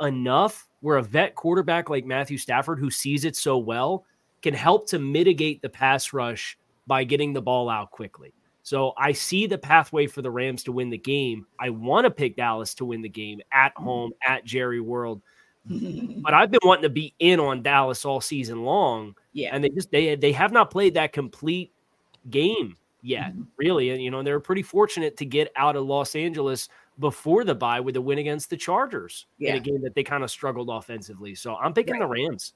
enough 0.00 0.68
where 0.80 0.98
a 0.98 1.02
vet 1.02 1.34
quarterback 1.34 1.90
like 1.90 2.04
Matthew 2.04 2.38
Stafford, 2.38 2.78
who 2.78 2.90
sees 2.90 3.24
it 3.24 3.36
so 3.36 3.58
well, 3.58 4.04
can 4.42 4.54
help 4.54 4.88
to 4.88 4.98
mitigate 4.98 5.60
the 5.60 5.68
pass 5.68 6.12
rush 6.12 6.56
by 6.86 7.04
getting 7.04 7.32
the 7.32 7.42
ball 7.42 7.68
out 7.68 7.90
quickly. 7.90 8.32
So 8.62 8.92
I 8.98 9.12
see 9.12 9.46
the 9.46 9.58
pathway 9.58 10.06
for 10.06 10.22
the 10.22 10.30
Rams 10.30 10.62
to 10.64 10.72
win 10.72 10.90
the 10.90 10.98
game. 10.98 11.46
I 11.58 11.70
want 11.70 12.04
to 12.04 12.10
pick 12.10 12.36
Dallas 12.36 12.74
to 12.74 12.84
win 12.84 13.02
the 13.02 13.08
game 13.08 13.40
at 13.52 13.72
home 13.76 14.12
at 14.26 14.44
Jerry 14.44 14.80
World. 14.80 15.22
but 16.22 16.34
I've 16.34 16.50
been 16.50 16.60
wanting 16.64 16.82
to 16.82 16.88
be 16.88 17.14
in 17.18 17.40
on 17.40 17.62
Dallas 17.62 18.04
all 18.04 18.20
season 18.20 18.64
long. 18.64 19.14
Yeah. 19.32 19.50
And 19.52 19.62
they 19.62 19.68
just 19.68 19.90
they 19.90 20.14
they 20.14 20.32
have 20.32 20.52
not 20.52 20.70
played 20.70 20.94
that 20.94 21.12
complete 21.12 21.72
game 22.30 22.76
yet, 23.02 23.32
mm-hmm. 23.32 23.42
really. 23.56 23.90
And 23.90 24.02
you 24.02 24.10
know, 24.10 24.22
they're 24.22 24.40
pretty 24.40 24.62
fortunate 24.62 25.16
to 25.18 25.24
get 25.24 25.52
out 25.56 25.76
of 25.76 25.84
Los 25.84 26.14
Angeles 26.14 26.68
before 26.98 27.44
the 27.44 27.54
bye 27.54 27.80
with 27.80 27.96
a 27.96 28.00
win 28.00 28.18
against 28.18 28.50
the 28.50 28.56
Chargers 28.56 29.26
yeah. 29.38 29.50
in 29.50 29.56
a 29.56 29.60
game 29.60 29.82
that 29.82 29.94
they 29.94 30.02
kind 30.02 30.24
of 30.24 30.30
struggled 30.30 30.68
offensively. 30.70 31.34
So 31.34 31.56
I'm 31.56 31.72
picking 31.72 31.94
right. 31.94 32.00
the 32.00 32.06
Rams. 32.06 32.54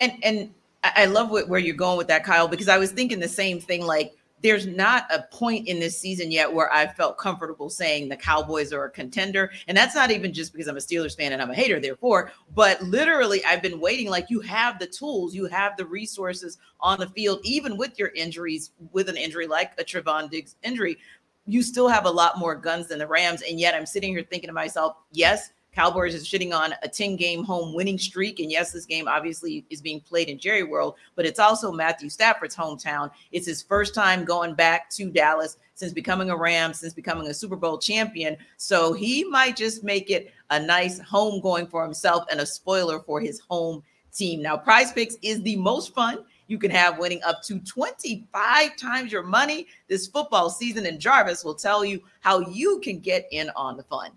And 0.00 0.12
and 0.22 0.54
I 0.82 1.06
love 1.06 1.30
what, 1.30 1.48
where 1.48 1.60
you're 1.60 1.74
going 1.74 1.96
with 1.96 2.08
that, 2.08 2.24
Kyle, 2.24 2.48
because 2.48 2.68
I 2.68 2.78
was 2.78 2.92
thinking 2.92 3.20
the 3.20 3.28
same 3.28 3.60
thing. 3.60 3.86
Like 3.86 4.14
there's 4.42 4.66
not 4.66 5.06
a 5.10 5.22
point 5.32 5.66
in 5.68 5.80
this 5.80 5.98
season 5.98 6.30
yet 6.30 6.52
where 6.52 6.70
I 6.70 6.86
felt 6.86 7.16
comfortable 7.16 7.70
saying 7.70 8.08
the 8.08 8.16
Cowboys 8.16 8.74
are 8.74 8.84
a 8.84 8.90
contender. 8.90 9.50
And 9.68 9.76
that's 9.76 9.94
not 9.94 10.10
even 10.10 10.34
just 10.34 10.52
because 10.52 10.68
I'm 10.68 10.76
a 10.76 10.80
Steelers 10.80 11.16
fan 11.16 11.32
and 11.32 11.40
I'm 11.40 11.50
a 11.50 11.54
hater, 11.54 11.80
therefore, 11.80 12.30
but 12.54 12.82
literally 12.82 13.42
I've 13.46 13.62
been 13.62 13.80
waiting. 13.80 14.10
Like 14.10 14.28
you 14.28 14.40
have 14.40 14.78
the 14.78 14.86
tools, 14.86 15.34
you 15.34 15.46
have 15.46 15.78
the 15.78 15.86
resources 15.86 16.58
on 16.80 16.98
the 16.98 17.08
field, 17.08 17.40
even 17.42 17.78
with 17.78 17.98
your 17.98 18.08
injuries, 18.08 18.72
with 18.92 19.08
an 19.08 19.16
injury 19.16 19.46
like 19.46 19.72
a 19.78 19.84
Trevon 19.84 20.30
Diggs 20.30 20.56
injury. 20.62 20.98
You 21.46 21.62
still 21.62 21.88
have 21.88 22.04
a 22.04 22.10
lot 22.10 22.38
more 22.38 22.54
guns 22.54 22.88
than 22.88 22.98
the 22.98 23.06
Rams. 23.06 23.42
And 23.48 23.58
yet 23.58 23.74
I'm 23.74 23.86
sitting 23.86 24.12
here 24.12 24.26
thinking 24.28 24.48
to 24.48 24.54
myself, 24.54 24.96
yes, 25.10 25.52
Cowboys 25.74 26.14
is 26.14 26.28
sitting 26.28 26.52
on 26.52 26.74
a 26.82 26.88
10 26.88 27.16
game 27.16 27.42
home 27.42 27.74
winning 27.74 27.98
streak. 27.98 28.38
And 28.38 28.50
yes, 28.50 28.72
this 28.72 28.86
game 28.86 29.08
obviously 29.08 29.64
is 29.70 29.80
being 29.80 30.00
played 30.00 30.28
in 30.28 30.38
Jerry 30.38 30.62
World, 30.62 30.94
but 31.16 31.26
it's 31.26 31.40
also 31.40 31.72
Matthew 31.72 32.08
Stafford's 32.08 32.54
hometown. 32.54 33.10
It's 33.32 33.46
his 33.46 33.62
first 33.62 33.94
time 33.94 34.24
going 34.24 34.54
back 34.54 34.88
to 34.90 35.10
Dallas 35.10 35.56
since 35.74 35.92
becoming 35.92 36.30
a 36.30 36.36
Ram, 36.36 36.72
since 36.72 36.94
becoming 36.94 37.26
a 37.26 37.34
Super 37.34 37.56
Bowl 37.56 37.78
champion. 37.78 38.36
So 38.56 38.92
he 38.92 39.24
might 39.24 39.56
just 39.56 39.82
make 39.82 40.10
it 40.10 40.32
a 40.50 40.60
nice 40.60 41.00
home 41.00 41.40
going 41.40 41.66
for 41.66 41.82
himself 41.82 42.24
and 42.30 42.40
a 42.40 42.46
spoiler 42.46 43.00
for 43.00 43.20
his 43.20 43.40
home 43.40 43.82
team. 44.12 44.40
Now, 44.40 44.56
prize 44.56 44.92
picks 44.92 45.16
is 45.22 45.42
the 45.42 45.56
most 45.56 45.92
fun 45.92 46.24
you 46.46 46.58
can 46.58 46.70
have 46.70 46.98
winning 46.98 47.22
up 47.24 47.42
to 47.44 47.58
25 47.60 48.76
times 48.76 49.10
your 49.10 49.22
money 49.22 49.66
this 49.88 50.06
football 50.06 50.50
season. 50.50 50.86
And 50.86 51.00
Jarvis 51.00 51.42
will 51.42 51.54
tell 51.54 51.84
you 51.84 52.02
how 52.20 52.40
you 52.40 52.80
can 52.80 52.98
get 52.98 53.26
in 53.32 53.50
on 53.56 53.76
the 53.76 53.82
fun. 53.82 54.10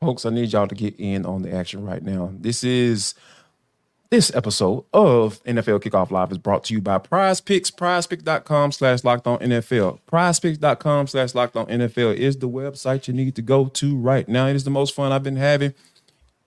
Folks, 0.00 0.24
I 0.24 0.30
need 0.30 0.50
y'all 0.50 0.66
to 0.66 0.74
get 0.74 0.94
in 0.98 1.26
on 1.26 1.42
the 1.42 1.52
action 1.54 1.84
right 1.84 2.02
now. 2.02 2.32
This 2.32 2.64
is 2.64 3.14
this 4.08 4.34
episode 4.34 4.86
of 4.94 5.44
NFL 5.44 5.82
Kickoff 5.82 6.10
Live 6.10 6.32
is 6.32 6.38
brought 6.38 6.64
to 6.64 6.74
you 6.74 6.80
by 6.80 6.96
Prize 6.96 7.42
Picks. 7.42 7.70
PrizePicks.com 7.70 8.72
slash 8.72 9.04
locked 9.04 9.26
on 9.26 9.38
NFL. 9.40 9.98
PrizePicks.com 10.10 11.06
slash 11.06 11.34
locked 11.34 11.54
on 11.54 11.66
NFL 11.66 12.16
is 12.16 12.38
the 12.38 12.48
website 12.48 13.08
you 13.08 13.12
need 13.12 13.34
to 13.36 13.42
go 13.42 13.66
to 13.66 13.94
right 13.94 14.26
now. 14.26 14.46
It 14.46 14.56
is 14.56 14.64
the 14.64 14.70
most 14.70 14.94
fun 14.94 15.12
I've 15.12 15.22
been 15.22 15.36
having. 15.36 15.74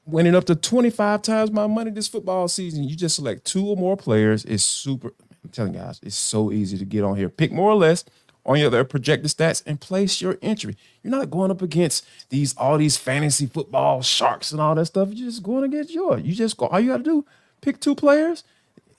Winning 0.08 0.34
up 0.34 0.46
to 0.46 0.56
25 0.56 1.22
times 1.22 1.52
my 1.52 1.68
money 1.68 1.92
this 1.92 2.08
football 2.08 2.48
season. 2.48 2.84
You 2.86 2.96
just 2.96 3.18
select 3.18 3.46
two 3.46 3.68
or 3.68 3.78
more 3.78 3.96
players. 3.96 4.46
It's 4.46 4.64
super. 4.64 5.14
I'm 5.44 5.52
telling 5.52 5.76
you 5.76 5.80
guys, 5.80 6.00
it's 6.02 6.16
so 6.16 6.52
easy 6.52 6.80
to 6.80 6.86
get 6.86 7.04
on 7.04 7.18
here. 7.18 7.30
Pick 7.30 7.52
more 7.52 7.70
or 7.70 7.76
less 7.76 8.04
on 8.46 8.60
your 8.60 8.68
other 8.68 8.84
projected 8.84 9.32
stats 9.32 9.64
and 9.66 9.80
place 9.80 10.22
your 10.22 10.38
entry. 10.42 10.76
You're 11.02 11.12
not 11.12 11.30
going 11.30 11.52
up 11.52 11.62
against 11.62 12.06
these 12.30 12.56
all 12.58 12.78
these 12.78 12.98
fantasy 12.98 13.46
football 13.46 14.02
sharks 14.02 14.52
and 14.52 14.60
all 14.60 14.76
that 14.76 14.86
stuff. 14.86 15.10
You're 15.12 15.30
just 15.30 15.44
going 15.44 15.64
against 15.64 15.94
your. 15.94 16.18
You 16.18 16.34
just 16.34 16.58
go. 16.58 16.68
All 16.68 16.80
you 16.80 16.92
got 16.92 16.98
to 16.98 17.04
do, 17.04 17.26
pick 17.62 17.80
two 17.80 17.96
players, 17.96 18.44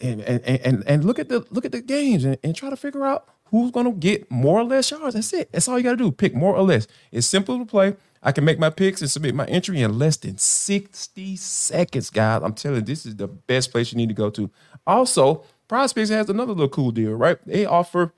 and 0.00 0.20
and 0.22 0.42
and 0.44 0.85
and 0.87 1.04
look 1.04 1.18
at 1.18 1.28
the 1.28 1.46
look 1.50 1.64
at 1.64 1.72
the 1.72 1.80
games 1.80 2.24
and, 2.24 2.38
and 2.42 2.54
try 2.54 2.70
to 2.70 2.76
figure 2.76 3.04
out 3.04 3.28
who's 3.50 3.70
going 3.70 3.87
to 3.87 3.92
get 3.92 4.30
more 4.30 4.61
or 4.61 4.64
less 4.64 4.90
yards. 4.90 5.14
That's 5.14 5.33
it. 5.33 5.52
That's 5.52 5.68
all 5.68 5.78
you 5.78 5.85
got 5.85 5.92
to 5.92 5.96
do. 5.96 6.11
Pick 6.11 6.35
more 6.35 6.57
or 6.57 6.62
less. 6.62 6.87
It's 7.12 7.26
simple 7.26 7.59
to 7.59 7.64
play. 7.64 7.96
I 8.22 8.33
can 8.33 8.44
make 8.44 8.59
my 8.59 8.70
picks 8.70 9.02
and 9.02 9.11
submit 9.11 9.35
my 9.35 9.44
entry 9.44 9.83
in 9.83 9.98
less 9.98 10.16
than 10.16 10.38
60 10.38 11.37
seconds, 11.37 12.09
guys. 12.09 12.40
I'm 12.42 12.54
telling 12.54 12.78
you, 12.78 12.83
this 12.83 13.04
is 13.04 13.16
the 13.16 13.28
best 13.28 13.70
place 13.70 13.92
you 13.92 13.98
need 13.98 14.09
to 14.09 14.14
go 14.14 14.30
to. 14.30 14.50
Also, 14.87 15.44
Prize 15.68 15.92
Picks 15.92 16.09
has 16.09 16.30
another 16.30 16.52
little 16.52 16.68
cool 16.68 16.90
deal, 16.90 17.12
right? 17.12 17.38
They 17.46 17.66
offer 17.66 18.14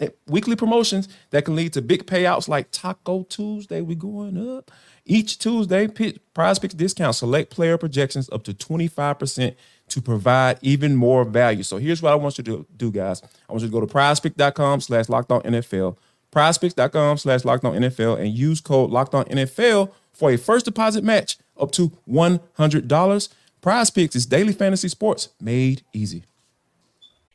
Eh, 0.00 0.08
weekly 0.26 0.56
promotions 0.56 1.08
that 1.28 1.44
can 1.44 1.54
lead 1.54 1.74
to 1.74 1.82
big 1.82 2.06
payouts 2.06 2.48
like 2.48 2.70
Taco 2.70 3.24
Tuesday. 3.24 3.82
We 3.82 3.94
going 3.94 4.56
up 4.56 4.70
each 5.04 5.38
Tuesday. 5.38 5.88
Prize 6.32 6.58
Picks 6.58 6.74
discount 6.74 7.14
select 7.14 7.50
player 7.50 7.76
projections 7.76 8.30
up 8.30 8.42
to 8.44 8.54
25% 8.54 9.54
to 9.88 10.00
provide 10.00 10.58
even 10.62 10.96
more 10.96 11.24
value. 11.24 11.62
So 11.62 11.76
here's 11.76 12.00
what 12.00 12.12
I 12.12 12.14
want 12.14 12.38
you 12.38 12.44
to 12.44 12.66
do, 12.76 12.90
guys. 12.90 13.22
I 13.48 13.52
want 13.52 13.62
you 13.62 13.68
to 13.68 13.72
go 13.72 13.80
to 13.80 13.86
prizepick.com 13.86 14.80
slash 14.80 15.08
locked 15.10 15.30
on 15.32 15.42
NFL, 15.42 15.96
prizepicks.com 16.32 17.18
slash 17.18 17.44
locked 17.44 17.64
on 17.64 17.74
NFL, 17.74 18.18
and 18.20 18.32
use 18.32 18.60
code 18.60 18.90
locked 18.90 19.14
on 19.14 19.26
NFL 19.26 19.92
for 20.12 20.30
a 20.30 20.38
first 20.38 20.64
deposit 20.64 21.04
match 21.04 21.38
up 21.58 21.72
to 21.72 21.92
$100. 22.08 23.28
Prize 23.60 23.90
Picks 23.90 24.16
is 24.16 24.24
daily 24.24 24.54
fantasy 24.54 24.88
sports 24.88 25.28
made 25.40 25.82
easy. 25.92 26.24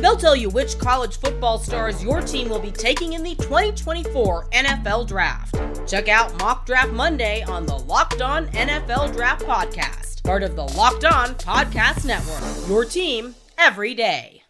They'll 0.00 0.16
tell 0.16 0.36
you 0.36 0.50
which 0.50 0.78
college 0.78 1.18
football 1.18 1.58
stars 1.58 2.02
your 2.02 2.20
team 2.20 2.48
will 2.48 2.58
be 2.58 2.70
taking 2.70 3.12
in 3.12 3.22
the 3.22 3.34
2024 3.36 4.48
NFL 4.50 5.06
Draft. 5.06 5.56
Check 5.88 6.08
out 6.08 6.36
Mock 6.38 6.66
Draft 6.66 6.92
Monday 6.92 7.42
on 7.42 7.66
the 7.66 7.76
Locked 7.76 8.22
On 8.22 8.46
NFL 8.48 9.14
Draft 9.14 9.44
Podcast 9.44 10.10
part 10.30 10.42
of 10.42 10.54
the 10.54 10.62
Locked 10.62 11.04
On 11.04 11.34
Podcast 11.34 12.04
Network. 12.04 12.68
Your 12.68 12.84
team 12.84 13.34
every 13.58 13.94
day. 13.94 14.42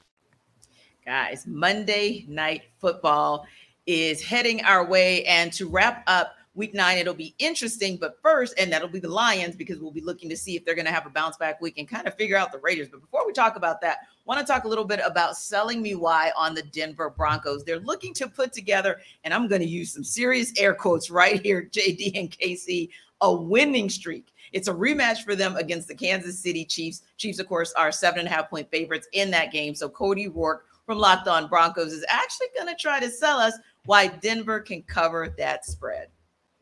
Guys, 1.06 1.46
Monday 1.46 2.26
Night 2.28 2.64
Football 2.80 3.46
is 3.86 4.22
heading 4.22 4.62
our 4.62 4.84
way. 4.84 5.24
And 5.24 5.50
to 5.54 5.68
wrap 5.68 6.02
up 6.06 6.34
week 6.54 6.74
nine, 6.74 6.98
it'll 6.98 7.14
be 7.14 7.34
interesting. 7.38 7.96
But 7.96 8.18
first, 8.22 8.52
and 8.58 8.70
that'll 8.70 8.88
be 8.88 9.00
the 9.00 9.08
Lions 9.08 9.56
because 9.56 9.78
we'll 9.78 9.90
be 9.90 10.02
looking 10.02 10.28
to 10.28 10.36
see 10.36 10.54
if 10.54 10.64
they're 10.66 10.74
going 10.74 10.86
to 10.86 10.92
have 10.92 11.06
a 11.06 11.10
bounce 11.10 11.36
back 11.38 11.60
week 11.60 11.78
and 11.78 11.88
kind 11.88 12.06
of 12.06 12.14
figure 12.14 12.36
out 12.36 12.52
the 12.52 12.58
Raiders. 12.58 12.88
But 12.88 13.00
before 13.00 13.26
we 13.26 13.32
talk 13.32 13.56
about 13.56 13.80
that, 13.80 14.00
want 14.30 14.46
to 14.46 14.52
talk 14.52 14.62
a 14.62 14.68
little 14.68 14.84
bit 14.84 15.00
about 15.04 15.36
selling 15.36 15.82
me 15.82 15.96
why 15.96 16.30
on 16.36 16.54
the 16.54 16.62
Denver 16.62 17.10
Broncos. 17.10 17.64
They're 17.64 17.80
looking 17.80 18.14
to 18.14 18.28
put 18.28 18.52
together, 18.52 19.00
and 19.24 19.34
I'm 19.34 19.48
going 19.48 19.60
to 19.60 19.66
use 19.66 19.92
some 19.92 20.04
serious 20.04 20.52
air 20.56 20.72
quotes 20.72 21.10
right 21.10 21.42
here, 21.42 21.68
JD 21.72 22.16
and 22.16 22.30
KC, 22.30 22.90
a 23.22 23.34
winning 23.34 23.90
streak. 23.90 24.28
It's 24.52 24.68
a 24.68 24.72
rematch 24.72 25.24
for 25.24 25.34
them 25.34 25.56
against 25.56 25.88
the 25.88 25.96
Kansas 25.96 26.38
City 26.38 26.64
Chiefs. 26.64 27.02
Chiefs, 27.16 27.40
of 27.40 27.48
course, 27.48 27.72
are 27.72 27.90
seven 27.90 28.20
and 28.20 28.28
a 28.28 28.30
half 28.30 28.48
point 28.48 28.70
favorites 28.70 29.08
in 29.12 29.32
that 29.32 29.50
game. 29.50 29.74
So 29.74 29.88
Cody 29.88 30.28
Roark 30.28 30.60
from 30.86 30.98
Locked 30.98 31.26
On 31.26 31.48
Broncos 31.48 31.92
is 31.92 32.04
actually 32.08 32.48
going 32.54 32.68
to 32.68 32.80
try 32.80 33.00
to 33.00 33.10
sell 33.10 33.38
us 33.38 33.58
why 33.86 34.06
Denver 34.06 34.60
can 34.60 34.84
cover 34.84 35.34
that 35.38 35.64
spread. 35.66 36.06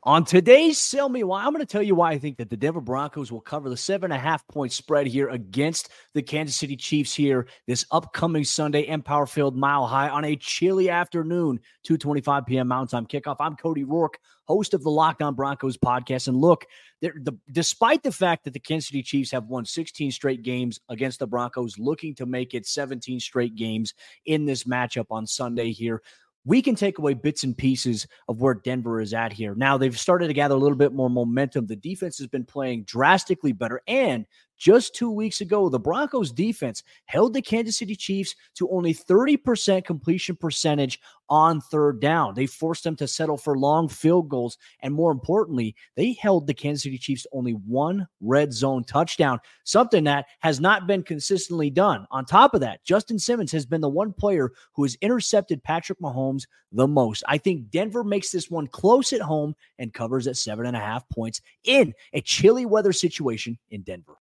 On 0.08 0.24
today's 0.24 0.78
Sell 0.78 1.10
Me 1.10 1.22
Why, 1.22 1.44
I'm 1.44 1.52
going 1.52 1.60
to 1.60 1.70
tell 1.70 1.82
you 1.82 1.94
why 1.94 2.12
I 2.12 2.18
think 2.18 2.38
that 2.38 2.48
the 2.48 2.56
Denver 2.56 2.80
Broncos 2.80 3.30
will 3.30 3.42
cover 3.42 3.68
the 3.68 3.76
seven 3.76 4.10
and 4.10 4.18
a 4.18 4.22
half 4.22 4.48
point 4.48 4.72
spread 4.72 5.06
here 5.06 5.28
against 5.28 5.90
the 6.14 6.22
Kansas 6.22 6.56
City 6.56 6.76
Chiefs 6.76 7.12
here 7.12 7.46
this 7.66 7.84
upcoming 7.90 8.44
Sunday, 8.44 8.86
Empower 8.86 9.26
Field 9.26 9.54
Mile 9.54 9.86
High 9.86 10.08
on 10.08 10.24
a 10.24 10.34
chilly 10.34 10.88
afternoon, 10.88 11.60
2:25 11.86 12.46
p.m. 12.46 12.68
Mountain 12.68 12.88
Time 12.88 13.06
kickoff. 13.06 13.36
I'm 13.38 13.54
Cody 13.56 13.84
Roark, 13.84 14.14
host 14.44 14.72
of 14.72 14.82
the 14.82 14.90
Locked 14.90 15.20
On 15.20 15.34
Broncos 15.34 15.76
podcast. 15.76 16.28
And 16.28 16.38
look, 16.38 16.64
the, 17.02 17.36
despite 17.52 18.02
the 18.02 18.10
fact 18.10 18.44
that 18.44 18.54
the 18.54 18.60
Kansas 18.60 18.88
City 18.88 19.02
Chiefs 19.02 19.30
have 19.32 19.44
won 19.44 19.66
16 19.66 20.10
straight 20.10 20.42
games 20.42 20.80
against 20.88 21.18
the 21.18 21.26
Broncos, 21.26 21.78
looking 21.78 22.14
to 22.14 22.24
make 22.24 22.54
it 22.54 22.64
17 22.64 23.20
straight 23.20 23.56
games 23.56 23.92
in 24.24 24.46
this 24.46 24.64
matchup 24.64 25.08
on 25.10 25.26
Sunday 25.26 25.70
here 25.70 26.00
we 26.48 26.62
can 26.62 26.74
take 26.74 26.98
away 26.98 27.12
bits 27.12 27.44
and 27.44 27.56
pieces 27.56 28.06
of 28.26 28.40
where 28.40 28.54
Denver 28.54 29.02
is 29.02 29.12
at 29.12 29.34
here. 29.34 29.54
Now 29.54 29.76
they've 29.76 29.98
started 29.98 30.28
to 30.28 30.32
gather 30.32 30.54
a 30.54 30.58
little 30.58 30.78
bit 30.78 30.94
more 30.94 31.10
momentum. 31.10 31.66
The 31.66 31.76
defense 31.76 32.16
has 32.16 32.26
been 32.26 32.46
playing 32.46 32.84
drastically 32.84 33.52
better, 33.52 33.82
and 33.86 34.24
just 34.58 34.94
two 34.94 35.10
weeks 35.10 35.40
ago, 35.40 35.68
the 35.68 35.78
Broncos 35.78 36.32
defense 36.32 36.82
held 37.06 37.32
the 37.32 37.40
Kansas 37.40 37.78
City 37.78 37.94
Chiefs 37.94 38.34
to 38.56 38.68
only 38.70 38.92
30% 38.92 39.84
completion 39.84 40.36
percentage 40.36 41.00
on 41.30 41.60
third 41.60 42.00
down. 42.00 42.34
They 42.34 42.46
forced 42.46 42.84
them 42.84 42.96
to 42.96 43.06
settle 43.06 43.36
for 43.36 43.56
long 43.56 43.88
field 43.88 44.28
goals. 44.28 44.58
And 44.80 44.94
more 44.94 45.12
importantly, 45.12 45.76
they 45.94 46.12
held 46.14 46.46
the 46.46 46.54
Kansas 46.54 46.82
City 46.82 46.98
Chiefs 46.98 47.26
only 47.32 47.52
one 47.52 48.06
red 48.20 48.52
zone 48.52 48.84
touchdown, 48.84 49.38
something 49.64 50.04
that 50.04 50.26
has 50.40 50.60
not 50.60 50.86
been 50.86 51.02
consistently 51.02 51.70
done. 51.70 52.06
On 52.10 52.24
top 52.24 52.54
of 52.54 52.60
that, 52.60 52.84
Justin 52.84 53.18
Simmons 53.18 53.52
has 53.52 53.66
been 53.66 53.80
the 53.80 53.88
one 53.88 54.12
player 54.12 54.52
who 54.72 54.82
has 54.82 54.96
intercepted 55.00 55.62
Patrick 55.62 56.00
Mahomes 56.00 56.46
the 56.72 56.88
most. 56.88 57.22
I 57.28 57.38
think 57.38 57.70
Denver 57.70 58.04
makes 58.04 58.30
this 58.30 58.50
one 58.50 58.66
close 58.66 59.12
at 59.12 59.20
home 59.20 59.54
and 59.78 59.94
covers 59.94 60.26
at 60.26 60.36
seven 60.36 60.66
and 60.66 60.76
a 60.76 60.80
half 60.80 61.08
points 61.08 61.40
in 61.64 61.94
a 62.12 62.20
chilly 62.20 62.66
weather 62.66 62.92
situation 62.92 63.58
in 63.70 63.82
Denver. 63.82 64.16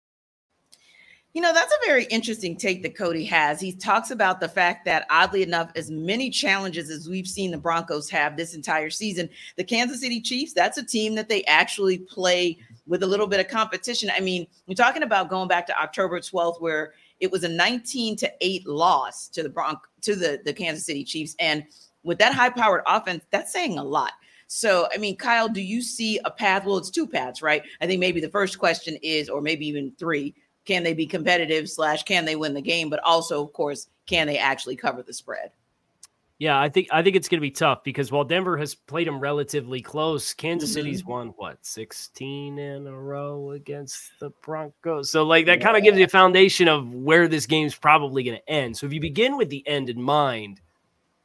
You 1.35 1.41
know, 1.41 1.55
that's 1.55 1.73
a 1.73 1.87
very 1.87 2.05
interesting 2.05 2.57
take 2.57 2.83
that 2.83 2.95
Cody 2.95 3.25
has. 3.25 3.59
He 3.59 3.73
talks 3.73 4.11
about 4.11 4.39
the 4.39 4.49
fact 4.49 4.85
that, 4.85 5.07
oddly 5.09 5.43
enough, 5.43 5.73
as 5.75 5.91
many 5.91 6.29
challenges 6.29 6.91
as 6.91 7.09
we've 7.09 7.27
seen 7.27 7.51
the 7.51 7.57
Broncos 7.57 8.11
have 8.11 8.37
this 8.37 8.55
entire 8.55 8.91
season, 8.91 9.31
the 9.57 9.65
Kansas 9.65 10.03
City 10.03 10.21
Chiefs, 10.21 10.53
that's 10.53 10.77
a 10.77 10.85
team 10.85 11.15
that 11.15 11.31
they 11.31 11.43
actually 11.45 11.99
play 11.99 12.59
with 12.87 13.03
a 13.03 13.07
little 13.07 13.27
bit 13.27 13.41
of 13.41 13.49
competition. 13.49 14.11
I 14.15 14.21
mean, 14.21 14.47
we're 14.67 14.75
talking 14.75 15.05
about 15.05 15.31
going 15.31 15.49
back 15.49 15.67
to 15.69 15.81
October 15.81 16.21
12th, 16.21 16.61
where 16.61 16.93
it 17.21 17.33
was 17.33 17.45
a 17.45 17.49
19 17.49 18.17
to 18.17 18.33
8 18.43 18.67
loss 18.67 19.29
to 19.29 19.43
the 19.43 19.49
Bronc 19.49 19.79
to 20.03 20.15
the, 20.15 20.43
the 20.45 20.53
Kansas 20.53 20.85
City 20.85 21.03
Chiefs. 21.03 21.35
And 21.39 21.65
with 22.03 22.19
that 22.19 22.35
high 22.35 22.51
powered 22.51 22.83
offense, 22.87 23.25
that's 23.31 23.53
saying 23.53 23.79
a 23.79 23.85
lot. 23.85 24.13
So, 24.49 24.87
I 24.93 24.99
mean, 24.99 25.17
Kyle, 25.17 25.49
do 25.49 25.63
you 25.63 25.81
see 25.81 26.21
a 26.27 26.31
path? 26.31 26.67
Well, 26.67 26.77
it's 26.77 26.91
two 26.91 27.07
paths, 27.07 27.41
right? 27.41 27.63
I 27.81 27.87
think 27.87 28.01
maybe 28.01 28.21
the 28.21 28.29
first 28.29 28.59
question 28.59 28.99
is, 29.03 29.31
or 29.31 29.41
maybe 29.41 29.67
even 29.67 29.93
three 29.99 30.35
can 30.65 30.83
they 30.83 30.95
be 30.95 31.07
competitive 31.07 31.69
slash 31.69 32.03
can 32.05 32.25
they 32.25 32.37
win 32.37 32.55
the 32.55 32.63
game 32.63 32.89
but 32.89 33.01
also 33.05 33.43
of 33.43 33.53
course 33.53 33.89
can 34.07 34.27
they 34.27 34.39
actually 34.39 34.77
cover 34.77 35.03
the 35.03 35.13
spread? 35.13 35.51
Yeah 36.39 36.61
i 36.61 36.69
think 36.69 36.89
i 36.91 37.03
think 37.03 37.15
it's 37.15 37.29
going 37.29 37.39
to 37.39 37.43
be 37.43 37.51
tough 37.51 37.85
because 37.85 38.11
while 38.11 38.25
denver 38.25 38.57
has 38.57 38.75
played 38.75 39.07
them 39.07 39.21
relatively 39.21 39.81
close 39.81 40.35
kansas 40.35 40.71
mm-hmm. 40.71 40.75
city's 40.75 41.05
won 41.05 41.29
what 41.37 41.59
16 41.65 42.59
in 42.59 42.87
a 42.87 42.93
row 42.93 43.53
against 43.53 44.13
the 44.19 44.31
broncos? 44.43 45.11
So 45.11 45.23
like 45.23 45.47
that 45.47 45.59
yeah. 45.59 45.65
kind 45.65 45.77
of 45.77 45.85
gives 45.85 45.99
you 45.99 46.05
a 46.05 46.09
foundation 46.09 46.69
of 46.69 46.93
where 46.93 47.29
this 47.29 47.47
game's 47.47 47.75
probably 47.75 48.25
going 48.25 48.39
to 48.39 48.51
end. 48.51 48.77
So 48.77 48.87
if 48.87 48.93
you 48.93 49.01
begin 49.01 49.37
with 49.37 49.51
the 49.51 49.67
end 49.69 49.89
in 49.89 50.03
mind 50.03 50.61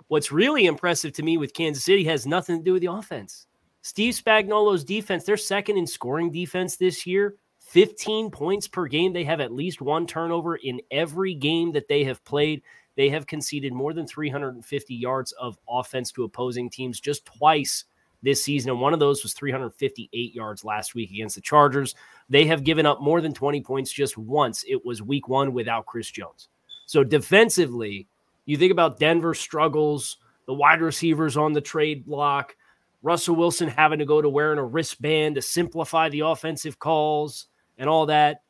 what's 0.07 0.31
really 0.31 0.67
impressive 0.67 1.13
to 1.13 1.23
me 1.23 1.37
with 1.37 1.53
kansas 1.53 1.83
city 1.83 2.03
has 2.03 2.25
nothing 2.25 2.57
to 2.57 2.63
do 2.63 2.73
with 2.73 2.81
the 2.81 2.91
offense. 2.91 3.47
Steve 3.81 4.13
spagnuolo's 4.13 4.83
defense 4.83 5.23
they're 5.23 5.37
second 5.37 5.77
in 5.77 5.87
scoring 5.87 6.31
defense 6.31 6.75
this 6.75 7.07
year 7.07 7.35
15 7.67 8.31
points 8.31 8.67
per 8.67 8.87
game. 8.87 9.11
They 9.11 9.25
have 9.25 9.41
at 9.41 9.51
least 9.51 9.81
one 9.81 10.07
turnover 10.07 10.55
in 10.55 10.81
every 10.89 11.33
game 11.33 11.73
that 11.73 11.87
they 11.87 12.05
have 12.05 12.23
played. 12.23 12.61
They 12.95 13.09
have 13.09 13.27
conceded 13.27 13.73
more 13.73 13.93
than 13.93 14.07
350 14.07 14.95
yards 14.95 15.33
of 15.33 15.57
offense 15.69 16.11
to 16.13 16.23
opposing 16.23 16.69
teams 16.69 16.99
just 16.99 17.25
twice 17.25 17.83
this 18.23 18.43
season. 18.43 18.71
And 18.71 18.79
one 18.79 18.93
of 18.93 18.99
those 18.99 19.21
was 19.21 19.33
358 19.33 20.33
yards 20.33 20.63
last 20.63 20.95
week 20.95 21.11
against 21.11 21.35
the 21.35 21.41
Chargers. 21.41 21.93
They 22.29 22.45
have 22.45 22.63
given 22.63 22.85
up 22.85 23.01
more 23.01 23.19
than 23.19 23.33
20 23.33 23.61
points 23.61 23.91
just 23.91 24.17
once. 24.17 24.63
It 24.67 24.85
was 24.85 25.01
week 25.01 25.27
one 25.27 25.53
without 25.53 25.85
Chris 25.85 26.09
Jones. 26.09 26.47
So 26.85 27.03
defensively, 27.03 28.07
you 28.45 28.55
think 28.55 28.71
about 28.71 28.97
Denver 28.97 29.33
struggles, 29.33 30.17
the 30.45 30.53
wide 30.53 30.81
receivers 30.81 31.35
on 31.35 31.51
the 31.51 31.61
trade 31.61 32.05
block, 32.05 32.55
Russell 33.03 33.35
Wilson 33.35 33.67
having 33.67 33.99
to 33.99 34.05
go 34.05 34.21
to 34.21 34.29
wearing 34.29 34.57
a 34.57 34.65
wristband 34.65 35.35
to 35.35 35.41
simplify 35.41 36.09
the 36.09 36.21
offensive 36.21 36.79
calls 36.79 37.47
and 37.77 37.89
all 37.89 38.05
that. 38.07 38.43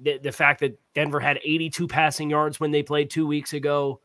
The, 0.00 0.18
the 0.18 0.32
fact 0.32 0.60
that 0.60 0.78
Denver 0.94 1.18
had 1.18 1.40
82 1.42 1.88
passing 1.88 2.30
yards 2.30 2.60
when 2.60 2.70
they 2.70 2.82
played 2.82 3.10
two 3.10 3.26
weeks 3.26 3.52
ago. 3.52 4.00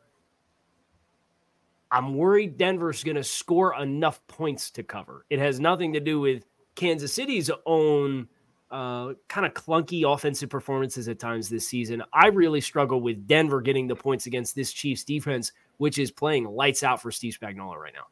I'm 1.91 2.15
worried 2.15 2.57
Denver's 2.57 3.03
going 3.03 3.17
to 3.17 3.23
score 3.23 3.79
enough 3.79 4.25
points 4.25 4.71
to 4.71 4.83
cover. 4.83 5.25
It 5.29 5.37
has 5.37 5.59
nothing 5.59 5.93
to 5.93 5.99
do 5.99 6.19
with 6.19 6.43
Kansas 6.73 7.13
City's 7.13 7.51
own 7.67 8.27
uh, 8.71 9.13
kind 9.27 9.45
of 9.45 9.53
clunky 9.53 10.11
offensive 10.11 10.49
performances 10.49 11.07
at 11.07 11.19
times 11.19 11.47
this 11.47 11.67
season. 11.67 12.01
I 12.11 12.27
really 12.27 12.59
struggle 12.61 12.99
with 12.99 13.27
Denver 13.27 13.61
getting 13.61 13.87
the 13.87 13.95
points 13.95 14.25
against 14.25 14.55
this 14.55 14.73
Chiefs 14.73 15.03
defense, 15.03 15.51
which 15.77 15.99
is 15.99 16.09
playing 16.09 16.45
lights 16.45 16.81
out 16.81 16.99
for 16.99 17.11
Steve 17.11 17.37
Spagnuolo 17.39 17.75
right 17.75 17.93
now. 17.93 18.07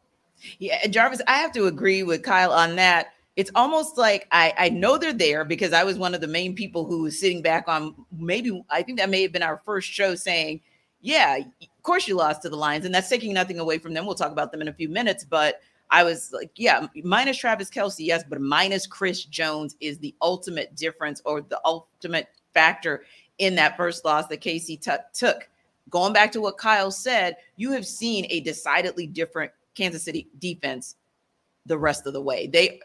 Yeah, 0.59 0.86
Jarvis, 0.88 1.22
I 1.28 1.38
have 1.38 1.51
to 1.53 1.66
agree 1.66 2.03
with 2.03 2.22
Kyle 2.22 2.51
on 2.51 2.76
that 2.76 3.14
it's 3.41 3.49
almost 3.55 3.97
like 3.97 4.27
I, 4.31 4.53
I 4.55 4.69
know 4.69 4.99
they're 4.99 5.13
there 5.13 5.43
because 5.43 5.73
I 5.73 5.83
was 5.83 5.97
one 5.97 6.13
of 6.13 6.21
the 6.21 6.27
main 6.27 6.53
people 6.53 6.85
who 6.85 7.01
was 7.01 7.19
sitting 7.19 7.41
back 7.41 7.67
on 7.67 7.95
maybe 8.15 8.63
I 8.69 8.83
think 8.83 8.99
that 8.99 9.09
may 9.09 9.23
have 9.23 9.31
been 9.31 9.41
our 9.41 9.59
first 9.65 9.89
show 9.89 10.13
saying, 10.13 10.61
yeah, 11.01 11.37
of 11.37 11.81
course 11.81 12.07
you 12.07 12.15
lost 12.15 12.43
to 12.43 12.49
the 12.49 12.55
Lions, 12.55 12.85
and 12.85 12.93
that's 12.93 13.09
taking 13.09 13.33
nothing 13.33 13.57
away 13.57 13.79
from 13.79 13.95
them. 13.95 14.05
We'll 14.05 14.13
talk 14.13 14.31
about 14.31 14.51
them 14.51 14.61
in 14.61 14.67
a 14.67 14.73
few 14.73 14.89
minutes, 14.89 15.25
but 15.27 15.59
I 15.89 16.03
was 16.03 16.31
like, 16.31 16.51
yeah, 16.53 16.85
minus 17.03 17.35
Travis 17.35 17.71
Kelce, 17.71 18.05
yes, 18.05 18.23
but 18.29 18.39
minus 18.39 18.85
Chris 18.85 19.25
Jones 19.25 19.75
is 19.79 19.97
the 19.97 20.13
ultimate 20.21 20.75
difference 20.75 21.19
or 21.25 21.41
the 21.41 21.59
ultimate 21.65 22.27
factor 22.53 23.05
in 23.39 23.55
that 23.55 23.75
first 23.75 24.05
loss 24.05 24.27
that 24.27 24.37
Casey 24.37 24.77
t- 24.77 24.91
took. 25.15 25.49
Going 25.89 26.13
back 26.13 26.31
to 26.33 26.41
what 26.41 26.59
Kyle 26.59 26.91
said, 26.91 27.37
you 27.55 27.71
have 27.71 27.87
seen 27.87 28.27
a 28.29 28.41
decidedly 28.41 29.07
different 29.07 29.51
Kansas 29.73 30.03
City 30.03 30.27
defense 30.37 30.95
the 31.65 31.77
rest 31.79 32.05
of 32.05 32.13
the 32.13 32.21
way. 32.21 32.45
They 32.45 32.81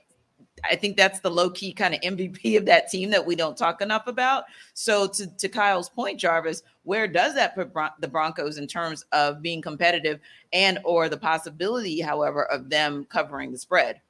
I 0.64 0.76
think 0.76 0.96
that's 0.96 1.20
the 1.20 1.30
low 1.30 1.50
key 1.50 1.72
kind 1.72 1.94
of 1.94 2.00
MVP 2.02 2.56
of 2.56 2.66
that 2.66 2.90
team 2.90 3.10
that 3.10 3.24
we 3.24 3.36
don't 3.36 3.56
talk 3.56 3.82
enough 3.82 4.06
about. 4.06 4.44
So 4.74 5.06
to, 5.08 5.26
to 5.26 5.48
Kyle's 5.48 5.88
point, 5.88 6.18
Jarvis, 6.18 6.62
where 6.84 7.06
does 7.06 7.34
that 7.34 7.54
put 7.54 7.72
Bron- 7.72 7.90
the 8.00 8.08
Broncos 8.08 8.58
in 8.58 8.66
terms 8.66 9.04
of 9.12 9.42
being 9.42 9.60
competitive 9.60 10.20
and 10.52 10.78
or 10.84 11.08
the 11.08 11.16
possibility, 11.16 12.00
however, 12.00 12.44
of 12.46 12.70
them 12.70 13.06
covering 13.10 13.52
the 13.52 13.58
spread? 13.58 14.00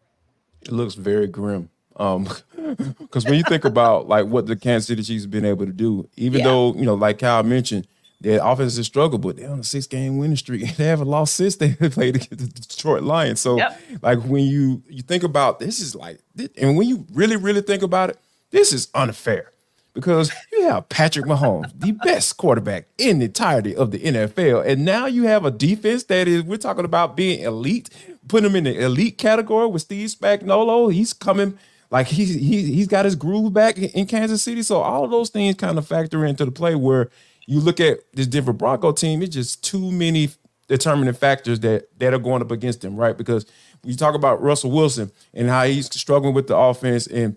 It 0.62 0.72
looks 0.72 0.94
very 0.94 1.26
grim. 1.26 1.70
Um, 1.96 2.28
because 2.98 3.24
when 3.24 3.34
you 3.34 3.42
think 3.44 3.64
about 3.64 4.06
like 4.06 4.26
what 4.26 4.46
the 4.46 4.56
Kansas 4.56 4.86
City 4.86 5.02
Chiefs 5.02 5.24
have 5.24 5.30
been 5.30 5.44
able 5.46 5.66
to 5.66 5.72
do, 5.72 6.08
even 6.16 6.40
yeah. 6.40 6.44
though 6.46 6.74
you 6.74 6.84
know, 6.84 6.94
like 6.94 7.18
Kyle 7.18 7.42
mentioned, 7.42 7.86
their 8.20 8.40
offense 8.42 8.76
has 8.76 8.86
struggled, 8.86 9.22
but 9.22 9.36
they're 9.36 9.50
on 9.50 9.60
a 9.60 9.64
six 9.64 9.86
game 9.86 10.18
winning 10.18 10.36
streak. 10.36 10.62
They 10.76 10.86
haven't 10.86 11.08
lost 11.08 11.34
since 11.34 11.56
they 11.56 11.74
played 11.90 12.16
against 12.16 12.30
the 12.30 12.46
Detroit 12.46 13.02
Lions. 13.02 13.40
So, 13.40 13.56
yep. 13.56 13.80
like 14.02 14.20
when 14.20 14.44
you 14.44 14.82
you 14.88 15.02
think 15.02 15.22
about 15.22 15.58
this 15.60 15.80
is 15.80 15.94
like, 15.94 16.20
and 16.56 16.76
when 16.76 16.88
you 16.88 17.06
really 17.12 17.36
really 17.36 17.62
think 17.62 17.82
about 17.82 18.10
it, 18.10 18.18
this 18.50 18.72
is 18.72 18.88
unfair 18.94 19.52
because 19.92 20.30
you 20.52 20.68
have 20.68 20.88
Patrick 20.88 21.26
Mahomes, 21.26 21.72
the 21.78 21.92
best 22.04 22.36
quarterback 22.36 22.86
in 22.98 23.18
the 23.18 23.26
entirety 23.26 23.74
of 23.74 23.90
the 23.90 23.98
NFL, 23.98 24.66
and 24.66 24.84
now 24.84 25.06
you 25.06 25.24
have 25.24 25.44
a 25.44 25.50
defense 25.50 26.04
that 26.04 26.28
is 26.28 26.42
we're 26.42 26.56
talking 26.56 26.84
about 26.84 27.16
being 27.16 27.40
elite, 27.40 27.90
putting 28.28 28.50
him 28.50 28.56
in 28.56 28.64
the 28.64 28.84
elite 28.84 29.18
category 29.18 29.66
with 29.66 29.82
Steve 29.82 30.08
Spagnuolo. 30.08 30.92
He's 30.92 31.12
coming. 31.12 31.58
Like 31.88 32.08
he's 32.08 32.34
he, 32.34 32.62
he's 32.62 32.88
got 32.88 33.04
his 33.04 33.14
groove 33.14 33.52
back 33.52 33.78
in 33.78 34.06
Kansas 34.06 34.42
City, 34.42 34.62
so 34.62 34.80
all 34.80 35.04
of 35.04 35.12
those 35.12 35.30
things 35.30 35.54
kind 35.54 35.78
of 35.78 35.86
factor 35.86 36.24
into 36.24 36.44
the 36.44 36.50
play 36.50 36.74
where 36.74 37.10
you 37.46 37.60
look 37.60 37.80
at 37.80 38.00
this 38.12 38.26
Denver 38.26 38.52
Bronco 38.52 38.92
team, 38.92 39.22
it's 39.22 39.34
just 39.34 39.64
too 39.64 39.92
many 39.92 40.30
determining 40.68 41.14
factors 41.14 41.60
that 41.60 41.88
that 41.98 42.12
are 42.12 42.18
going 42.18 42.42
up 42.42 42.50
against 42.50 42.80
them, 42.80 42.96
right? 42.96 43.16
Because 43.16 43.46
you 43.84 43.94
talk 43.94 44.14
about 44.14 44.42
Russell 44.42 44.70
Wilson 44.70 45.12
and 45.32 45.48
how 45.48 45.64
he's 45.64 45.86
struggling 45.94 46.34
with 46.34 46.48
the 46.48 46.56
offense 46.56 47.06
and 47.06 47.36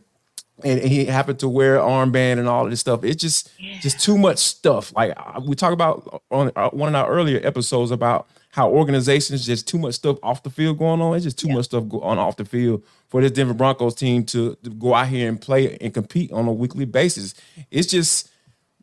and 0.64 0.82
he 0.82 1.06
happened 1.06 1.40
to 1.40 1.48
wear 1.48 1.78
armband 1.78 2.38
and 2.40 2.48
all 2.48 2.66
of 2.66 2.70
this 2.70 2.80
stuff. 2.82 3.04
It's 3.04 3.22
just 3.22 3.52
yeah. 3.60 3.80
just 3.80 4.00
too 4.00 4.18
much 4.18 4.40
stuff. 4.40 4.94
Like 4.96 5.16
we 5.42 5.56
talk 5.56 5.74
about 5.74 6.24
on 6.32 6.52
uh, 6.56 6.70
one 6.70 6.90
of 6.90 6.96
our 6.96 7.10
earlier 7.10 7.40
episodes 7.46 7.92
about 7.92 8.28
how 8.52 8.70
organizations 8.70 9.46
just 9.46 9.68
too 9.68 9.78
much 9.78 9.96
stuff 9.96 10.18
off 10.24 10.44
the 10.44 10.50
field 10.50 10.80
going 10.80 11.02
on. 11.02 11.16
It's 11.16 11.24
just 11.24 11.40
too 11.40 11.48
yeah. 11.48 11.56
much 11.56 11.66
stuff 11.66 11.88
going 11.88 12.04
on 12.04 12.18
off 12.18 12.36
the 12.36 12.46
field 12.46 12.84
for 13.08 13.22
this 13.22 13.32
Denver 13.32 13.54
Broncos 13.54 13.96
team 13.96 14.26
to, 14.26 14.56
to, 14.64 14.70
go 14.72 14.94
out 14.96 15.08
here 15.08 15.30
and 15.30 15.40
play 15.40 15.78
and 15.80 15.94
compete 15.94 16.32
on 16.32 16.48
a 16.48 16.52
weekly 16.52 16.86
basis. 16.86 17.36
It's 17.70 17.88
just 17.88 18.30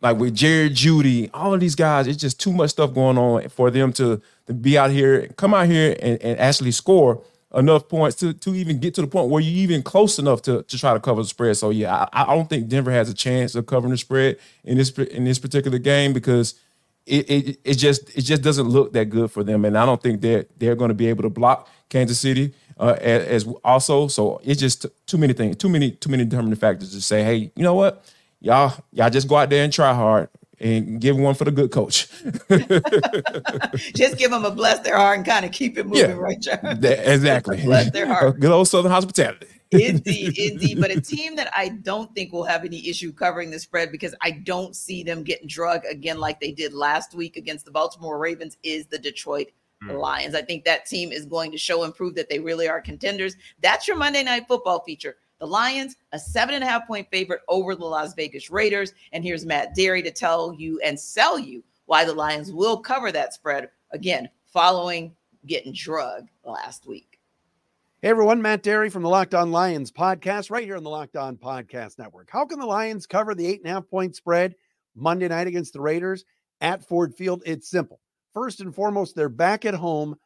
like 0.00 0.18
with 0.18 0.34
Jerry 0.34 0.70
Jeudy, 0.70 1.30
all 1.32 1.54
of 1.54 1.60
these 1.60 1.74
guys. 1.74 2.06
It's 2.06 2.20
just 2.20 2.40
too 2.40 2.52
much 2.52 2.70
stuff 2.70 2.94
going 2.94 3.18
on 3.18 3.48
for 3.48 3.70
them 3.70 3.92
to, 3.94 4.20
to 4.46 4.54
be 4.54 4.76
out 4.76 4.90
here, 4.90 5.28
come 5.36 5.54
out 5.54 5.66
here 5.66 5.96
and, 6.00 6.20
and 6.22 6.38
actually 6.38 6.72
score 6.72 7.22
enough 7.54 7.88
points 7.88 8.16
to, 8.16 8.34
to 8.34 8.54
even 8.54 8.78
get 8.78 8.94
to 8.94 9.00
the 9.00 9.06
point 9.06 9.30
where 9.30 9.40
you're 9.40 9.62
even 9.62 9.82
close 9.82 10.18
enough 10.18 10.42
to, 10.42 10.62
to 10.64 10.78
try 10.78 10.92
to 10.92 11.00
cover 11.00 11.22
the 11.22 11.28
spread. 11.28 11.56
So 11.56 11.70
yeah, 11.70 12.06
I, 12.12 12.22
I 12.22 12.34
don't 12.34 12.48
think 12.48 12.68
Denver 12.68 12.90
has 12.90 13.08
a 13.08 13.14
chance 13.14 13.54
of 13.54 13.66
covering 13.66 13.92
the 13.92 13.96
spread 13.96 14.38
in 14.64 14.76
this 14.76 14.90
in 14.90 15.24
this 15.24 15.38
particular 15.38 15.78
game 15.78 16.12
because 16.12 16.54
it, 17.06 17.30
it 17.30 17.60
it 17.64 17.74
just 17.74 18.16
it 18.16 18.22
just 18.22 18.42
doesn't 18.42 18.68
look 18.68 18.92
that 18.92 19.06
good 19.06 19.30
for 19.30 19.44
them, 19.44 19.64
and 19.64 19.78
I 19.78 19.86
don't 19.86 20.02
think 20.02 20.20
they're 20.20 20.44
they're 20.58 20.74
going 20.74 20.88
to 20.88 20.94
be 20.94 21.06
able 21.06 21.22
to 21.22 21.30
block 21.30 21.68
Kansas 21.88 22.18
City 22.18 22.52
uh, 22.78 22.96
as, 23.00 23.46
as, 23.46 23.54
also. 23.64 24.08
So 24.08 24.40
it's 24.44 24.60
just 24.60 24.86
too 25.06 25.16
many 25.16 25.32
things, 25.32 25.56
too 25.56 25.68
many 25.68 25.92
too 25.92 26.10
many 26.10 26.24
determining 26.24 26.56
factors 26.56 26.92
to 26.92 27.00
say, 27.00 27.22
hey, 27.22 27.52
you 27.54 27.62
know 27.62 27.74
what, 27.74 28.04
y'all 28.46 28.72
y'all 28.92 29.10
just 29.10 29.28
go 29.28 29.36
out 29.36 29.50
there 29.50 29.64
and 29.64 29.72
try 29.72 29.92
hard 29.92 30.28
and 30.58 31.00
give 31.00 31.16
one 31.18 31.34
for 31.34 31.44
the 31.44 31.50
good 31.50 31.70
coach. 31.70 32.08
Just 33.94 34.16
give 34.16 34.30
them 34.30 34.46
a 34.46 34.50
bless 34.50 34.78
their 34.78 34.96
heart 34.96 35.18
and 35.18 35.26
kind 35.26 35.44
of 35.44 35.52
keep 35.52 35.76
it 35.76 35.84
moving, 35.84 36.08
yeah, 36.08 36.16
right, 36.16 36.40
John? 36.40 36.80
That, 36.80 37.12
exactly. 37.12 37.60
bless 37.64 37.90
their 37.90 38.06
heart. 38.06 38.40
Good 38.40 38.50
old 38.50 38.66
Southern 38.66 38.90
hospitality. 38.90 39.48
indeed, 39.70 40.38
indeed. 40.38 40.80
But 40.80 40.92
a 40.92 41.00
team 41.02 41.36
that 41.36 41.50
I 41.54 41.68
don't 41.68 42.14
think 42.14 42.32
will 42.32 42.44
have 42.44 42.64
any 42.64 42.88
issue 42.88 43.12
covering 43.12 43.50
the 43.50 43.58
spread 43.58 43.92
because 43.92 44.14
I 44.22 44.30
don't 44.30 44.74
see 44.74 45.02
them 45.02 45.24
getting 45.24 45.46
drug 45.46 45.84
again 45.84 46.18
like 46.18 46.40
they 46.40 46.52
did 46.52 46.72
last 46.72 47.14
week 47.14 47.36
against 47.36 47.66
the 47.66 47.70
Baltimore 47.70 48.18
Ravens 48.18 48.56
is 48.62 48.86
the 48.86 48.98
Detroit 48.98 49.48
mm. 49.84 50.00
Lions. 50.00 50.34
I 50.34 50.40
think 50.40 50.64
that 50.64 50.86
team 50.86 51.12
is 51.12 51.26
going 51.26 51.52
to 51.52 51.58
show 51.58 51.82
and 51.82 51.94
prove 51.94 52.14
that 52.14 52.30
they 52.30 52.38
really 52.38 52.66
are 52.66 52.80
contenders. 52.80 53.36
That's 53.60 53.86
your 53.86 53.98
Monday 53.98 54.22
night 54.22 54.48
football 54.48 54.82
feature. 54.84 55.16
The 55.38 55.46
Lions, 55.46 55.96
a 56.12 56.18
seven 56.18 56.54
and 56.54 56.64
a 56.64 56.66
half 56.66 56.86
point 56.86 57.08
favorite 57.10 57.42
over 57.48 57.74
the 57.74 57.84
Las 57.84 58.14
Vegas 58.14 58.50
Raiders. 58.50 58.94
And 59.12 59.22
here's 59.22 59.44
Matt 59.44 59.76
Dery 59.76 60.02
to 60.02 60.10
tell 60.10 60.54
you 60.54 60.80
and 60.80 60.98
sell 60.98 61.38
you 61.38 61.62
why 61.84 62.04
the 62.04 62.14
Lions 62.14 62.52
will 62.52 62.78
cover 62.78 63.12
that 63.12 63.34
spread 63.34 63.68
again, 63.90 64.28
following 64.46 65.14
getting 65.46 65.72
drugged 65.72 66.30
last 66.44 66.86
week. 66.86 67.20
Hey 68.00 68.08
everyone, 68.08 68.40
Matt 68.40 68.62
Dery 68.62 68.90
from 68.90 69.02
the 69.02 69.08
Locked 69.08 69.34
On 69.34 69.50
Lions 69.50 69.90
podcast, 69.90 70.50
right 70.50 70.64
here 70.64 70.76
on 70.76 70.84
the 70.84 70.90
Locked 70.90 71.16
On 71.16 71.36
Podcast 71.36 71.98
Network. 71.98 72.30
How 72.30 72.44
can 72.44 72.58
the 72.58 72.66
Lions 72.66 73.06
cover 73.06 73.34
the 73.34 73.46
eight 73.46 73.60
and 73.60 73.70
a 73.70 73.74
half 73.74 73.88
point 73.88 74.16
spread 74.16 74.54
Monday 74.94 75.28
night 75.28 75.46
against 75.46 75.72
the 75.72 75.80
Raiders 75.80 76.24
at 76.60 76.86
Ford 76.86 77.14
Field? 77.14 77.42
It's 77.44 77.68
simple. 77.68 78.00
First 78.32 78.60
and 78.60 78.74
foremost, 78.74 79.16
they're 79.16 79.28
back 79.28 79.64
at 79.64 79.74
home 79.74 80.16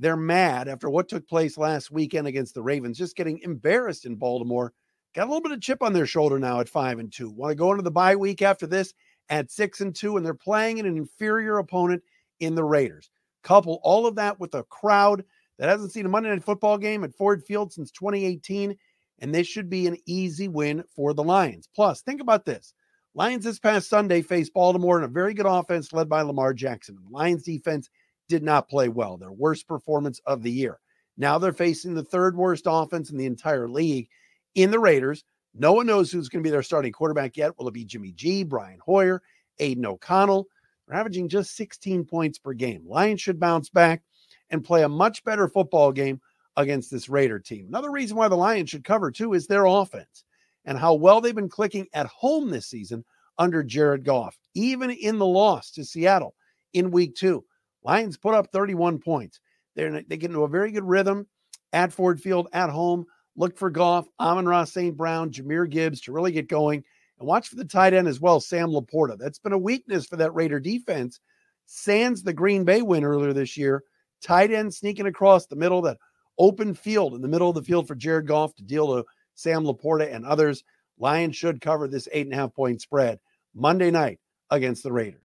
they're 0.00 0.16
mad 0.16 0.66
after 0.66 0.88
what 0.88 1.08
took 1.08 1.28
place 1.28 1.58
last 1.58 1.90
weekend 1.90 2.26
against 2.26 2.54
the 2.54 2.62
Ravens, 2.62 2.96
just 2.96 3.16
getting 3.16 3.38
embarrassed 3.40 4.06
in 4.06 4.16
Baltimore. 4.16 4.72
Got 5.14 5.24
a 5.24 5.26
little 5.26 5.42
bit 5.42 5.52
of 5.52 5.60
chip 5.60 5.82
on 5.82 5.92
their 5.92 6.06
shoulder 6.06 6.38
now 6.38 6.60
at 6.60 6.68
five 6.70 6.98
and 6.98 7.12
two. 7.12 7.28
Want 7.28 7.50
to 7.50 7.54
go 7.54 7.70
into 7.70 7.82
the 7.82 7.90
bye 7.90 8.16
week 8.16 8.40
after 8.40 8.66
this 8.66 8.94
at 9.28 9.50
six 9.50 9.82
and 9.82 9.94
two, 9.94 10.16
and 10.16 10.24
they're 10.24 10.32
playing 10.32 10.80
an 10.80 10.86
inferior 10.86 11.58
opponent 11.58 12.02
in 12.40 12.54
the 12.54 12.64
Raiders. 12.64 13.10
Couple 13.44 13.78
all 13.82 14.06
of 14.06 14.14
that 14.14 14.40
with 14.40 14.54
a 14.54 14.64
crowd 14.64 15.22
that 15.58 15.68
hasn't 15.68 15.92
seen 15.92 16.06
a 16.06 16.08
Monday 16.08 16.30
night 16.30 16.44
football 16.44 16.78
game 16.78 17.04
at 17.04 17.14
Ford 17.14 17.44
Field 17.44 17.70
since 17.70 17.90
2018, 17.90 18.74
and 19.18 19.34
this 19.34 19.46
should 19.46 19.68
be 19.68 19.86
an 19.86 19.98
easy 20.06 20.48
win 20.48 20.82
for 20.96 21.12
the 21.12 21.22
Lions. 21.22 21.68
Plus, 21.74 22.00
think 22.00 22.22
about 22.22 22.46
this. 22.46 22.72
Lions 23.14 23.44
this 23.44 23.58
past 23.58 23.90
Sunday 23.90 24.22
faced 24.22 24.54
Baltimore 24.54 24.96
in 24.96 25.04
a 25.04 25.08
very 25.08 25.34
good 25.34 25.46
offense 25.46 25.92
led 25.92 26.08
by 26.08 26.22
Lamar 26.22 26.54
Jackson. 26.54 26.96
The 26.96 27.14
Lions 27.14 27.42
defense 27.42 27.90
did 28.30 28.42
not 28.42 28.68
play 28.68 28.88
well, 28.88 29.18
their 29.18 29.32
worst 29.32 29.66
performance 29.68 30.20
of 30.24 30.42
the 30.42 30.50
year. 30.50 30.78
Now 31.18 31.36
they're 31.36 31.52
facing 31.52 31.92
the 31.92 32.04
third 32.04 32.36
worst 32.36 32.64
offense 32.66 33.10
in 33.10 33.18
the 33.18 33.26
entire 33.26 33.68
league 33.68 34.08
in 34.54 34.70
the 34.70 34.78
Raiders. 34.78 35.24
No 35.52 35.72
one 35.72 35.86
knows 35.86 36.10
who's 36.10 36.28
going 36.28 36.42
to 36.42 36.46
be 36.46 36.52
their 36.52 36.62
starting 36.62 36.92
quarterback 36.92 37.36
yet. 37.36 37.58
Will 37.58 37.68
it 37.68 37.74
be 37.74 37.84
Jimmy 37.84 38.12
G, 38.12 38.44
Brian 38.44 38.78
Hoyer, 38.82 39.20
Aidan 39.58 39.84
O'Connell? 39.84 40.46
They're 40.86 40.96
averaging 40.96 41.28
just 41.28 41.56
16 41.56 42.04
points 42.04 42.38
per 42.38 42.52
game. 42.52 42.84
Lions 42.86 43.20
should 43.20 43.40
bounce 43.40 43.68
back 43.68 44.02
and 44.48 44.64
play 44.64 44.84
a 44.84 44.88
much 44.88 45.22
better 45.24 45.48
football 45.48 45.92
game 45.92 46.20
against 46.56 46.90
this 46.90 47.08
Raider 47.08 47.40
team. 47.40 47.66
Another 47.66 47.90
reason 47.90 48.16
why 48.16 48.28
the 48.28 48.36
Lions 48.36 48.70
should 48.70 48.84
cover 48.84 49.10
too 49.10 49.34
is 49.34 49.46
their 49.46 49.66
offense 49.66 50.24
and 50.64 50.78
how 50.78 50.94
well 50.94 51.20
they've 51.20 51.34
been 51.34 51.48
clicking 51.48 51.86
at 51.92 52.06
home 52.06 52.50
this 52.50 52.66
season 52.66 53.04
under 53.38 53.62
Jared 53.62 54.04
Goff, 54.04 54.38
even 54.54 54.90
in 54.90 55.18
the 55.18 55.26
loss 55.26 55.72
to 55.72 55.84
Seattle 55.84 56.34
in 56.72 56.90
week 56.90 57.14
two. 57.16 57.44
Lions 57.82 58.16
put 58.16 58.34
up 58.34 58.50
31 58.52 58.98
points. 58.98 59.40
They're, 59.74 60.02
they 60.02 60.16
get 60.16 60.30
into 60.30 60.44
a 60.44 60.48
very 60.48 60.70
good 60.72 60.84
rhythm 60.84 61.26
at 61.72 61.92
Ford 61.92 62.20
Field 62.20 62.48
at 62.52 62.70
home. 62.70 63.06
Look 63.36 63.56
for 63.56 63.70
Goff, 63.70 64.06
Amon-Ra 64.18 64.64
St. 64.64 64.96
Brown, 64.96 65.30
Jahmyr 65.30 65.68
Gibbs 65.70 66.00
to 66.02 66.12
really 66.12 66.32
get 66.32 66.48
going. 66.48 66.84
And 67.18 67.28
watch 67.28 67.48
for 67.48 67.56
the 67.56 67.64
tight 67.64 67.94
end 67.94 68.08
as 68.08 68.20
well, 68.20 68.40
Sam 68.40 68.70
LaPorta. 68.70 69.18
That's 69.18 69.38
been 69.38 69.52
a 69.52 69.58
weakness 69.58 70.06
for 70.06 70.16
that 70.16 70.34
Raider 70.34 70.60
defense. 70.60 71.20
Sans 71.66 72.22
the 72.22 72.32
Green 72.32 72.64
Bay 72.64 72.82
win 72.82 73.04
earlier 73.04 73.32
this 73.32 73.56
year. 73.56 73.84
Tight 74.22 74.52
end 74.52 74.74
sneaking 74.74 75.06
across 75.06 75.46
the 75.46 75.56
middle, 75.56 75.82
that 75.82 75.98
open 76.38 76.74
field 76.74 77.14
in 77.14 77.22
the 77.22 77.28
middle 77.28 77.48
of 77.48 77.54
the 77.54 77.62
field 77.62 77.86
for 77.86 77.94
Jared 77.94 78.26
Goff 78.26 78.54
to 78.56 78.62
deal 78.62 78.88
to 78.88 79.04
Sam 79.34 79.64
LaPorta 79.64 80.12
and 80.12 80.26
others. 80.26 80.64
Lions 80.98 81.36
should 81.36 81.60
cover 81.60 81.86
this 81.88 82.08
eight 82.12 82.26
and 82.26 82.34
a 82.34 82.36
half 82.36 82.54
point 82.54 82.80
spread 82.82 83.20
Monday 83.54 83.90
night 83.90 84.18
against 84.50 84.82
the 84.82 84.92
Raiders. 84.92 85.29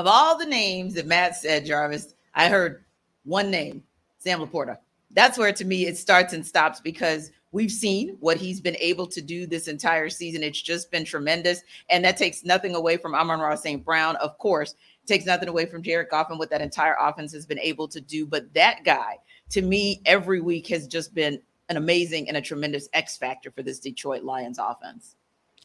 Of 0.00 0.06
all 0.06 0.38
the 0.38 0.46
names 0.46 0.94
that 0.94 1.06
Matt 1.06 1.36
said, 1.36 1.66
Jarvis, 1.66 2.14
I 2.34 2.48
heard 2.48 2.86
one 3.24 3.50
name, 3.50 3.82
Sam 4.18 4.40
LaPorta. 4.40 4.78
That's 5.10 5.36
where 5.36 5.52
to 5.52 5.64
me 5.66 5.84
it 5.84 5.98
starts 5.98 6.32
and 6.32 6.46
stops 6.46 6.80
because 6.80 7.30
we've 7.52 7.70
seen 7.70 8.16
what 8.20 8.38
he's 8.38 8.62
been 8.62 8.78
able 8.80 9.06
to 9.08 9.20
do 9.20 9.46
this 9.46 9.68
entire 9.68 10.08
season. 10.08 10.42
It's 10.42 10.62
just 10.62 10.90
been 10.90 11.04
tremendous. 11.04 11.60
And 11.90 12.02
that 12.02 12.16
takes 12.16 12.46
nothing 12.46 12.74
away 12.74 12.96
from 12.96 13.14
Amon-Ra 13.14 13.56
St. 13.56 13.84
Brown, 13.84 14.16
of 14.16 14.38
course, 14.38 14.74
takes 15.04 15.26
nothing 15.26 15.50
away 15.50 15.66
from 15.66 15.82
Jared 15.82 16.08
Goff 16.08 16.30
and 16.30 16.38
what 16.38 16.48
that 16.48 16.62
entire 16.62 16.96
offense 16.98 17.34
has 17.34 17.44
been 17.44 17.58
able 17.58 17.86
to 17.88 18.00
do. 18.00 18.24
But 18.24 18.54
that 18.54 18.84
guy, 18.86 19.18
to 19.50 19.60
me, 19.60 20.00
every 20.06 20.40
week 20.40 20.66
has 20.68 20.86
just 20.86 21.14
been 21.14 21.42
an 21.68 21.76
amazing 21.76 22.26
and 22.26 22.38
a 22.38 22.40
tremendous 22.40 22.88
X 22.94 23.18
factor 23.18 23.50
for 23.50 23.62
this 23.62 23.78
Detroit 23.78 24.22
Lions 24.22 24.58
offense. 24.58 25.16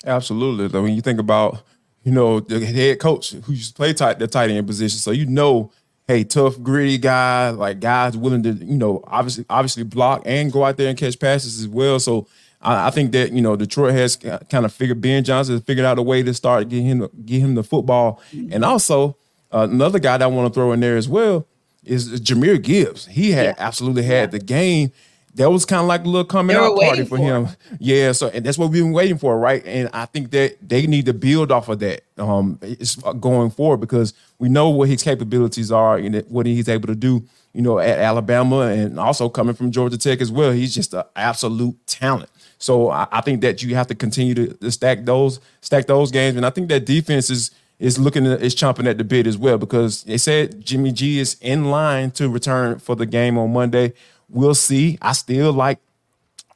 Absolutely. 0.05 0.67
Mean, 0.81 0.93
you 0.93 1.01
think 1.01 1.21
about 1.21 1.63
you 2.05 2.11
know, 2.11 2.39
the 2.39 2.63
head 2.63 2.99
coach 2.99 3.31
who 3.31 3.51
used 3.51 3.71
to 3.71 3.75
play 3.75 3.91
tight 3.91 4.19
the 4.19 4.27
tight 4.27 4.51
end 4.51 4.65
position. 4.67 4.99
So 4.99 5.11
you 5.11 5.25
know, 5.25 5.71
hey, 6.07 6.23
tough, 6.23 6.61
gritty 6.61 6.99
guy, 6.99 7.49
like 7.49 7.79
guys 7.79 8.15
willing 8.15 8.43
to, 8.43 8.51
you 8.53 8.77
know, 8.77 9.03
obviously 9.07 9.43
obviously 9.49 9.83
block 9.83 10.21
and 10.23 10.53
go 10.53 10.63
out 10.63 10.77
there 10.77 10.87
and 10.87 10.97
catch 10.97 11.19
passes 11.19 11.59
as 11.59 11.67
well. 11.67 11.99
So 11.99 12.27
I, 12.61 12.87
I 12.87 12.89
think 12.91 13.11
that 13.13 13.31
you 13.31 13.41
know 13.41 13.55
Detroit 13.55 13.93
has 13.93 14.15
kind 14.15 14.65
of 14.65 14.71
figured 14.71 15.01
Ben 15.01 15.23
Johnson 15.23 15.55
has 15.55 15.63
figured 15.63 15.85
out 15.85 15.97
a 15.97 16.03
way 16.03 16.21
to 16.21 16.33
start 16.33 16.69
getting 16.69 16.85
him 16.85 17.09
get 17.25 17.39
him 17.39 17.55
the 17.55 17.63
football, 17.63 18.21
and 18.31 18.63
also 18.63 19.17
uh, 19.51 19.67
another 19.69 19.97
guy 19.97 20.17
that 20.17 20.25
I 20.25 20.27
want 20.27 20.53
to 20.53 20.57
throw 20.57 20.71
in 20.73 20.81
there 20.81 20.97
as 20.97 21.09
well 21.09 21.47
is 21.83 22.21
Jahmyr 22.21 22.61
Gibbs. 22.61 23.07
He 23.07 23.31
had 23.31 23.45
yeah. 23.45 23.55
absolutely 23.57 24.03
had 24.03 24.31
yeah. 24.31 24.37
the 24.37 24.39
game 24.39 24.91
that 25.35 25.51
was 25.51 25.65
kind 25.65 25.81
of 25.81 25.87
like 25.87 26.01
a 26.01 26.07
little 26.07 26.25
coming 26.25 26.55
out 26.55 26.77
party 26.77 27.03
for, 27.03 27.17
for, 27.17 27.17
him. 27.17 27.47
Yeah, 27.79 28.13
so 28.13 28.29
and 28.29 28.45
that's 28.45 28.57
what 28.57 28.71
we've 28.71 28.83
been 28.83 28.93
waiting 28.93 29.17
for, 29.17 29.37
right? 29.37 29.63
And 29.65 29.89
I 29.93 30.05
think 30.05 30.31
that 30.31 30.57
they 30.67 30.87
need 30.87 31.05
to 31.05 31.13
build 31.13 31.51
off 31.51 31.69
of 31.69 31.79
that 31.79 32.01
um 32.17 32.57
it's 32.61 33.03
uh, 33.03 33.11
going 33.13 33.49
forward 33.49 33.77
because 33.77 34.13
we 34.39 34.47
know 34.49 34.69
what 34.69 34.87
his 34.89 35.03
capabilities 35.03 35.71
are 35.71 35.97
and 35.97 36.23
what 36.29 36.45
he's 36.45 36.69
able 36.69 36.87
to 36.87 36.95
do, 36.95 37.23
you 37.53 37.61
know, 37.61 37.79
at 37.79 37.99
Alabama 37.99 38.61
and 38.61 38.99
also 38.99 39.27
coming 39.29 39.55
from 39.55 39.71
Georgia 39.71 39.97
Tech 39.97 40.21
as 40.21 40.31
well. 40.31 40.51
He's 40.51 40.73
just 40.73 40.93
an 40.93 41.03
absolute 41.15 41.75
talent. 41.85 42.29
So 42.57 42.89
I, 42.89 43.07
I 43.11 43.21
think 43.21 43.41
that 43.41 43.61
you 43.61 43.75
have 43.75 43.87
to 43.87 43.95
continue 43.95 44.33
to, 44.35 44.53
to, 44.53 44.71
stack 44.71 45.05
those 45.05 45.39
stack 45.61 45.87
those 45.87 46.11
games, 46.11 46.37
and 46.37 46.45
I 46.45 46.49
think 46.49 46.69
that 46.69 46.85
defense 46.85 47.29
is 47.29 47.51
is 47.77 47.99
looking 47.99 48.25
is 48.25 48.55
chomping 48.55 48.87
at 48.87 48.97
the 48.97 49.03
bit 49.03 49.27
as 49.27 49.37
well 49.37 49.57
because 49.57 50.03
they 50.03 50.17
said 50.17 50.63
Jimmy 50.63 50.93
G 50.93 51.19
is 51.19 51.35
in 51.41 51.65
line 51.65 52.11
to 52.11 52.29
return 52.29 52.79
for 52.79 52.95
the 52.95 53.05
game 53.05 53.37
on 53.37 53.51
Monday. 53.51 53.93
We'll 54.35 54.53
see. 54.53 54.97
I 55.01 55.13
still 55.13 55.53
like 55.53 55.79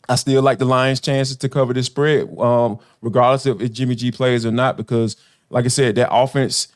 I 0.10 0.16
still 0.16 0.42
like 0.42 0.60
the 0.60 0.66
Lions' 0.66 1.00
chances 1.00 1.38
to 1.38 1.48
cover 1.48 1.74
this 1.74 1.86
spread, 1.86 2.28
um, 2.38 2.78
regardless 3.02 3.46
of 3.46 3.62
if 3.62 3.72
Jimmy 3.72 3.96
G 3.96 4.12
plays 4.12 4.46
or 4.46 4.52
not, 4.52 4.76
because 4.76 5.16
like 5.50 5.64
I 5.64 5.70
said, 5.70 5.96
that 5.96 6.14
offense, 6.14 6.68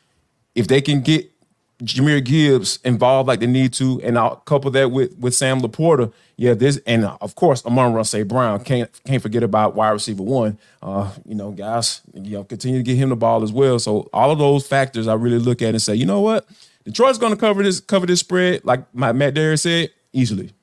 if 0.55 0.67
they 0.69 0.79
can 0.79 1.01
get 1.01 1.29
Jahmyr 1.83 2.23
Gibbs 2.23 2.79
involved 2.85 3.27
like 3.27 3.41
they 3.41 3.47
need 3.47 3.73
to, 3.73 3.99
and 4.01 4.17
I'll 4.17 4.37
couple 4.37 4.71
that 4.71 4.91
with 4.91 5.17
with 5.17 5.35
Sam 5.35 5.59
LaPorta, 5.59 6.13
yeah, 6.37 6.53
this 6.53 6.79
and 6.87 7.03
of 7.03 7.35
course 7.35 7.65
Amon-Ra 7.65 8.03
St. 8.03 8.25
Brown 8.25 8.63
can't 8.63 8.89
can't 9.03 9.21
forget 9.21 9.43
about 9.43 9.75
wide 9.75 9.91
receiver 9.91 10.23
one. 10.23 10.57
Uh, 10.81 11.11
you 11.25 11.35
know, 11.35 11.51
guys, 11.51 11.99
you 12.13 12.37
know, 12.37 12.45
continue 12.45 12.79
to 12.79 12.83
get 12.83 12.95
him 12.95 13.09
the 13.09 13.17
ball 13.17 13.43
as 13.43 13.51
well. 13.51 13.77
So 13.77 14.09
all 14.13 14.31
of 14.31 14.39
those 14.39 14.65
factors 14.65 15.09
I 15.09 15.15
really 15.15 15.39
look 15.39 15.61
at 15.61 15.69
and 15.69 15.81
say, 15.81 15.95
you 15.95 16.05
know 16.05 16.21
what? 16.21 16.47
Detroit's 16.85 17.17
going 17.17 17.33
to 17.33 17.37
cover 17.37 17.61
this 17.61 17.81
cover 17.81 18.05
this 18.05 18.21
spread, 18.21 18.63
like 18.63 18.85
my 18.95 19.11
Matt 19.11 19.33
Darius 19.33 19.63
said, 19.63 19.89
easily. 20.13 20.53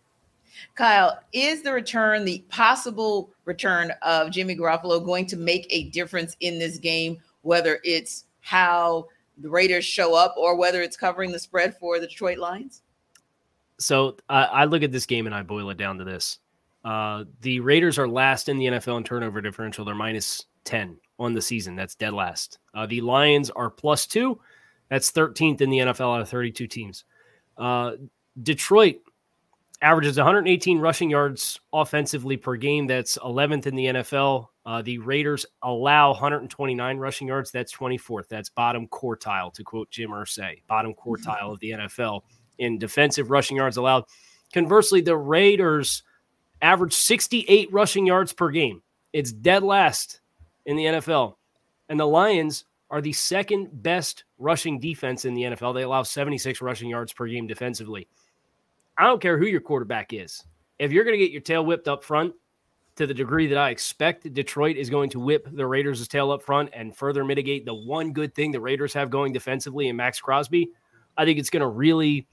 Kyle, 0.74 1.18
is 1.32 1.62
the 1.62 1.72
return, 1.72 2.24
the 2.24 2.44
possible 2.48 3.30
return 3.44 3.92
of 4.02 4.30
Jimmy 4.30 4.56
Garoppolo, 4.56 5.04
going 5.04 5.26
to 5.26 5.36
make 5.36 5.66
a 5.70 5.90
difference 5.90 6.36
in 6.40 6.58
this 6.58 6.78
game? 6.78 7.18
Whether 7.42 7.80
it's 7.84 8.24
how 8.40 9.08
the 9.38 9.48
Raiders 9.48 9.84
show 9.84 10.14
up 10.14 10.34
or 10.36 10.56
whether 10.56 10.82
it's 10.82 10.96
covering 10.96 11.32
the 11.32 11.38
spread 11.38 11.76
for 11.76 11.98
the 11.98 12.06
Detroit 12.06 12.38
Lions? 12.38 12.82
So 13.78 14.16
uh, 14.28 14.48
I 14.50 14.66
look 14.66 14.82
at 14.82 14.92
this 14.92 15.06
game 15.06 15.26
and 15.26 15.34
I 15.34 15.42
boil 15.42 15.70
it 15.70 15.78
down 15.78 15.98
to 15.98 16.04
this: 16.04 16.38
uh, 16.84 17.24
the 17.40 17.60
Raiders 17.60 17.98
are 17.98 18.08
last 18.08 18.48
in 18.48 18.58
the 18.58 18.66
NFL 18.66 18.98
in 18.98 19.04
turnover 19.04 19.40
differential. 19.40 19.84
They're 19.84 19.94
minus 19.94 20.46
ten 20.64 20.98
on 21.18 21.32
the 21.34 21.42
season. 21.42 21.76
That's 21.76 21.94
dead 21.94 22.12
last. 22.12 22.58
Uh, 22.74 22.86
the 22.86 23.00
Lions 23.00 23.50
are 23.50 23.70
plus 23.70 24.06
two. 24.06 24.40
That's 24.90 25.12
13th 25.12 25.60
in 25.60 25.70
the 25.70 25.78
NFL 25.78 26.16
out 26.16 26.20
of 26.20 26.28
32 26.28 26.66
teams. 26.66 27.04
Uh, 27.56 27.92
Detroit 28.42 28.96
averages 29.82 30.16
118 30.16 30.78
rushing 30.78 31.10
yards 31.10 31.58
offensively 31.72 32.36
per 32.36 32.56
game. 32.56 32.86
That's 32.86 33.18
11th 33.18 33.66
in 33.66 33.74
the 33.74 33.86
NFL. 33.86 34.48
Uh, 34.66 34.82
the 34.82 34.98
Raiders 34.98 35.46
allow 35.62 36.10
129 36.10 36.98
rushing 36.98 37.28
yards. 37.28 37.50
That's 37.50 37.72
24th. 37.72 38.28
That's 38.28 38.50
bottom 38.50 38.86
quartile, 38.88 39.52
to 39.54 39.64
quote 39.64 39.90
Jim 39.90 40.10
Irsay, 40.10 40.62
bottom 40.66 40.94
quartile 40.94 41.52
of 41.52 41.60
the 41.60 41.70
NFL 41.70 42.22
in 42.58 42.78
defensive 42.78 43.30
rushing 43.30 43.56
yards 43.56 43.78
allowed. 43.78 44.04
Conversely, 44.52 45.00
the 45.00 45.16
Raiders 45.16 46.02
average 46.60 46.92
68 46.92 47.72
rushing 47.72 48.06
yards 48.06 48.32
per 48.32 48.50
game. 48.50 48.82
It's 49.12 49.32
dead 49.32 49.62
last 49.62 50.20
in 50.66 50.76
the 50.76 50.84
NFL. 50.84 51.36
And 51.88 51.98
the 51.98 52.06
Lions 52.06 52.64
are 52.90 53.00
the 53.00 53.12
second 53.12 53.68
best 53.82 54.24
rushing 54.38 54.78
defense 54.78 55.24
in 55.24 55.34
the 55.34 55.42
NFL. 55.42 55.74
They 55.74 55.82
allow 55.82 56.02
76 56.02 56.60
rushing 56.60 56.90
yards 56.90 57.12
per 57.12 57.26
game 57.26 57.46
defensively. 57.46 58.08
I 59.00 59.04
don't 59.04 59.22
care 59.22 59.38
who 59.38 59.46
your 59.46 59.62
quarterback 59.62 60.12
is. 60.12 60.44
If 60.78 60.92
you're 60.92 61.04
going 61.04 61.18
to 61.18 61.24
get 61.24 61.32
your 61.32 61.40
tail 61.40 61.64
whipped 61.64 61.88
up 61.88 62.04
front 62.04 62.34
to 62.96 63.06
the 63.06 63.14
degree 63.14 63.46
that 63.46 63.56
I 63.56 63.70
expect 63.70 64.30
Detroit 64.34 64.76
is 64.76 64.90
going 64.90 65.08
to 65.10 65.20
whip 65.20 65.48
the 65.50 65.66
Raiders' 65.66 66.06
tail 66.06 66.30
up 66.30 66.42
front 66.42 66.68
and 66.74 66.94
further 66.94 67.24
mitigate 67.24 67.64
the 67.64 67.72
one 67.72 68.12
good 68.12 68.34
thing 68.34 68.52
the 68.52 68.60
Raiders 68.60 68.92
have 68.92 69.08
going 69.08 69.32
defensively 69.32 69.88
in 69.88 69.96
Maxx 69.96 70.20
Crosby, 70.20 70.68
I 71.16 71.24
think 71.24 71.38
it's 71.38 71.48
going 71.48 71.62
to 71.62 71.66
really 71.66 72.28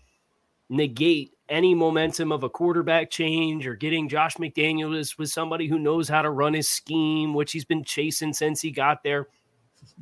negate 0.68 1.32
any 1.47 1.74
momentum 1.74 2.34
of 2.34 2.43
a 2.43 2.49
quarterback 2.49 3.09
change 3.09 3.65
or 3.65 3.76
getting 3.76 4.09
Josh 4.09 4.36
McDaniels 4.36 5.18
with 5.18 5.30
somebody 5.30 5.70
who 5.70 5.80
knows 5.80 6.09
how 6.09 6.22
to 6.22 6.32
run 6.32 6.53
his 6.53 6.68
scheme, 6.68 7.34
which 7.34 7.53
he's 7.53 7.63
been 7.63 7.86
chasing 7.86 8.34
since 8.34 8.59
he 8.59 8.72
got 8.72 9.03
there. 9.03 9.30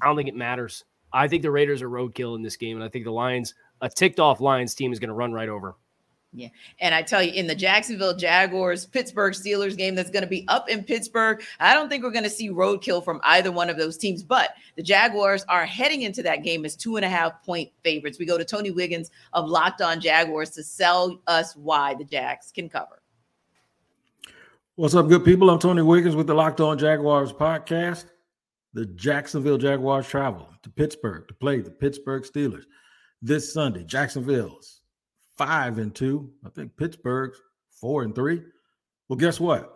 I 0.02 0.08
don't 0.08 0.16
think 0.16 0.30
it 0.30 0.36
matters. 0.36 0.84
I 1.14 1.28
think 1.28 1.44
the 1.44 1.52
Raiders 1.52 1.84
are 1.84 1.90
roadkill 1.92 2.36
in 2.36 2.42
this 2.42 2.58
game, 2.58 2.76
and 2.76 2.84
I 2.84 2.90
think 2.90 3.06
the 3.06 3.12
Lions, 3.12 3.54
a 3.82 3.90
ticked 3.90 4.20
off 4.20 4.42
Lions 4.42 4.74
team, 4.74 4.92
is 4.92 4.98
going 4.98 5.10
to 5.10 5.14
run 5.14 5.32
right 5.32 5.48
over. 5.48 5.76
Yeah. 6.36 6.50
And 6.82 6.94
I 6.94 7.02
tell 7.02 7.24
you, 7.24 7.32
in 7.32 7.48
the 7.48 7.56
Jacksonville 7.56 8.16
Jaguars 8.16 8.86
Pittsburgh 8.86 9.34
Steelers 9.34 9.78
game 9.78 9.96
that's 9.96 10.10
going 10.10 10.24
to 10.24 10.30
be 10.30 10.46
up 10.50 10.70
in 10.70 10.84
Pittsburgh, 10.84 11.42
I 11.62 11.74
don't 11.74 11.88
think 11.88 12.04
we're 12.04 12.12
going 12.12 12.26
to 12.26 12.30
see 12.30 12.50
roadkill 12.50 13.04
from 13.04 13.22
either 13.24 13.54
one 13.54 13.70
of 13.70 13.78
those 13.78 13.98
teams. 13.98 14.22
But 14.22 14.50
the 14.76 14.84
Jaguars 14.84 15.46
are 15.48 15.66
heading 15.66 16.02
into 16.02 16.22
that 16.24 16.44
game 16.44 16.66
as 16.66 16.76
two 16.76 16.98
and 16.98 17.06
a 17.06 17.10
half 17.10 17.42
point 17.46 17.72
favorites. 17.84 18.20
We 18.20 18.26
go 18.26 18.38
to 18.38 18.44
Tony 18.44 18.70
Wiggins 18.70 19.12
of 19.32 19.48
Locked 19.48 19.82
On 19.82 20.02
Jaguars 20.02 20.50
to 20.52 20.64
sell 20.64 21.22
us 21.28 21.56
why 21.56 21.94
the 21.94 22.04
Jags 22.04 22.52
can 22.52 22.68
cover. 22.68 23.02
What's 24.76 24.94
up, 24.94 25.08
good 25.08 25.24
people? 25.24 25.50
I'm 25.50 25.60
Tony 25.60 25.84
Wiggins 25.84 26.18
with 26.18 26.28
the 26.28 26.34
Locked 26.34 26.60
On 26.60 26.78
Jaguars 26.78 27.32
podcast. 27.32 28.08
The 28.74 28.86
Jacksonville 28.88 29.58
Jaguars 29.58 30.06
travel 30.06 30.50
to 30.64 30.70
Pittsburgh 30.70 31.30
to 31.30 31.34
play 31.34 31.62
the 31.62 31.72
Pittsburgh 31.72 32.24
Steelers 32.24 32.66
this 33.22 33.54
Sunday. 33.54 33.86
Jacksonville's 33.86 34.82
five 35.38 35.78
and 35.78 35.94
two. 35.94 36.32
I 36.46 36.50
think 36.50 36.76
Pittsburgh's 36.78 37.40
four 37.70 38.04
and 38.04 38.16
three. 38.16 38.42
Well, 39.10 39.18
guess 39.18 39.40
what? 39.40 39.72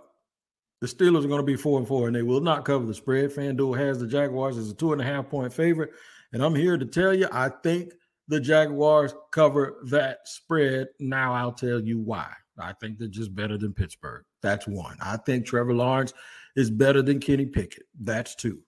The 0.82 0.88
Steelers 0.88 1.26
are 1.26 1.28
going 1.28 1.42
to 1.42 1.44
be 1.44 1.58
four 1.58 1.78
and 1.78 1.88
four, 1.88 2.08
and 2.08 2.16
they 2.16 2.24
will 2.24 2.40
not 2.40 2.64
cover 2.64 2.86
the 2.86 2.94
spread. 2.94 3.32
FanDuel 3.32 3.78
has 3.78 4.00
the 4.00 4.08
Jaguars 4.08 4.58
as 4.58 4.72
a 4.72 4.74
two 4.74 4.94
and 4.94 5.02
a 5.02 5.06
half 5.06 5.30
point 5.30 5.52
favorite. 5.52 5.92
And 6.32 6.42
I'm 6.42 6.56
here 6.56 6.78
to 6.78 6.86
tell 6.86 7.14
you, 7.14 7.28
I 7.32 7.50
think 7.50 7.94
the 8.28 8.40
Jaguars 8.40 9.14
cover 9.32 9.78
that 9.86 10.20
spread. 10.26 10.88
Now 11.00 11.34
I'll 11.34 11.52
tell 11.52 11.82
you 11.82 12.00
why. 12.00 12.32
I 12.58 12.74
think 12.74 12.98
they're 12.98 13.08
just 13.08 13.36
better 13.36 13.58
than 13.58 13.74
Pittsburgh. 13.74 14.24
That's 14.42 14.68
one. 14.68 14.98
I 15.02 15.18
think 15.18 15.46
Trevor 15.46 15.74
Lawrence 15.74 16.14
is 16.56 16.70
better 16.70 17.02
than 17.02 17.20
Kenny 17.20 17.46
Pickett. 17.46 17.84
That's 18.00 18.36
two. 18.36 18.60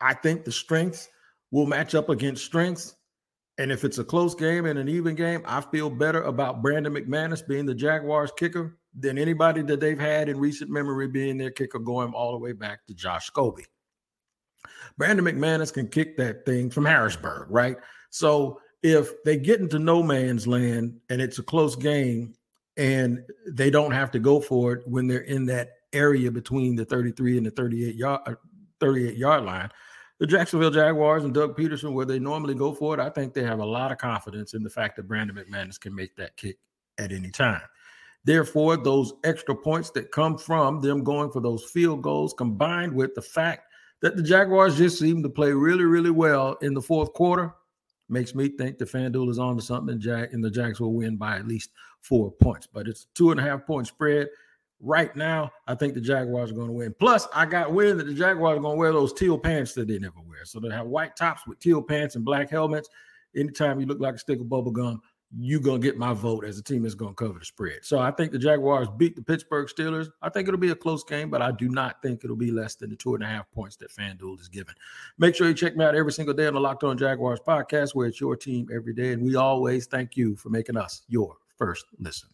I 0.00 0.14
think 0.14 0.44
the 0.44 0.52
strengths 0.52 1.08
will 1.50 1.66
match 1.66 1.94
up 1.94 2.08
against 2.08 2.44
strengths. 2.44 2.96
And 3.58 3.70
if 3.70 3.84
it's 3.84 3.98
a 3.98 4.04
close 4.04 4.34
game 4.34 4.66
and 4.66 4.78
an 4.78 4.88
even 4.88 5.14
game, 5.14 5.42
I 5.46 5.60
feel 5.60 5.88
better 5.88 6.22
about 6.22 6.60
Brandon 6.60 6.92
McManus 6.92 7.46
being 7.46 7.66
the 7.66 7.74
Jaguars 7.74 8.32
kicker 8.36 8.78
than 8.98 9.16
anybody 9.16 9.62
that 9.62 9.80
they've 9.80 9.98
had 9.98 10.28
in 10.28 10.38
recent 10.38 10.70
memory 10.70 11.08
being 11.08 11.38
their 11.38 11.50
kicker 11.50 11.78
going 11.78 12.12
all 12.12 12.32
the 12.32 12.38
way 12.38 12.52
back 12.52 12.84
to 12.86 12.94
Josh 12.94 13.30
Scobee. 13.30 13.66
Brandon 14.98 15.24
McManus 15.24 15.72
can 15.72 15.88
kick 15.88 16.16
that 16.16 16.44
thing 16.44 16.70
from 16.70 16.84
Harrisburg, 16.84 17.46
right? 17.50 17.76
So 18.10 18.60
if 18.82 19.22
they 19.24 19.36
get 19.36 19.60
into 19.60 19.78
no 19.78 20.02
man's 20.02 20.46
land 20.46 20.98
and 21.08 21.20
it's 21.20 21.38
a 21.38 21.42
close 21.42 21.74
game 21.76 22.34
and 22.76 23.20
they 23.46 23.70
don't 23.70 23.92
have 23.92 24.10
to 24.12 24.18
go 24.18 24.40
for 24.40 24.72
it 24.74 24.86
when 24.86 25.06
they're 25.06 25.20
in 25.20 25.46
that 25.46 25.70
area 25.92 26.30
between 26.30 26.76
the 26.76 26.84
33 26.84 27.38
and 27.38 27.46
the 27.46 27.50
38 27.50 27.94
yard 27.94 28.20
uh, 28.26 28.34
38 28.80 29.16
yard 29.16 29.44
line, 29.44 29.70
the 30.18 30.26
Jacksonville 30.26 30.70
Jaguars 30.70 31.24
and 31.24 31.34
Doug 31.34 31.56
Pederson, 31.56 31.92
where 31.92 32.06
they 32.06 32.18
normally 32.18 32.54
go 32.54 32.72
for 32.72 32.94
it, 32.94 33.00
I 33.00 33.10
think 33.10 33.34
they 33.34 33.42
have 33.42 33.58
a 33.58 33.66
lot 33.66 33.92
of 33.92 33.98
confidence 33.98 34.54
in 34.54 34.62
the 34.62 34.70
fact 34.70 34.96
that 34.96 35.08
Brandon 35.08 35.36
McManus 35.36 35.80
can 35.80 35.94
make 35.94 36.14
that 36.16 36.36
kick 36.36 36.58
at 36.98 37.12
any 37.12 37.30
time. 37.30 37.62
Therefore, 38.24 38.76
those 38.76 39.12
extra 39.24 39.54
points 39.54 39.90
that 39.90 40.12
come 40.12 40.38
from 40.38 40.80
them 40.80 41.04
going 41.04 41.30
for 41.30 41.40
those 41.40 41.64
field 41.64 42.02
goals, 42.02 42.32
combined 42.32 42.94
with 42.94 43.14
the 43.14 43.22
fact 43.22 43.66
that 44.00 44.16
the 44.16 44.22
Jaguars 44.22 44.78
just 44.78 44.98
seem 44.98 45.22
to 45.22 45.28
play 45.28 45.52
really, 45.52 45.84
really 45.84 46.10
well 46.10 46.56
in 46.62 46.74
the 46.74 46.80
fourth 46.80 47.12
quarter, 47.12 47.54
makes 48.08 48.34
me 48.34 48.48
think 48.48 48.78
the 48.78 48.84
FanDuel 48.84 49.30
is 49.30 49.38
on 49.38 49.56
to 49.56 49.62
something 49.62 49.92
and, 49.92 50.00
Jack, 50.00 50.32
and 50.32 50.42
the 50.42 50.50
Jags 50.50 50.80
will 50.80 50.94
win 50.94 51.16
by 51.16 51.36
at 51.36 51.48
least 51.48 51.70
four 52.00 52.30
points. 52.30 52.66
But 52.66 52.86
it's 52.86 53.04
a 53.04 53.06
two 53.14 53.30
and 53.30 53.40
a 53.40 53.42
half 53.42 53.66
point 53.66 53.86
spread. 53.86 54.28
Right 54.80 55.14
now, 55.16 55.50
I 55.66 55.74
think 55.74 55.94
the 55.94 56.00
Jaguars 56.00 56.50
are 56.50 56.54
going 56.54 56.66
to 56.66 56.72
win. 56.72 56.94
Plus, 56.98 57.26
I 57.34 57.46
got 57.46 57.72
wind 57.72 58.00
that 58.00 58.06
the 58.06 58.14
Jaguars 58.14 58.58
are 58.58 58.60
going 58.60 58.74
to 58.74 58.78
wear 58.78 58.92
those 58.92 59.12
teal 59.12 59.38
pants 59.38 59.72
that 59.74 59.88
they 59.88 59.98
never 59.98 60.20
wear. 60.26 60.44
So 60.44 60.60
they 60.60 60.70
have 60.70 60.86
white 60.86 61.16
tops 61.16 61.46
with 61.46 61.58
teal 61.58 61.80
pants 61.80 62.16
and 62.16 62.24
black 62.24 62.50
helmets. 62.50 62.88
Anytime 63.34 63.80
you 63.80 63.86
look 63.86 64.00
like 64.00 64.14
a 64.14 64.18
stick 64.18 64.40
of 64.40 64.48
bubble 64.48 64.72
gum, 64.72 65.00
you're 65.36 65.60
going 65.60 65.80
to 65.80 65.86
get 65.86 65.96
my 65.96 66.12
vote 66.12 66.44
as 66.44 66.58
a 66.58 66.62
team 66.62 66.82
that's 66.82 66.94
going 66.94 67.14
to 67.14 67.24
cover 67.24 67.38
the 67.38 67.44
spread. 67.44 67.78
So 67.82 67.98
I 67.98 68.10
think 68.10 68.30
the 68.30 68.38
Jaguars 68.38 68.88
beat 68.96 69.16
the 69.16 69.22
Pittsburgh 69.22 69.68
Steelers. 69.68 70.08
I 70.22 70.28
think 70.28 70.46
it'll 70.46 70.60
be 70.60 70.70
a 70.70 70.76
close 70.76 71.02
game, 71.02 71.30
but 71.30 71.42
I 71.42 71.50
do 71.50 71.68
not 71.68 72.00
think 72.02 72.22
it'll 72.22 72.36
be 72.36 72.52
less 72.52 72.76
than 72.76 72.90
the 72.90 72.96
two 72.96 73.14
and 73.14 73.24
a 73.24 73.26
half 73.26 73.50
points 73.50 73.76
that 73.76 73.90
FanDuel 73.90 74.40
is 74.40 74.48
giving. 74.48 74.74
Make 75.18 75.34
sure 75.34 75.48
you 75.48 75.54
check 75.54 75.76
me 75.76 75.84
out 75.84 75.96
every 75.96 76.12
single 76.12 76.34
day 76.34 76.46
on 76.46 76.54
the 76.54 76.60
Locked 76.60 76.84
On 76.84 76.96
Jaguars 76.96 77.40
podcast, 77.40 77.94
where 77.94 78.06
it's 78.06 78.20
your 78.20 78.36
team 78.36 78.68
every 78.72 78.94
day. 78.94 79.12
And 79.12 79.24
we 79.24 79.34
always 79.34 79.86
thank 79.86 80.16
you 80.16 80.36
for 80.36 80.50
making 80.50 80.76
us 80.76 81.02
your 81.08 81.36
first 81.56 81.86
listen. 81.98 82.28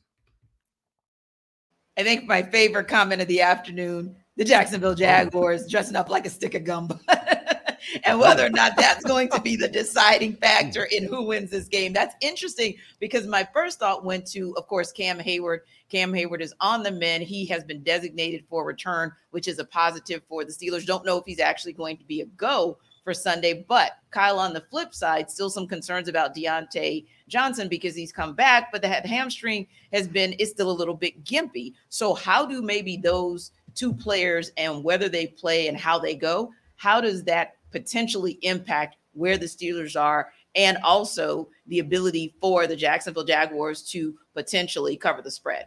I 1.99 2.03
think 2.03 2.24
my 2.24 2.43
favorite 2.43 2.88
comment 2.88 3.20
of 3.20 3.28
the 3.28 3.41
afternoon 3.43 4.16
the 4.41 4.45
Jacksonville 4.47 4.93
oh, 4.93 4.95
Jaguars 4.95 5.68
dressing 5.68 5.97
up 5.97 6.09
like 6.09 6.24
a 6.24 6.30
stick 6.30 6.55
of 6.55 6.64
gum. 6.64 6.88
and 8.05 8.18
whether 8.18 8.47
or 8.47 8.51
not 8.51 8.74
that's 8.74 9.05
going 9.05 9.28
to 9.28 9.41
be 9.41 9.55
the 9.55 9.68
deciding 9.68 10.34
factor 10.36 10.84
in 10.84 11.05
who 11.05 11.24
wins 11.24 11.51
this 11.51 11.68
game. 11.68 11.93
That's 11.93 12.14
interesting 12.22 12.76
because 13.01 13.26
my 13.26 13.47
first 13.53 13.78
thought 13.78 14.03
went 14.03 14.26
to, 14.28 14.55
of 14.57 14.66
course, 14.66 14.93
Cam 14.93 15.18
Heyward. 15.18 15.59
Cam 15.91 16.11
Heyward 16.12 16.41
is 16.41 16.55
on 16.61 16.82
the 16.82 16.91
men. 16.91 17.20
He 17.20 17.45
has 17.47 17.64
been 17.64 17.82
designated 17.82 18.45
for 18.49 18.64
return, 18.64 19.12
which 19.30 19.47
is 19.47 19.59
a 19.59 19.64
positive 19.64 20.22
for 20.26 20.43
the 20.43 20.53
Steelers. 20.53 20.86
Don't 20.86 21.05
know 21.05 21.18
if 21.18 21.26
he's 21.26 21.41
actually 21.41 21.74
going 21.74 21.99
to 21.99 22.05
be 22.05 22.22
a 22.22 22.26
go 22.26 22.78
for 23.05 23.14
Sunday. 23.14 23.64
But 23.68 23.92
Kyle, 24.11 24.38
on 24.38 24.53
the 24.53 24.64
flip 24.70 24.94
side, 24.94 25.30
still 25.30 25.51
some 25.51 25.66
concerns 25.66 26.09
about 26.09 26.34
Diontae 26.34 27.07
Johnson 27.28 27.68
because 27.68 27.94
he's 27.94 28.12
come 28.12 28.34
back, 28.34 28.70
but 28.72 28.82
the 28.82 28.88
hamstring 28.88 29.66
has 29.92 30.09
been 30.09 30.32
is 30.34 30.51
still 30.51 30.70
a 30.70 30.72
little 30.72 30.94
bit 30.94 31.24
gimpy. 31.24 31.74
So 31.88 32.14
how 32.14 32.44
do 32.44 32.62
maybe 32.62 32.96
those 32.96 33.53
two 33.74 33.92
players 33.92 34.51
and 34.57 34.82
whether 34.84 35.09
they 35.09 35.28
play 35.28 35.68
and 35.68 35.76
how 35.76 35.98
they 35.98 36.14
go, 36.14 36.53
how 36.76 37.01
does 37.01 37.24
that 37.24 37.57
potentially 37.70 38.38
impact 38.42 38.96
where 39.12 39.38
the 39.38 39.46
Steelers 39.46 40.01
are 40.01 40.32
and 40.55 40.78
also 40.78 41.48
the 41.68 41.78
ability 41.78 42.34
for 42.40 42.66
the 42.66 42.76
Jacksonville 42.76 43.24
Jaguars 43.24 43.82
to 43.90 44.16
potentially 44.34 44.96
cover 44.96 45.22
the 45.22 45.30
spread? 45.30 45.66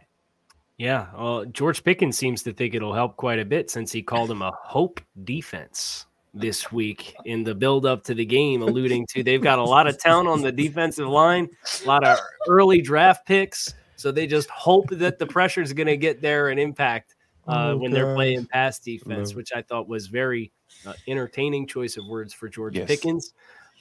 Yeah, 0.76 1.06
well, 1.16 1.44
George 1.44 1.84
Pickens 1.84 2.18
seems 2.18 2.42
to 2.42 2.52
think 2.52 2.74
it'll 2.74 2.92
help 2.92 3.16
quite 3.16 3.38
a 3.38 3.44
bit 3.44 3.70
since 3.70 3.92
he 3.92 4.02
called 4.02 4.30
him 4.30 4.42
a 4.42 4.50
hope 4.50 5.00
defense 5.22 6.06
this 6.34 6.72
week 6.72 7.14
in 7.24 7.44
the 7.44 7.54
build 7.54 7.86
up 7.86 8.02
to 8.04 8.14
the 8.14 8.24
game, 8.24 8.62
alluding 8.62 9.06
to 9.06 9.22
they've 9.22 9.40
got 9.42 9.58
a 9.58 9.64
lot 9.64 9.86
of 9.86 9.98
talent 9.98 10.28
on 10.28 10.42
the 10.42 10.52
defensive 10.52 11.06
line, 11.06 11.48
a 11.84 11.86
lot 11.86 12.04
of 12.04 12.18
early 12.48 12.82
draft 12.82 13.26
picks. 13.26 13.72
So 13.96 14.10
they 14.10 14.26
just 14.26 14.50
hope 14.50 14.88
that 14.90 15.18
the 15.18 15.26
pressure 15.26 15.62
is 15.62 15.72
going 15.72 15.86
to 15.86 15.96
get 15.96 16.20
there 16.20 16.48
and 16.48 16.58
impact 16.58 17.14
uh, 17.46 17.70
oh, 17.70 17.76
when 17.76 17.90
gosh. 17.90 17.98
they're 17.98 18.14
playing 18.14 18.46
pass 18.46 18.78
defense, 18.78 19.34
which 19.34 19.52
I 19.54 19.62
thought 19.62 19.88
was 19.88 20.08
very 20.08 20.50
uh, 20.86 20.92
entertaining 21.06 21.66
choice 21.66 21.96
of 21.96 22.06
words 22.06 22.34
for 22.34 22.48
George 22.48 22.76
yes. 22.76 22.88
Pickens. 22.88 23.32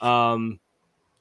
Um, 0.02 0.60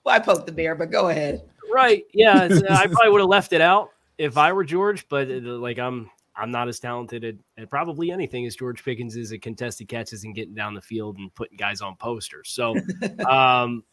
well, 0.04 0.14
I 0.14 0.18
poked 0.18 0.46
the 0.46 0.52
bear, 0.52 0.74
but 0.74 0.90
go 0.90 1.08
ahead. 1.08 1.42
right. 1.72 2.04
Yeah. 2.12 2.48
I 2.70 2.86
probably 2.86 3.10
would 3.10 3.20
have 3.20 3.28
left 3.28 3.52
it 3.52 3.60
out 3.60 3.90
if 4.18 4.36
I 4.36 4.52
were 4.52 4.64
George, 4.64 5.08
but 5.08 5.28
uh, 5.28 5.34
like 5.34 5.78
I'm 5.78 6.10
I'm 6.34 6.50
not 6.50 6.68
as 6.68 6.80
talented 6.80 7.24
at, 7.24 7.34
at, 7.58 7.70
probably 7.70 8.10
anything 8.10 8.46
as 8.46 8.56
George 8.56 8.84
Pickens 8.84 9.16
is 9.16 9.32
at 9.32 9.42
contested 9.42 9.88
catches 9.88 10.24
and 10.24 10.34
getting 10.34 10.54
down 10.54 10.74
the 10.74 10.80
field 10.80 11.18
and 11.18 11.34
putting 11.34 11.56
guys 11.56 11.80
on 11.80 11.96
posters. 11.96 12.50
So 12.50 12.70
um, 13.28 13.84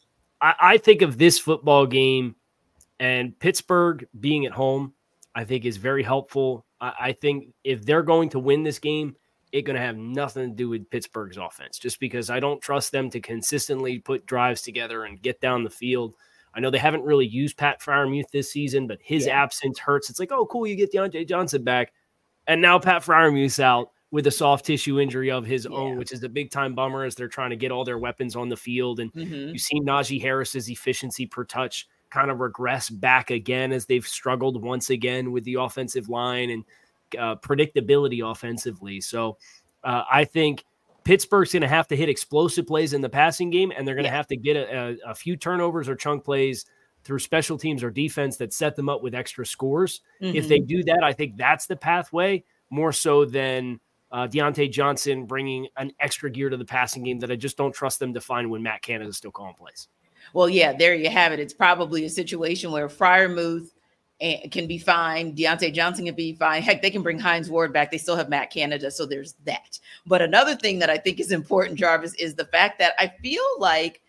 I, 0.42 0.56
I, 0.60 0.78
think 0.78 1.02
of 1.02 1.18
this 1.18 1.38
football 1.38 1.86
game 1.86 2.36
and 3.00 3.38
Pittsburgh 3.38 4.08
being 4.20 4.46
at 4.46 4.54
home, 4.54 4.94
I 5.36 5.44
think 5.44 5.66
is 5.66 5.78
very 5.78 6.04
helpful. 6.04 6.66
I, 6.80 6.94
I 7.00 7.12
think 7.14 7.54
if 7.64 7.86
they're 7.86 8.04
going 8.04 8.30
to 8.30 8.40
win 8.40 8.64
this 8.64 8.80
game, 8.80 9.16
it's 9.52 9.66
going 9.66 9.76
to 9.76 9.82
have 9.82 9.98
nothing 9.98 10.50
to 10.50 10.56
do 10.56 10.70
with 10.70 10.90
Pittsburgh's 10.90 11.38
offense, 11.38 11.80
just 11.80 12.00
because 12.00 12.30
I 12.30 12.40
don't 12.40 12.62
trust 12.62 12.92
them 12.92 13.10
to 13.10 13.20
consistently 13.20 14.00
put 14.00 14.26
drives 14.26 14.62
together 14.62 15.06
and 15.06 15.22
get 15.22 15.42
down 15.42 15.64
the 15.64 15.70
field. 15.70 16.16
I 16.54 16.60
know 16.60 16.70
they 16.70 16.78
haven't 16.78 17.04
really 17.04 17.28
used 17.28 17.58
Pat 17.58 17.82
Freiermuth 17.82 18.30
this 18.32 18.52
season, 18.52 18.88
but 18.88 19.00
his 19.02 19.26
yeah. 19.26 19.42
absence 19.42 19.80
hurts. 19.80 20.10
It's 20.10 20.20
like, 20.20 20.32
oh, 20.32 20.46
cool, 20.46 20.68
you 20.68 20.76
get 20.76 20.94
Diontae 20.94 21.28
Johnson 21.28 21.64
back 21.64 21.94
and 22.50 22.62
now 22.62 22.80
Pat 22.80 23.04
Freiermuth's 23.04 23.60
out 23.60 23.92
with 24.12 24.26
a 24.26 24.32
soft 24.32 24.66
tissue 24.66 25.00
injury 25.00 25.30
of 25.30 25.46
his 25.46 25.68
yeah. 25.70 25.78
own, 25.78 25.98
which 25.98 26.12
is 26.12 26.24
a 26.24 26.30
big 26.30 26.50
time 26.50 26.74
bummer 26.74 27.04
as 27.06 27.14
they're 27.14 27.28
trying 27.28 27.52
to 27.52 27.56
get 27.56 27.72
all 27.72 27.86
their 27.86 28.00
weapons 28.00 28.36
on 28.36 28.50
the 28.50 28.58
field. 28.58 29.00
And 29.00 29.14
mm-hmm. 29.14 29.50
you 29.50 29.60
see 29.60 29.80
Najee 29.80 30.20
Harris's 30.20 30.68
efficiency 30.68 31.28
per 31.28 31.46
touch 31.46 31.88
kind 32.10 32.32
of 32.32 32.40
regress 32.40 32.90
back 32.90 33.30
again 33.30 33.72
as 33.72 33.86
they've 33.86 34.06
struggled 34.06 34.62
once 34.64 34.90
again 34.90 35.32
with 35.32 35.44
the 35.44 35.54
offensive 35.54 36.10
line 36.10 36.50
and 36.50 36.64
uh, 37.20 37.36
predictability 37.36 38.28
offensively. 38.30 39.00
So 39.00 39.38
uh, 39.84 40.04
I 40.12 40.26
think 40.26 40.66
Pittsburgh's 41.04 41.52
going 41.52 41.62
to 41.62 41.68
have 41.68 41.88
to 41.90 41.96
hit 41.96 42.10
explosive 42.10 42.66
plays 42.66 42.94
in 42.94 43.02
the 43.02 43.10
passing 43.10 43.52
game, 43.52 43.72
and 43.78 43.88
they're 43.88 43.96
going 43.96 44.06
to 44.06 44.10
yeah. 44.10 44.16
have 44.16 44.28
to 44.28 44.38
get 44.38 44.58
a, 44.58 44.98
a, 45.06 45.12
a 45.12 45.16
few 45.16 45.38
turnovers 45.38 45.88
or 45.88 45.96
chunk 45.96 46.26
plays 46.26 46.66
through 47.04 47.20
special 47.20 47.58
teams 47.58 47.84
or 47.84 47.90
defense 47.90 48.38
that 48.38 48.54
set 48.54 48.76
them 48.76 48.90
up 48.90 49.02
with 49.02 49.16
extra 49.16 49.46
scores. 49.46 50.02
Mm-hmm. 50.22 50.36
If 50.36 50.48
they 50.48 50.60
mm-hmm. 50.60 50.68
do 50.68 50.84
that, 50.84 51.04
I 51.04 51.14
think 51.14 51.38
that's 51.38 51.66
the 51.66 51.76
pathway 51.76 52.44
more 52.70 52.92
so 52.92 53.26
than 53.26 53.80
uh, 54.12 54.28
Diontae 54.28 54.72
Johnson 54.72 55.26
bringing 55.26 55.68
an 55.78 55.92
extra 56.00 56.30
gear 56.30 56.50
to 56.50 56.58
the 56.58 56.66
passing 56.66 57.04
game 57.04 57.20
that 57.20 57.32
I 57.32 57.36
just 57.36 57.58
don't 57.58 57.74
trust 57.74 58.00
them 58.00 58.14
to 58.14 58.22
find 58.22 58.50
when 58.50 58.64
Matt 58.64 58.82
Canada 58.82 59.10
is 59.10 59.18
still 59.18 59.32
calling 59.32 59.54
plays. 59.54 59.88
Well, 60.34 60.50
yeah, 60.50 60.74
there 60.74 60.96
you 60.96 61.10
have 61.10 61.32
it. 61.32 61.40
It's 61.40 61.54
probably 61.54 62.06
a 62.06 62.10
situation 62.10 62.72
where 62.72 62.88
Freiermuth 62.88 63.72
eh, 64.22 64.48
can 64.50 64.68
be 64.68 64.78
fine. 64.78 65.36
Diontae 65.36 65.74
Johnson 65.74 66.06
can 66.06 66.16
be 66.16 66.34
fine. 66.34 66.62
Heck, 66.62 66.82
they 66.82 66.92
can 66.92 67.02
bring 67.02 67.20
Hines 67.20 67.50
Ward 67.50 67.74
back. 67.74 67.92
They 67.92 67.98
still 67.98 68.16
have 68.16 68.30
Matt 68.30 68.52
Canada. 68.52 68.92
So 68.92 69.06
there's 69.06 69.34
that. 69.46 69.80
But 70.06 70.22
another 70.22 70.56
thing 70.56 70.80
that 70.80 70.90
I 70.90 70.98
think 70.98 71.20
is 71.20 71.32
important, 71.32 71.80
Jarvis, 71.80 72.14
is 72.16 72.36
the 72.36 72.46
fact 72.46 72.80
that 72.80 72.94
I 73.00 73.08
feel 73.22 73.44
like 73.58 74.02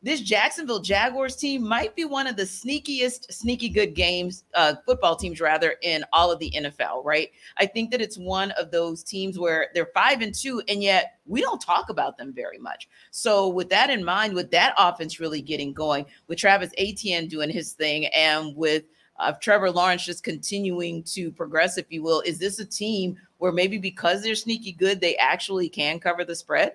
this 0.00 0.20
Jacksonville 0.20 0.80
Jaguars 0.80 1.34
team 1.34 1.66
might 1.66 1.96
be 1.96 2.04
one 2.04 2.28
of 2.28 2.36
the 2.36 2.44
sneakiest, 2.44 3.32
sneaky 3.32 3.68
good 3.68 3.94
games, 3.94 4.44
uh, 4.54 4.74
football 4.86 5.16
teams 5.16 5.40
rather, 5.40 5.74
in 5.82 6.04
all 6.12 6.30
of 6.30 6.38
the 6.38 6.52
NFL, 6.52 7.04
right? 7.04 7.30
I 7.56 7.66
think 7.66 7.90
that 7.90 8.00
it's 8.00 8.16
one 8.16 8.52
of 8.52 8.70
those 8.70 9.02
teams 9.02 9.38
where 9.38 9.68
they're 9.74 9.90
five 9.94 10.20
and 10.20 10.32
two, 10.32 10.62
and 10.68 10.82
yet 10.82 11.18
we 11.26 11.40
don't 11.40 11.60
talk 11.60 11.90
about 11.90 12.16
them 12.16 12.32
very 12.32 12.58
much. 12.58 12.88
So, 13.10 13.48
with 13.48 13.68
that 13.70 13.90
in 13.90 14.04
mind, 14.04 14.34
with 14.34 14.52
that 14.52 14.74
offense 14.78 15.18
really 15.18 15.42
getting 15.42 15.72
going, 15.72 16.06
with 16.28 16.38
Travis 16.38 16.70
Etienne 16.78 17.26
doing 17.26 17.50
his 17.50 17.72
thing, 17.72 18.06
and 18.06 18.54
with 18.54 18.84
uh, 19.18 19.32
Trevor 19.32 19.70
Lawrence 19.70 20.04
just 20.04 20.22
continuing 20.22 21.02
to 21.04 21.32
progress, 21.32 21.76
if 21.76 21.86
you 21.90 22.04
will, 22.04 22.20
is 22.20 22.38
this 22.38 22.60
a 22.60 22.64
team 22.64 23.16
where 23.38 23.52
maybe 23.52 23.78
because 23.78 24.22
they're 24.22 24.36
sneaky 24.36 24.72
good, 24.72 25.00
they 25.00 25.16
actually 25.16 25.68
can 25.68 25.98
cover 25.98 26.24
the 26.24 26.36
spread? 26.36 26.74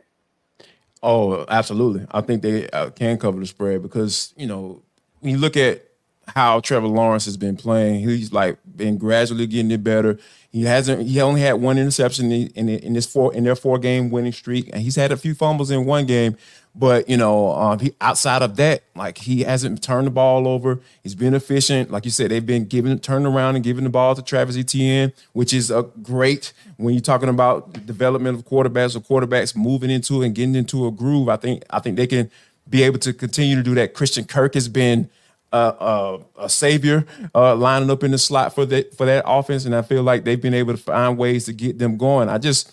Oh, 1.04 1.46
absolutely. 1.50 2.08
I 2.12 2.22
think 2.22 2.42
they 2.42 2.70
uh, 2.70 2.90
can 2.92 3.18
cover 3.18 3.40
the 3.40 3.46
spread 3.46 3.82
because 3.84 4.34
you 4.38 4.48
know 4.48 4.82
when 5.20 5.34
you 5.34 5.38
look 5.38 5.58
at 5.58 5.86
how 6.28 6.62
Trevor 6.62 6.88
Lawrence 6.88 7.26
has 7.26 7.36
been 7.36 7.58
playing, 7.58 8.08
he's 8.08 8.32
like 8.32 8.58
been 8.78 8.98
gradually 8.98 9.46
getting 9.46 9.72
it 9.72 9.84
better. 9.84 10.18
He 10.50 10.64
hasn't. 10.64 11.06
He 11.06 11.20
only 11.20 11.42
had 11.42 11.54
one 11.56 11.78
interception 11.78 12.32
in 12.32 12.48
in, 12.56 12.70
in 12.70 12.94
this 12.94 13.06
four 13.06 13.34
in 13.34 13.44
their 13.44 13.58
four 13.58 13.78
game 13.80 14.12
winning 14.12 14.32
streak, 14.32 14.70
and 14.72 14.82
he's 14.82 14.96
had 14.96 15.12
a 15.12 15.18
few 15.18 15.36
fumbles 15.36 15.72
in 15.72 15.86
one 15.86 16.06
game. 16.06 16.38
But 16.76 17.08
you 17.08 17.18
know, 17.18 17.52
um, 17.52 17.80
he 17.80 17.94
outside 18.02 18.42
of 18.42 18.56
that, 18.56 18.84
like 18.96 19.20
he 19.20 19.44
hasn't 19.44 19.84
turned 19.84 20.08
the 20.08 20.12
ball 20.12 20.48
over. 20.48 20.80
He's 21.04 21.14
been 21.14 21.36
efficient. 21.36 21.92
Like 21.92 22.04
you 22.04 22.12
said, 22.12 22.32
they've 22.32 22.46
been 22.46 22.66
giving 22.66 22.98
turning 22.98 23.28
around 23.28 23.56
and 23.56 23.64
giving 23.64 23.84
the 23.84 23.92
ball 23.92 24.16
to 24.16 24.24
Travis 24.24 24.58
Etienne, 24.58 25.14
which 25.34 25.54
is 25.54 25.70
a 25.70 25.84
great 26.02 26.52
when 26.78 26.96
you're 26.96 27.02
talking 27.02 27.30
about 27.30 27.86
development 27.86 28.40
of 28.40 28.46
quarterbacks 28.46 28.96
or 28.96 29.02
quarterbacks 29.02 29.56
moving 29.56 29.92
into 29.92 30.24
and 30.24 30.34
getting 30.34 30.56
into 30.56 30.88
a 30.88 30.92
groove. 30.92 31.30
I 31.30 31.36
think 31.36 31.64
I 31.70 31.80
think 31.80 31.96
they 31.96 32.08
can 32.08 32.32
be 32.68 32.82
able 32.82 33.00
to 33.00 33.14
continue 33.14 33.56
to 33.56 33.64
do 33.64 33.76
that. 33.76 33.94
Christian 33.94 34.26
Kirk 34.26 34.56
has 34.56 34.68
been 34.68 35.10
a, 35.54 36.20
a 36.40 36.50
savior 36.50 37.06
uh, 37.36 37.56
lining 37.56 37.92
up 37.92 38.04
in 38.04 38.12
the 38.12 38.18
slot 38.18 38.56
for 38.56 38.66
that 38.66 38.96
for 38.96 39.06
that 39.06 39.24
offense, 39.28 39.66
and 39.66 39.76
I 39.76 39.84
feel 39.84 40.04
like 40.04 40.24
they've 40.24 40.42
been 40.42 40.54
able 40.54 40.74
to 40.74 40.82
find 40.82 41.18
ways 41.18 41.46
to 41.46 41.54
get 41.54 41.78
them 41.78 41.98
going. 41.98 42.30
I 42.30 42.40
just 42.40 42.72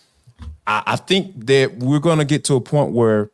I, 0.66 0.82
I 0.86 0.96
think 0.96 1.46
that 1.46 1.76
we're 1.76 2.01
to 2.01 2.24
get 2.24 2.44
to 2.44 2.55
a 2.55 2.61
point 2.61 2.92
where 2.92 3.30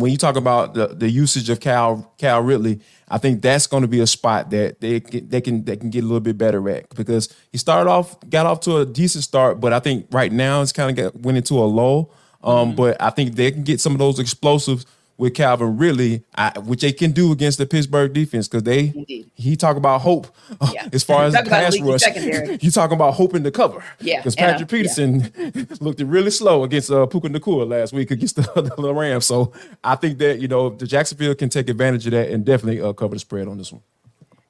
when 0.00 0.12
you 0.12 0.18
talk 0.18 0.36
about 0.36 0.74
the, 0.74 0.88
the 0.88 1.08
usage 1.08 1.50
of 1.50 1.60
Cal 1.60 2.12
Cal 2.18 2.42
Ridley, 2.42 2.80
I 3.08 3.18
think 3.18 3.42
that's 3.42 3.66
going 3.66 3.82
to 3.82 3.88
be 3.88 4.00
a 4.00 4.06
spot 4.06 4.50
that 4.50 4.80
they 4.80 5.00
they 5.00 5.40
can 5.40 5.64
they 5.64 5.76
can 5.76 5.90
get 5.90 6.04
a 6.04 6.06
little 6.06 6.20
bit 6.20 6.38
better 6.38 6.68
at 6.68 6.88
because 6.94 7.34
he 7.50 7.58
started 7.58 7.90
off 7.90 8.18
got 8.28 8.46
off 8.46 8.60
to 8.60 8.78
a 8.78 8.86
decent 8.86 9.24
start, 9.24 9.60
but 9.60 9.72
I 9.72 9.80
think 9.80 10.06
right 10.10 10.32
now 10.32 10.62
it's 10.62 10.72
kind 10.72 10.98
of 10.98 11.24
went 11.24 11.38
into 11.38 11.54
a 11.54 11.64
low. 11.64 12.10
Um, 12.42 12.68
mm-hmm. 12.68 12.76
But 12.76 13.02
I 13.02 13.10
think 13.10 13.34
they 13.34 13.50
can 13.50 13.64
get 13.64 13.80
some 13.80 13.92
of 13.92 13.98
those 13.98 14.20
explosives 14.20 14.86
with 15.18 15.34
Calvin 15.34 15.76
Ridley, 15.76 16.22
I, 16.36 16.56
which 16.60 16.80
they 16.80 16.92
can 16.92 17.10
do 17.10 17.32
against 17.32 17.58
the 17.58 17.66
Pittsburgh 17.66 18.12
defense 18.12 18.46
because 18.46 18.62
they 18.62 18.92
Indeed. 18.94 19.30
he 19.34 19.56
talk 19.56 19.76
about 19.76 20.00
hope 20.00 20.28
yeah. 20.72 20.88
as 20.92 21.02
far 21.02 21.24
as 21.24 21.34
the 21.34 21.42
pass 21.42 21.78
rush. 21.80 22.02
You 22.62 22.70
talking 22.70 22.94
about 22.94 23.14
hoping 23.14 23.42
to 23.42 23.50
cover? 23.50 23.82
Yeah, 24.00 24.18
because 24.18 24.36
Patrick 24.36 24.68
Peterson 24.68 25.32
yeah. 25.36 25.64
looked 25.80 26.00
really 26.00 26.30
slow 26.30 26.62
against 26.62 26.90
uh, 26.90 27.04
Puka 27.06 27.28
Nacua 27.28 27.68
last 27.68 27.92
week 27.92 28.10
against 28.10 28.36
the, 28.36 28.74
the 28.76 28.94
Rams. 28.94 29.26
So 29.26 29.52
I 29.82 29.96
think 29.96 30.18
that 30.18 30.40
you 30.40 30.48
know 30.48 30.70
the 30.70 30.86
Jacksonville 30.86 31.34
can 31.34 31.48
take 31.48 31.68
advantage 31.68 32.06
of 32.06 32.12
that 32.12 32.30
and 32.30 32.44
definitely 32.44 32.80
uh, 32.80 32.92
cover 32.92 33.14
the 33.14 33.18
spread 33.18 33.48
on 33.48 33.58
this 33.58 33.72
one. 33.72 33.82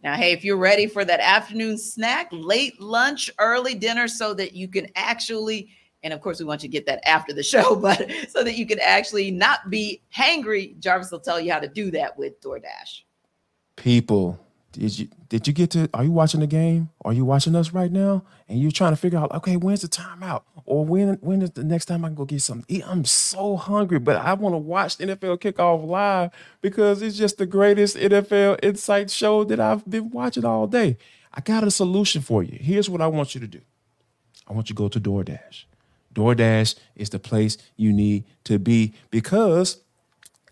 Now, 0.02 0.14
hey, 0.16 0.32
if 0.32 0.44
you're 0.44 0.58
ready 0.58 0.86
for 0.86 1.04
that 1.04 1.20
afternoon 1.20 1.76
snack, 1.76 2.28
late 2.30 2.80
lunch, 2.80 3.30
early 3.38 3.74
dinner, 3.74 4.06
so 4.06 4.34
that 4.34 4.52
you 4.52 4.68
can 4.68 4.86
actually 4.94 5.70
and 6.02 6.12
of 6.12 6.20
course, 6.20 6.38
we 6.38 6.44
want 6.44 6.62
you 6.62 6.68
to 6.68 6.72
get 6.72 6.86
that 6.86 7.06
after 7.08 7.32
the 7.32 7.42
show, 7.54 7.74
but 7.76 8.10
so 8.28 8.44
that 8.44 8.56
you 8.56 8.66
can 8.66 8.78
actually 8.80 9.30
not 9.30 9.70
be 9.70 10.02
hangry, 10.14 10.78
Jarvis 10.78 11.10
will 11.10 11.20
tell 11.20 11.40
you 11.40 11.52
how 11.52 11.60
to 11.60 11.68
do 11.68 11.90
that 11.92 12.18
with 12.18 12.40
DoorDash. 12.40 13.02
People, 13.76 14.38
did 14.72 14.98
you 14.98 15.08
did 15.28 15.46
you 15.46 15.52
get 15.52 15.70
to 15.72 15.88
are 15.94 16.04
you 16.04 16.10
watching 16.10 16.40
the 16.40 16.46
game? 16.46 16.90
Are 17.04 17.12
you 17.12 17.24
watching 17.24 17.54
us 17.54 17.72
right 17.72 17.90
now? 17.90 18.24
And 18.48 18.60
you're 18.60 18.70
trying 18.70 18.92
to 18.92 18.96
figure 18.96 19.18
out, 19.18 19.32
okay, 19.32 19.56
when's 19.56 19.82
the 19.82 19.88
timeout? 19.88 20.42
Or 20.64 20.84
when 20.84 21.14
when 21.20 21.42
is 21.42 21.52
the 21.52 21.64
next 21.64 21.86
time 21.86 22.04
I 22.04 22.08
can 22.08 22.14
go 22.14 22.24
get 22.24 22.42
something? 22.42 22.82
I'm 22.84 23.04
so 23.04 23.56
hungry, 23.56 23.98
but 23.98 24.16
I 24.16 24.34
want 24.34 24.54
to 24.54 24.58
watch 24.58 24.96
the 24.96 25.06
NFL 25.06 25.38
kickoff 25.38 25.86
live 25.86 26.30
because 26.60 27.02
it's 27.02 27.16
just 27.16 27.38
the 27.38 27.46
greatest 27.46 27.96
NFL 27.96 28.58
insight 28.62 29.10
show 29.10 29.44
that 29.44 29.60
I've 29.60 29.88
been 29.88 30.10
watching 30.10 30.44
all 30.44 30.66
day. 30.66 30.98
I 31.32 31.40
got 31.40 31.64
a 31.64 31.70
solution 31.70 32.20
for 32.20 32.42
you. 32.42 32.58
Here's 32.60 32.90
what 32.90 33.00
I 33.00 33.06
want 33.06 33.34
you 33.34 33.40
to 33.40 33.46
do. 33.46 33.60
I 34.46 34.52
want 34.52 34.68
you 34.68 34.74
to 34.74 34.78
go 34.78 34.88
to 34.88 35.00
DoorDash. 35.00 35.64
DoorDash 36.18 36.74
is 36.96 37.10
the 37.10 37.18
place 37.18 37.58
you 37.76 37.92
need 37.92 38.24
to 38.44 38.58
be 38.58 38.94
because 39.10 39.80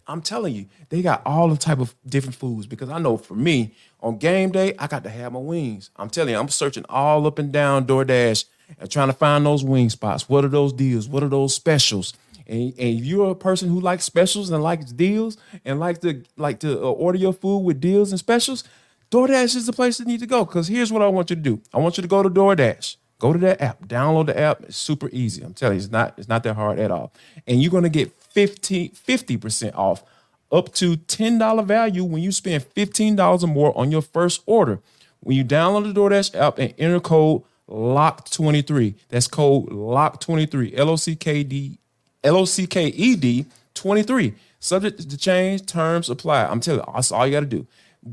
I'm 0.08 0.22
telling 0.22 0.54
you, 0.54 0.66
they 0.88 1.02
got 1.02 1.22
all 1.26 1.48
the 1.48 1.56
type 1.56 1.80
of 1.80 1.94
different 2.06 2.36
foods. 2.36 2.66
Because 2.66 2.88
I 2.88 2.98
know 2.98 3.16
for 3.16 3.34
me, 3.34 3.74
on 4.00 4.18
game 4.18 4.52
day, 4.52 4.74
I 4.78 4.86
got 4.86 5.02
to 5.02 5.10
have 5.10 5.32
my 5.32 5.40
wings. 5.40 5.90
I'm 5.96 6.08
telling 6.08 6.32
you, 6.32 6.38
I'm 6.38 6.48
searching 6.48 6.84
all 6.88 7.26
up 7.26 7.40
and 7.40 7.50
down 7.50 7.86
DoorDash 7.86 8.44
and 8.78 8.90
trying 8.90 9.08
to 9.08 9.12
find 9.12 9.44
those 9.44 9.64
wing 9.64 9.90
spots. 9.90 10.28
What 10.28 10.44
are 10.44 10.48
those 10.48 10.72
deals? 10.72 11.08
What 11.08 11.24
are 11.24 11.28
those 11.28 11.54
specials? 11.54 12.12
And, 12.46 12.72
and 12.78 13.00
you're 13.00 13.32
a 13.32 13.34
person 13.34 13.68
who 13.68 13.80
likes 13.80 14.04
specials 14.04 14.50
and 14.50 14.62
likes 14.62 14.92
deals 14.92 15.36
and 15.64 15.80
like 15.80 16.00
to 16.02 16.22
like 16.36 16.60
to 16.60 16.78
uh, 16.78 16.90
order 16.92 17.18
your 17.18 17.32
food 17.32 17.58
with 17.64 17.80
deals 17.80 18.12
and 18.12 18.20
specials, 18.20 18.62
DoorDash 19.10 19.56
is 19.56 19.66
the 19.66 19.72
place 19.72 19.98
you 19.98 20.06
need 20.06 20.20
to 20.20 20.26
go. 20.26 20.44
Because 20.44 20.68
here's 20.68 20.92
what 20.92 21.02
I 21.02 21.08
want 21.08 21.30
you 21.30 21.36
to 21.36 21.42
do. 21.42 21.60
I 21.74 21.78
want 21.78 21.98
you 21.98 22.02
to 22.02 22.08
go 22.08 22.22
to 22.22 22.30
DoorDash. 22.30 22.96
Go 23.18 23.32
to 23.32 23.38
that 23.38 23.60
app, 23.62 23.86
download 23.86 24.26
the 24.26 24.38
app. 24.38 24.62
It's 24.64 24.76
super 24.76 25.08
easy. 25.10 25.42
I'm 25.42 25.54
telling 25.54 25.78
you, 25.78 25.82
it's 25.82 25.90
not, 25.90 26.14
it's 26.18 26.28
not 26.28 26.42
that 26.42 26.54
hard 26.54 26.78
at 26.78 26.90
all. 26.90 27.12
And 27.46 27.62
you're 27.62 27.72
gonna 27.72 27.88
get 27.88 28.12
50, 28.12 28.90
50% 28.90 29.74
off 29.74 30.04
up 30.52 30.72
to 30.74 30.96
$10 30.96 31.64
value 31.64 32.04
when 32.04 32.22
you 32.22 32.30
spend 32.30 32.64
$15 32.74 33.42
or 33.42 33.46
more 33.46 33.76
on 33.76 33.90
your 33.90 34.02
first 34.02 34.42
order. 34.46 34.80
When 35.20 35.36
you 35.36 35.44
download 35.44 35.92
the 35.92 35.98
DoorDash 35.98 36.34
app 36.34 36.58
and 36.58 36.74
enter 36.78 37.00
code 37.00 37.42
LOCK23, 37.68 38.94
that's 39.08 39.26
code 39.26 39.70
LOCK23, 39.70 40.78
L-O-C-K-D, 40.78 41.78
L-O-C-K-E-D 42.22 43.46
23. 43.74 44.34
Subject 44.60 45.10
to 45.10 45.16
change, 45.16 45.66
terms 45.66 46.10
apply. 46.10 46.44
I'm 46.44 46.60
telling 46.60 46.80
you, 46.80 46.92
that's 46.94 47.10
all 47.12 47.26
you 47.26 47.32
gotta 47.32 47.46
do. 47.46 47.66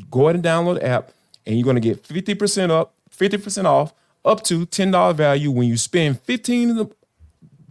Go 0.09 0.27
ahead 0.27 0.35
and 0.35 0.43
download 0.43 0.75
the 0.75 0.85
app, 0.85 1.11
and 1.45 1.57
you're 1.57 1.65
gonna 1.65 1.79
get 1.79 2.03
50% 2.03 2.71
up, 2.71 2.93
50% 3.15 3.65
off 3.65 3.93
up 4.25 4.43
to 4.43 4.65
$10 4.65 5.15
value 5.15 5.51
when 5.51 5.67
you 5.67 5.77
spend 5.77 6.19
15 6.21 6.89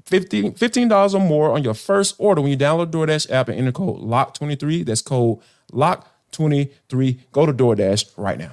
$15 0.05 1.15
or 1.15 1.21
more 1.21 1.53
on 1.53 1.65
your 1.65 1.75
first 1.75 2.15
order 2.19 2.43
when 2.43 2.51
you 2.51 2.57
download 2.57 2.91
DoorDash 2.91 3.31
app 3.31 3.49
and 3.49 3.59
enter 3.59 3.73
code 3.73 4.01
LOCK23. 4.01 4.85
That's 4.85 5.01
code 5.01 5.39
LOCK23. 5.73 7.19
Go 7.33 7.47
to 7.47 7.53
DoorDash 7.53 8.13
right 8.17 8.39
now. 8.39 8.53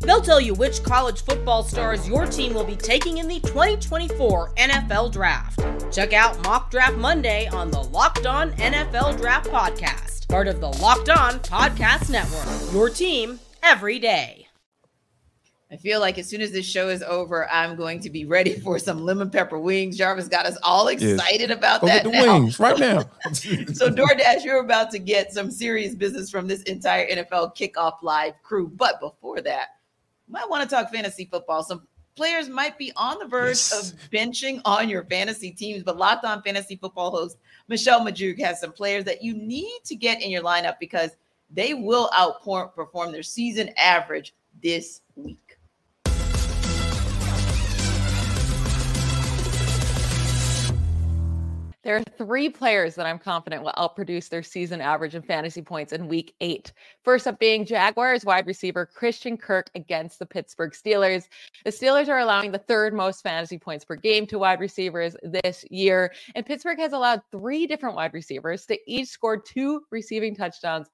They'll 0.00 0.20
tell 0.20 0.40
you 0.40 0.54
which 0.54 0.82
college 0.82 1.22
football 1.22 1.62
stars 1.62 2.08
your 2.08 2.26
team 2.26 2.54
will 2.54 2.64
be 2.64 2.76
taking 2.76 3.18
in 3.18 3.28
the 3.28 3.40
2024 3.40 4.54
NFL 4.54 5.12
Draft. 5.12 5.60
Check 5.92 6.12
out 6.12 6.42
Mock 6.44 6.70
Draft 6.70 6.96
Monday 6.96 7.46
on 7.48 7.70
the 7.70 7.82
Locked 7.82 8.26
On 8.26 8.52
NFL 8.52 9.18
Draft 9.18 9.48
Podcast 9.50 10.18
part 10.28 10.46
of 10.46 10.60
the 10.60 10.68
Locked 10.68 11.08
On 11.08 11.40
Podcast 11.40 12.10
Network. 12.10 12.72
Your 12.72 12.90
team 12.90 13.40
every 13.62 13.98
day. 13.98 14.46
I 15.70 15.76
feel 15.76 16.00
like 16.00 16.18
as 16.18 16.28
soon 16.28 16.40
as 16.40 16.50
this 16.50 16.66
show 16.66 16.88
is 16.88 17.02
over, 17.02 17.50
I'm 17.50 17.76
going 17.76 18.00
to 18.00 18.10
be 18.10 18.24
ready 18.24 18.58
for 18.60 18.78
some 18.78 19.04
lemon 19.04 19.30
pepper 19.30 19.58
wings. 19.58 19.96
Jarvis 19.96 20.28
got 20.28 20.46
us 20.46 20.56
all 20.62 20.88
excited 20.88 21.48
yes. 21.48 21.50
about 21.50 21.80
Go 21.80 21.86
that. 21.88 22.04
Get 22.04 22.12
the 22.12 22.26
now. 22.26 22.40
wings 22.40 22.60
right 22.60 22.78
now. 22.78 22.98
so 23.32 23.90
DoorDash, 23.90 24.44
you're 24.44 24.60
about 24.60 24.90
to 24.92 24.98
get 24.98 25.32
some 25.32 25.50
serious 25.50 25.94
business 25.94 26.30
from 26.30 26.46
this 26.46 26.62
entire 26.64 27.08
NFL 27.10 27.56
kickoff 27.56 28.02
live 28.02 28.34
crew. 28.42 28.70
But 28.76 29.00
before 29.00 29.40
that, 29.42 29.68
you 29.77 29.77
might 30.28 30.48
want 30.48 30.68
to 30.68 30.74
talk 30.74 30.92
fantasy 30.92 31.24
football. 31.24 31.62
Some 31.62 31.86
players 32.16 32.48
might 32.48 32.76
be 32.76 32.92
on 32.96 33.18
the 33.18 33.26
verge 33.26 33.50
yes. 33.50 33.92
of 33.92 34.10
benching 34.10 34.60
on 34.64 34.88
your 34.88 35.04
fantasy 35.04 35.50
teams, 35.50 35.82
but 35.82 35.96
Locked 35.96 36.24
On 36.24 36.42
Fantasy 36.42 36.76
Football 36.76 37.10
host 37.10 37.38
Michelle 37.68 38.00
Magdziuk 38.00 38.40
has 38.40 38.60
some 38.60 38.72
players 38.72 39.04
that 39.04 39.22
you 39.22 39.34
need 39.34 39.80
to 39.84 39.94
get 39.94 40.22
in 40.22 40.30
your 40.30 40.42
lineup 40.42 40.78
because 40.80 41.10
they 41.50 41.74
will 41.74 42.10
outperform 42.10 43.12
their 43.12 43.22
season 43.22 43.70
average 43.78 44.34
this 44.62 45.02
week. 45.16 45.47
There 51.88 51.96
are 51.96 52.04
three 52.18 52.50
players 52.50 52.96
that 52.96 53.06
I'm 53.06 53.18
confident 53.18 53.62
will 53.62 53.72
outproduce 53.78 54.28
their 54.28 54.42
season 54.42 54.82
average 54.82 55.14
in 55.14 55.22
fantasy 55.22 55.62
points 55.62 55.94
in 55.94 56.06
week 56.06 56.34
eight. 56.42 56.74
First 57.02 57.26
up 57.26 57.38
being 57.38 57.64
Jaguars 57.64 58.26
wide 58.26 58.46
receiver 58.46 58.84
Christian 58.84 59.38
Kirk 59.38 59.70
against 59.74 60.18
the 60.18 60.26
Pittsburgh 60.26 60.72
Steelers. 60.72 61.28
The 61.64 61.70
Steelers 61.70 62.10
are 62.10 62.18
allowing 62.18 62.52
the 62.52 62.58
third 62.58 62.92
most 62.92 63.22
fantasy 63.22 63.56
points 63.56 63.86
per 63.86 63.96
game 63.96 64.26
to 64.26 64.38
wide 64.38 64.60
receivers 64.60 65.16
this 65.22 65.64
year. 65.70 66.12
And 66.34 66.44
Pittsburgh 66.44 66.78
has 66.78 66.92
allowed 66.92 67.22
three 67.32 67.66
different 67.66 67.96
wide 67.96 68.12
receivers 68.12 68.66
to 68.66 68.78
each 68.86 69.08
score 69.08 69.38
two 69.38 69.80
receiving 69.90 70.36
touchdowns 70.36 70.88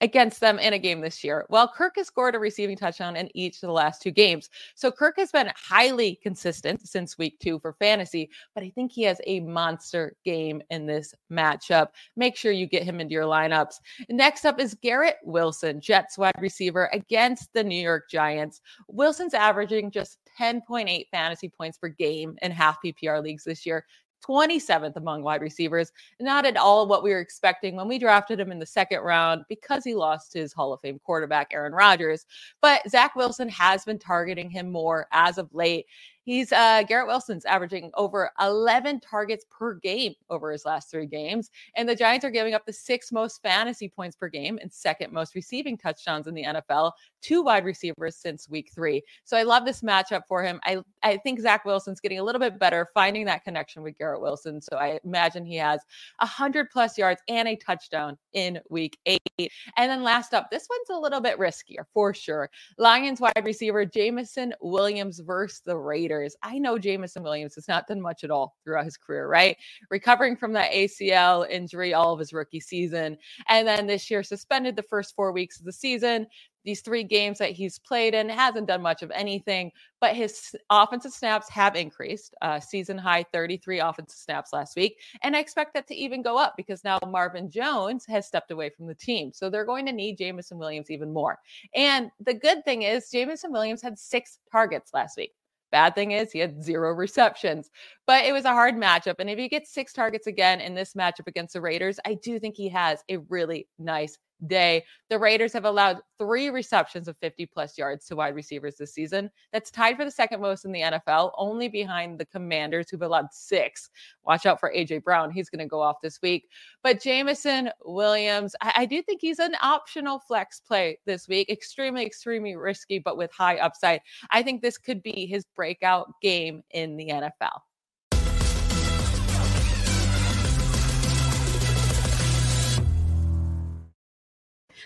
against 0.00 0.40
them 0.40 0.58
in 0.58 0.72
a 0.72 0.78
game 0.78 1.00
this 1.00 1.24
year. 1.24 1.46
Well, 1.48 1.68
Kirk 1.68 1.94
has 1.96 2.06
scored 2.06 2.34
a 2.34 2.38
receiving 2.38 2.76
touchdown 2.76 3.16
in 3.16 3.30
each 3.34 3.56
of 3.56 3.68
the 3.68 3.72
last 3.72 4.02
two 4.02 4.10
games. 4.10 4.50
So 4.74 4.90
Kirk 4.90 5.14
has 5.18 5.32
been 5.32 5.50
highly 5.56 6.18
consistent 6.22 6.86
since 6.86 7.18
week 7.18 7.38
two 7.40 7.58
for 7.60 7.72
fantasy, 7.74 8.30
but 8.54 8.62
I 8.62 8.70
think 8.70 8.92
he 8.92 9.02
has 9.04 9.20
a 9.26 9.40
monster 9.40 10.14
game 10.24 10.62
in 10.70 10.86
this 10.86 11.14
matchup. 11.30 11.88
Make 12.16 12.36
sure 12.36 12.52
you 12.52 12.66
get 12.66 12.82
him 12.82 13.00
into 13.00 13.12
your 13.12 13.24
lineups. 13.24 13.76
Next 14.08 14.44
up 14.44 14.60
is 14.60 14.74
Garrett 14.74 15.16
Wilson, 15.24 15.80
Jets 15.80 16.18
wide 16.18 16.34
receiver 16.40 16.90
against 16.92 17.52
the 17.52 17.64
New 17.64 17.80
York 17.80 18.10
Giants. 18.10 18.60
Wilson's 18.88 19.34
averaging 19.34 19.90
just 19.90 20.18
10.8 20.38 21.06
fantasy 21.10 21.48
points 21.48 21.78
per 21.78 21.88
game 21.88 22.36
in 22.42 22.50
half 22.50 22.78
PPR 22.84 23.22
leagues 23.22 23.44
this 23.44 23.64
year. 23.64 23.84
27th 24.26 24.96
among 24.96 25.22
wide 25.22 25.40
receivers. 25.40 25.92
Not 26.20 26.46
at 26.46 26.56
all 26.56 26.86
what 26.86 27.02
we 27.02 27.10
were 27.10 27.20
expecting 27.20 27.76
when 27.76 27.88
we 27.88 27.98
drafted 27.98 28.40
him 28.40 28.52
in 28.52 28.58
the 28.58 28.66
second 28.66 29.00
round 29.00 29.42
because 29.48 29.84
he 29.84 29.94
lost 29.94 30.32
his 30.32 30.52
Hall 30.52 30.72
of 30.72 30.80
Fame 30.80 31.00
quarterback, 31.04 31.48
Aaron 31.52 31.72
Rodgers. 31.72 32.26
But 32.60 32.88
Zach 32.88 33.16
Wilson 33.16 33.48
has 33.48 33.84
been 33.84 33.98
targeting 33.98 34.50
him 34.50 34.70
more 34.70 35.06
as 35.12 35.38
of 35.38 35.52
late. 35.54 35.86
He's 36.26 36.50
uh, 36.50 36.82
Garrett 36.82 37.06
Wilson's 37.06 37.44
averaging 37.44 37.92
over 37.94 38.32
11 38.40 38.98
targets 38.98 39.46
per 39.48 39.74
game 39.74 40.12
over 40.28 40.50
his 40.50 40.64
last 40.64 40.90
three 40.90 41.06
games. 41.06 41.52
And 41.76 41.88
the 41.88 41.94
Giants 41.94 42.24
are 42.24 42.30
giving 42.30 42.52
up 42.52 42.66
the 42.66 42.72
sixth 42.72 43.12
most 43.12 43.40
fantasy 43.42 43.88
points 43.88 44.16
per 44.16 44.28
game 44.28 44.58
and 44.60 44.72
second 44.72 45.12
most 45.12 45.36
receiving 45.36 45.78
touchdowns 45.78 46.26
in 46.26 46.34
the 46.34 46.42
NFL, 46.42 46.90
two 47.22 47.42
wide 47.42 47.64
receivers 47.64 48.16
since 48.16 48.48
week 48.48 48.72
three. 48.74 49.02
So 49.22 49.36
I 49.36 49.44
love 49.44 49.64
this 49.64 49.82
matchup 49.82 50.22
for 50.26 50.42
him. 50.42 50.58
I, 50.64 50.78
I 51.04 51.18
think 51.18 51.38
Zach 51.38 51.64
Wilson's 51.64 52.00
getting 52.00 52.18
a 52.18 52.24
little 52.24 52.40
bit 52.40 52.58
better 52.58 52.88
finding 52.92 53.24
that 53.26 53.44
connection 53.44 53.84
with 53.84 53.96
Garrett 53.96 54.20
Wilson. 54.20 54.60
So 54.60 54.76
I 54.78 54.98
imagine 55.04 55.44
he 55.46 55.56
has 55.56 55.80
100 56.18 56.70
plus 56.70 56.98
yards 56.98 57.22
and 57.28 57.46
a 57.46 57.54
touchdown 57.54 58.18
in 58.32 58.58
week 58.68 58.98
eight. 59.06 59.25
And 59.38 59.90
then 59.90 60.02
last 60.02 60.32
up, 60.32 60.50
this 60.50 60.66
one's 60.68 60.90
a 60.90 61.00
little 61.00 61.20
bit 61.20 61.38
riskier 61.38 61.84
for 61.92 62.14
sure. 62.14 62.50
Lions 62.78 63.20
wide 63.20 63.42
receiver 63.44 63.84
Jameson 63.84 64.54
Williams 64.62 65.20
versus 65.20 65.60
the 65.64 65.76
Raiders. 65.76 66.34
I 66.42 66.58
know 66.58 66.78
Jameson 66.78 67.22
Williams 67.22 67.54
has 67.56 67.68
not 67.68 67.86
done 67.86 68.00
much 68.00 68.24
at 68.24 68.30
all 68.30 68.56
throughout 68.64 68.86
his 68.86 68.96
career, 68.96 69.28
right? 69.28 69.56
Recovering 69.90 70.36
from 70.36 70.52
that 70.54 70.72
ACL 70.72 71.48
injury 71.50 71.92
all 71.92 72.12
of 72.12 72.18
his 72.18 72.32
rookie 72.32 72.60
season. 72.60 73.18
And 73.48 73.68
then 73.68 73.86
this 73.86 74.10
year 74.10 74.22
suspended 74.22 74.74
the 74.74 74.82
first 74.82 75.14
four 75.14 75.32
weeks 75.32 75.58
of 75.58 75.66
the 75.66 75.72
season 75.72 76.26
these 76.66 76.80
three 76.82 77.04
games 77.04 77.38
that 77.38 77.52
he's 77.52 77.78
played 77.78 78.12
in 78.12 78.28
hasn't 78.28 78.66
done 78.66 78.82
much 78.82 79.02
of 79.02 79.10
anything, 79.12 79.70
but 80.00 80.16
his 80.16 80.54
offensive 80.68 81.12
snaps 81.12 81.48
have 81.48 81.76
increased. 81.76 82.34
Uh, 82.42 82.60
season 82.60 82.98
high 82.98 83.24
33 83.32 83.78
offensive 83.78 84.18
snaps 84.18 84.52
last 84.52 84.76
week. 84.76 84.98
And 85.22 85.36
I 85.36 85.38
expect 85.38 85.74
that 85.74 85.86
to 85.86 85.94
even 85.94 86.22
go 86.22 86.36
up 86.36 86.54
because 86.56 86.82
now 86.82 86.98
Marvin 87.06 87.48
Jones 87.50 88.04
has 88.06 88.26
stepped 88.26 88.50
away 88.50 88.68
from 88.68 88.86
the 88.86 88.94
team. 88.94 89.30
So 89.32 89.48
they're 89.48 89.64
going 89.64 89.86
to 89.86 89.92
need 89.92 90.18
Jameson 90.18 90.58
Williams 90.58 90.90
even 90.90 91.12
more. 91.12 91.38
And 91.74 92.10
the 92.20 92.34
good 92.34 92.64
thing 92.64 92.82
is, 92.82 93.10
Jameson 93.10 93.52
Williams 93.52 93.80
had 93.80 93.96
six 93.96 94.40
targets 94.50 94.90
last 94.92 95.16
week. 95.16 95.32
Bad 95.70 95.94
thing 95.94 96.12
is 96.12 96.32
he 96.32 96.38
had 96.38 96.62
zero 96.62 96.92
receptions, 96.92 97.70
but 98.06 98.24
it 98.24 98.32
was 98.32 98.44
a 98.44 98.52
hard 98.52 98.74
matchup. 98.74 99.16
And 99.18 99.30
if 99.30 99.38
he 99.38 99.48
gets 99.48 99.72
six 99.72 99.92
targets 99.92 100.26
again 100.26 100.60
in 100.60 100.74
this 100.74 100.94
matchup 100.94 101.26
against 101.26 101.54
the 101.54 101.60
Raiders, 101.60 101.98
I 102.04 102.14
do 102.14 102.38
think 102.40 102.56
he 102.56 102.68
has 102.70 103.04
a 103.08 103.18
really 103.18 103.68
nice 103.78 104.18
day. 104.46 104.84
The 105.08 105.18
Raiders 105.18 105.52
have 105.52 105.64
allowed 105.64 106.00
three 106.18 106.50
receptions 106.50 107.08
of 107.08 107.16
50 107.18 107.46
plus 107.46 107.78
yards 107.78 108.06
to 108.06 108.16
wide 108.16 108.34
receivers 108.34 108.76
this 108.76 108.92
season. 108.92 109.30
That's 109.52 109.70
tied 109.70 109.96
for 109.96 110.04
the 110.04 110.10
second 110.10 110.40
most 110.40 110.64
in 110.64 110.72
the 110.72 110.80
NFL, 110.80 111.32
only 111.36 111.68
behind 111.68 112.18
the 112.18 112.26
Commanders, 112.26 112.90
who've 112.90 113.02
allowed 113.02 113.32
six. 113.32 113.90
Watch 114.24 114.46
out 114.46 114.60
for 114.60 114.72
AJ 114.74 115.04
Brown. 115.04 115.30
He's 115.30 115.50
going 115.50 115.60
to 115.60 115.66
go 115.66 115.80
off 115.80 115.96
this 116.02 116.20
week. 116.22 116.48
But 116.82 117.00
Jameson 117.00 117.70
Williams, 117.84 118.54
I, 118.60 118.72
I 118.76 118.86
do 118.86 119.02
think 119.02 119.20
he's 119.20 119.38
an 119.38 119.54
optional 119.62 120.18
flex 120.18 120.60
play 120.60 120.98
this 121.06 121.28
week. 121.28 121.48
Extremely, 121.48 122.04
extremely 122.04 122.56
risky, 122.56 122.98
but 122.98 123.16
with 123.16 123.32
high 123.32 123.56
upside. 123.56 124.00
I 124.30 124.42
think 124.42 124.62
this 124.62 124.78
could 124.78 125.02
be 125.02 125.26
his 125.26 125.44
breakout 125.54 126.12
game 126.20 126.62
in 126.70 126.96
the 126.96 127.08
NFL. 127.08 127.60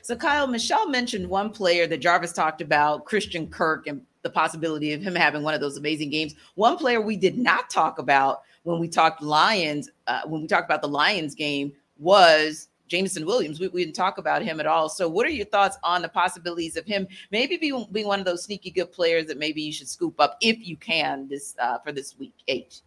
So, 0.03 0.17
Kyle, 0.17 0.47
Michelle 0.47 0.89
mentioned 0.89 1.29
one 1.29 1.51
player 1.51 1.87
that 1.87 1.99
Jarvis 1.99 2.33
talked 2.33 2.61
about, 2.61 3.05
Christian 3.05 3.47
Kirk, 3.47 3.87
and 3.87 4.03
the 4.23 4.31
possibility 4.31 4.93
of 4.93 5.03
him 5.03 5.15
having 5.15 5.43
one 5.43 5.55
of 5.55 5.61
those 5.61 5.77
amazing 5.77 6.11
games. 6.11 6.35
One 6.55 6.77
player 6.77 7.01
we 7.01 7.17
did 7.17 7.39
not 7.39 7.71
talk 7.71 7.99
about 7.99 8.43
when 8.65 8.79
we 8.79 8.89
talked 8.89 9.23
Lions, 9.23 9.91
uh, 10.07 10.23
when 10.27 10.43
we 10.43 10.47
talked 10.47 10.67
about 10.67 10.83
the 10.83 10.89
Lions 10.89 11.35
game, 11.35 11.73
was 11.99 12.69
Jameson 12.89 13.25
Williams. 13.25 13.61
We, 13.61 13.69
we, 13.69 13.85
didn't 13.85 13.95
talk 13.95 14.19
about 14.19 14.43
him 14.43 14.61
at 14.61 14.67
all. 14.67 14.89
So, 14.89 15.09
what 15.09 15.27
are 15.27 15.31
your 15.31 15.47
thoughts 15.47 15.79
on 15.83 16.03
the 16.03 16.09
possibilities 16.09 16.77
of 16.77 16.85
him 16.85 17.07
maybe 17.31 17.57
being, 17.57 17.87
being 17.93 18.07
one 18.07 18.19
of 18.19 18.27
those 18.27 18.45
sneaky 18.45 18.71
good 18.71 18.93
players 18.93 19.27
that 19.27 19.39
maybe 19.39 19.63
you 19.63 19.73
should 19.73 19.89
scoop 19.89 20.15
up 20.19 20.37
if 20.41 20.67
you 20.67 20.77
can 20.77 21.29
this 21.29 21.55
uh, 21.59 21.79
for 21.79 21.93
this 21.93 22.19
week 22.19 22.35
eight? 22.49 22.83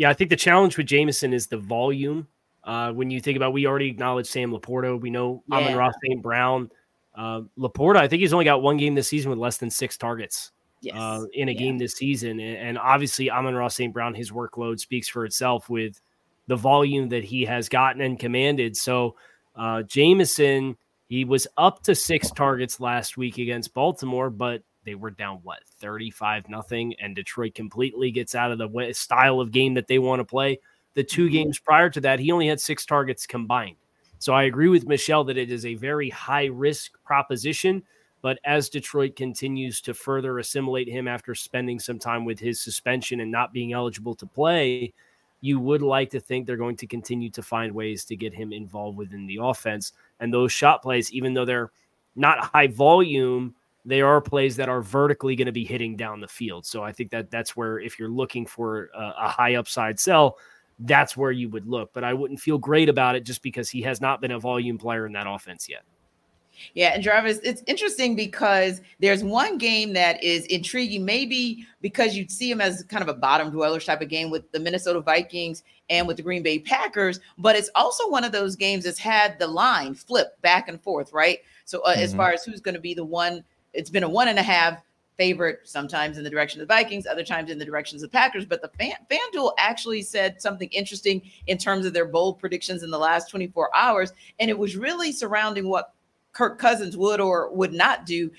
Yeah, 0.00 0.08
I 0.08 0.14
think 0.14 0.30
the 0.30 0.36
challenge 0.36 0.78
with 0.78 0.86
Jameson 0.86 1.34
is 1.34 1.48
the 1.48 1.58
volume. 1.58 2.26
Uh, 2.64 2.90
when 2.90 3.10
you 3.10 3.20
think 3.20 3.36
about, 3.36 3.52
we 3.52 3.66
already 3.66 3.90
acknowledged 3.90 4.30
Sam 4.30 4.50
LaPorta. 4.50 4.98
We 4.98 5.10
know 5.10 5.42
yeah. 5.46 5.58
Amon-Ra 5.58 5.90
St. 6.02 6.22
Brown. 6.22 6.70
Uh, 7.14 7.42
LaPorta, 7.58 7.96
I 7.96 8.08
think 8.08 8.20
he's 8.20 8.32
only 8.32 8.46
got 8.46 8.62
one 8.62 8.78
game 8.78 8.94
this 8.94 9.08
season 9.08 9.28
with 9.28 9.38
less 9.38 9.58
than 9.58 9.68
six 9.68 9.98
targets 9.98 10.52
yes. 10.80 10.96
uh, 10.96 11.26
in 11.34 11.50
a 11.50 11.52
yeah. 11.52 11.58
game 11.58 11.76
this 11.76 11.96
season. 11.96 12.40
And, 12.40 12.56
and 12.56 12.78
obviously, 12.78 13.30
Amon-Ra 13.30 13.68
St. 13.68 13.92
Brown, 13.92 14.14
his 14.14 14.30
workload 14.30 14.80
speaks 14.80 15.06
for 15.06 15.26
itself 15.26 15.68
with 15.68 16.00
the 16.46 16.56
volume 16.56 17.10
that 17.10 17.22
he 17.22 17.44
has 17.44 17.68
gotten 17.68 18.00
and 18.00 18.18
commanded. 18.18 18.78
So, 18.78 19.16
uh, 19.54 19.82
Jameson, 19.82 20.78
he 21.08 21.26
was 21.26 21.46
up 21.58 21.82
to 21.82 21.94
six 21.94 22.30
targets 22.30 22.80
last 22.80 23.18
week 23.18 23.36
against 23.36 23.74
Baltimore, 23.74 24.30
but 24.30 24.62
they 24.90 24.96
were 24.96 25.12
down 25.12 25.38
what 25.44 25.60
35 25.78 26.48
nothing 26.48 26.94
and 27.00 27.14
Detroit 27.14 27.54
completely 27.54 28.10
gets 28.10 28.34
out 28.34 28.50
of 28.50 28.58
the 28.58 28.66
way, 28.66 28.92
style 28.92 29.40
of 29.40 29.52
game 29.52 29.72
that 29.74 29.86
they 29.86 30.00
want 30.00 30.18
to 30.18 30.24
play. 30.24 30.58
The 30.94 31.04
two 31.04 31.26
mm-hmm. 31.26 31.32
games 31.32 31.60
prior 31.60 31.88
to 31.90 32.00
that, 32.00 32.18
he 32.18 32.32
only 32.32 32.48
had 32.48 32.60
six 32.60 32.84
targets 32.84 33.24
combined. 33.24 33.76
So 34.18 34.34
I 34.34 34.44
agree 34.44 34.68
with 34.68 34.88
Michelle 34.88 35.22
that 35.24 35.38
it 35.38 35.52
is 35.52 35.64
a 35.64 35.76
very 35.76 36.10
high 36.10 36.46
risk 36.46 36.92
proposition. 37.04 37.84
But 38.20 38.40
as 38.44 38.68
Detroit 38.68 39.14
continues 39.14 39.80
to 39.82 39.94
further 39.94 40.40
assimilate 40.40 40.88
him 40.88 41.06
after 41.06 41.36
spending 41.36 41.78
some 41.78 42.00
time 42.00 42.24
with 42.24 42.40
his 42.40 42.60
suspension 42.60 43.20
and 43.20 43.30
not 43.30 43.52
being 43.52 43.72
eligible 43.72 44.16
to 44.16 44.26
play, 44.26 44.92
you 45.40 45.60
would 45.60 45.82
like 45.82 46.10
to 46.10 46.20
think 46.20 46.46
they're 46.46 46.56
going 46.56 46.76
to 46.78 46.86
continue 46.86 47.30
to 47.30 47.42
find 47.44 47.72
ways 47.72 48.04
to 48.06 48.16
get 48.16 48.34
him 48.34 48.52
involved 48.52 48.98
within 48.98 49.28
the 49.28 49.38
offense. 49.40 49.92
And 50.18 50.34
those 50.34 50.50
shot 50.50 50.82
plays, 50.82 51.12
even 51.12 51.32
though 51.32 51.44
they're 51.44 51.70
not 52.16 52.44
high 52.44 52.66
volume, 52.66 53.54
they 53.84 54.00
are 54.00 54.20
plays 54.20 54.56
that 54.56 54.68
are 54.68 54.82
vertically 54.82 55.36
going 55.36 55.46
to 55.46 55.52
be 55.52 55.64
hitting 55.64 55.96
down 55.96 56.20
the 56.20 56.28
field. 56.28 56.66
So 56.66 56.82
I 56.82 56.92
think 56.92 57.10
that 57.10 57.30
that's 57.30 57.56
where, 57.56 57.78
if 57.78 57.98
you're 57.98 58.10
looking 58.10 58.46
for 58.46 58.90
a, 58.94 59.14
a 59.22 59.28
high 59.28 59.54
upside 59.54 59.98
sell, 59.98 60.38
that's 60.80 61.16
where 61.16 61.30
you 61.30 61.48
would 61.50 61.66
look. 61.66 61.92
But 61.92 62.04
I 62.04 62.14
wouldn't 62.14 62.40
feel 62.40 62.58
great 62.58 62.88
about 62.88 63.16
it 63.16 63.24
just 63.24 63.42
because 63.42 63.70
he 63.70 63.82
has 63.82 64.00
not 64.00 64.20
been 64.20 64.32
a 64.32 64.38
volume 64.38 64.78
player 64.78 65.06
in 65.06 65.12
that 65.12 65.26
offense 65.26 65.68
yet. 65.68 65.82
Yeah, 66.74 66.90
and 66.94 67.02
Jarvis, 67.02 67.38
it's 67.42 67.62
interesting 67.66 68.14
because 68.14 68.82
there's 68.98 69.24
one 69.24 69.56
game 69.56 69.94
that 69.94 70.22
is 70.22 70.44
intriguing, 70.46 71.04
maybe 71.04 71.66
because 71.80 72.14
you'd 72.14 72.30
see 72.30 72.50
him 72.50 72.60
as 72.60 72.82
kind 72.84 73.02
of 73.02 73.08
a 73.08 73.14
bottom 73.14 73.50
dweller 73.50 73.80
type 73.80 74.02
of 74.02 74.08
game 74.08 74.30
with 74.30 74.50
the 74.52 74.58
Minnesota 74.58 75.00
Vikings 75.00 75.62
and 75.88 76.06
with 76.06 76.16
the 76.16 76.22
Green 76.22 76.42
Bay 76.42 76.58
Packers, 76.58 77.18
but 77.38 77.56
it's 77.56 77.70
also 77.74 78.08
one 78.10 78.24
of 78.24 78.32
those 78.32 78.56
games 78.56 78.84
that's 78.84 78.98
had 78.98 79.38
the 79.38 79.46
line 79.46 79.94
flip 79.94 80.40
back 80.42 80.68
and 80.68 80.80
forth, 80.82 81.12
right? 81.12 81.38
So 81.64 81.80
uh, 81.80 81.92
mm-hmm. 81.92 82.02
as 82.02 82.14
far 82.14 82.32
as 82.32 82.44
who's 82.44 82.60
going 82.60 82.74
to 82.74 82.80
be 82.80 82.94
the 82.94 83.04
one, 83.04 83.44
it's 83.72 83.90
been 83.90 84.02
a 84.02 84.08
one 84.08 84.28
and 84.28 84.38
a 84.38 84.42
half 84.42 84.82
favorite, 85.16 85.60
sometimes 85.64 86.16
in 86.16 86.24
the 86.24 86.30
direction 86.30 86.62
of 86.62 86.66
the 86.66 86.74
Vikings, 86.74 87.06
other 87.06 87.22
times 87.22 87.50
in 87.50 87.58
the 87.58 87.64
directions 87.64 88.02
of 88.02 88.10
the 88.10 88.16
Packers. 88.16 88.46
But 88.46 88.62
the 88.62 88.70
fan, 88.78 88.94
FanDuel 89.10 89.52
actually 89.58 90.00
said 90.00 90.40
something 90.40 90.68
interesting 90.70 91.20
in 91.46 91.58
terms 91.58 91.84
of 91.84 91.92
their 91.92 92.06
bold 92.06 92.38
predictions 92.38 92.82
in 92.82 92.90
the 92.90 92.98
last 92.98 93.30
24 93.30 93.68
hours. 93.76 94.14
And 94.38 94.48
it 94.48 94.58
was 94.58 94.76
really 94.76 95.12
surrounding 95.12 95.68
what 95.68 95.92
Kirk 96.32 96.58
Cousins 96.58 96.96
would 96.96 97.20
or 97.20 97.52
would 97.52 97.74
not 97.74 98.06
do 98.06 98.30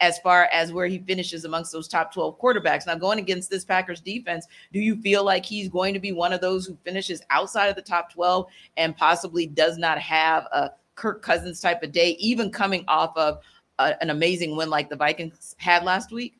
as 0.00 0.18
far 0.20 0.44
as 0.52 0.72
where 0.72 0.86
he 0.86 0.98
finishes 0.98 1.44
amongst 1.44 1.72
those 1.72 1.88
top 1.88 2.14
12 2.14 2.38
quarterbacks. 2.38 2.86
Now, 2.86 2.94
going 2.94 3.18
against 3.18 3.50
this 3.50 3.64
Packers 3.64 4.00
defense, 4.00 4.46
do 4.72 4.78
you 4.78 5.00
feel 5.02 5.24
like 5.24 5.44
he's 5.44 5.68
going 5.68 5.92
to 5.94 6.00
be 6.00 6.12
one 6.12 6.32
of 6.32 6.40
those 6.40 6.66
who 6.66 6.78
finishes 6.84 7.20
outside 7.30 7.66
of 7.66 7.74
the 7.74 7.82
top 7.82 8.12
12 8.12 8.46
and 8.76 8.96
possibly 8.96 9.46
does 9.46 9.76
not 9.76 9.98
have 9.98 10.44
a 10.52 10.70
Kirk 10.94 11.22
Cousins 11.22 11.60
type 11.60 11.82
of 11.82 11.90
day, 11.90 12.10
even 12.20 12.50
coming 12.50 12.84
off 12.86 13.16
of 13.16 13.40
a, 13.78 14.02
an 14.02 14.10
amazing 14.10 14.56
win 14.56 14.70
like 14.70 14.88
the 14.88 14.96
Vikings 14.96 15.54
had 15.58 15.84
last 15.84 16.12
week? 16.12 16.34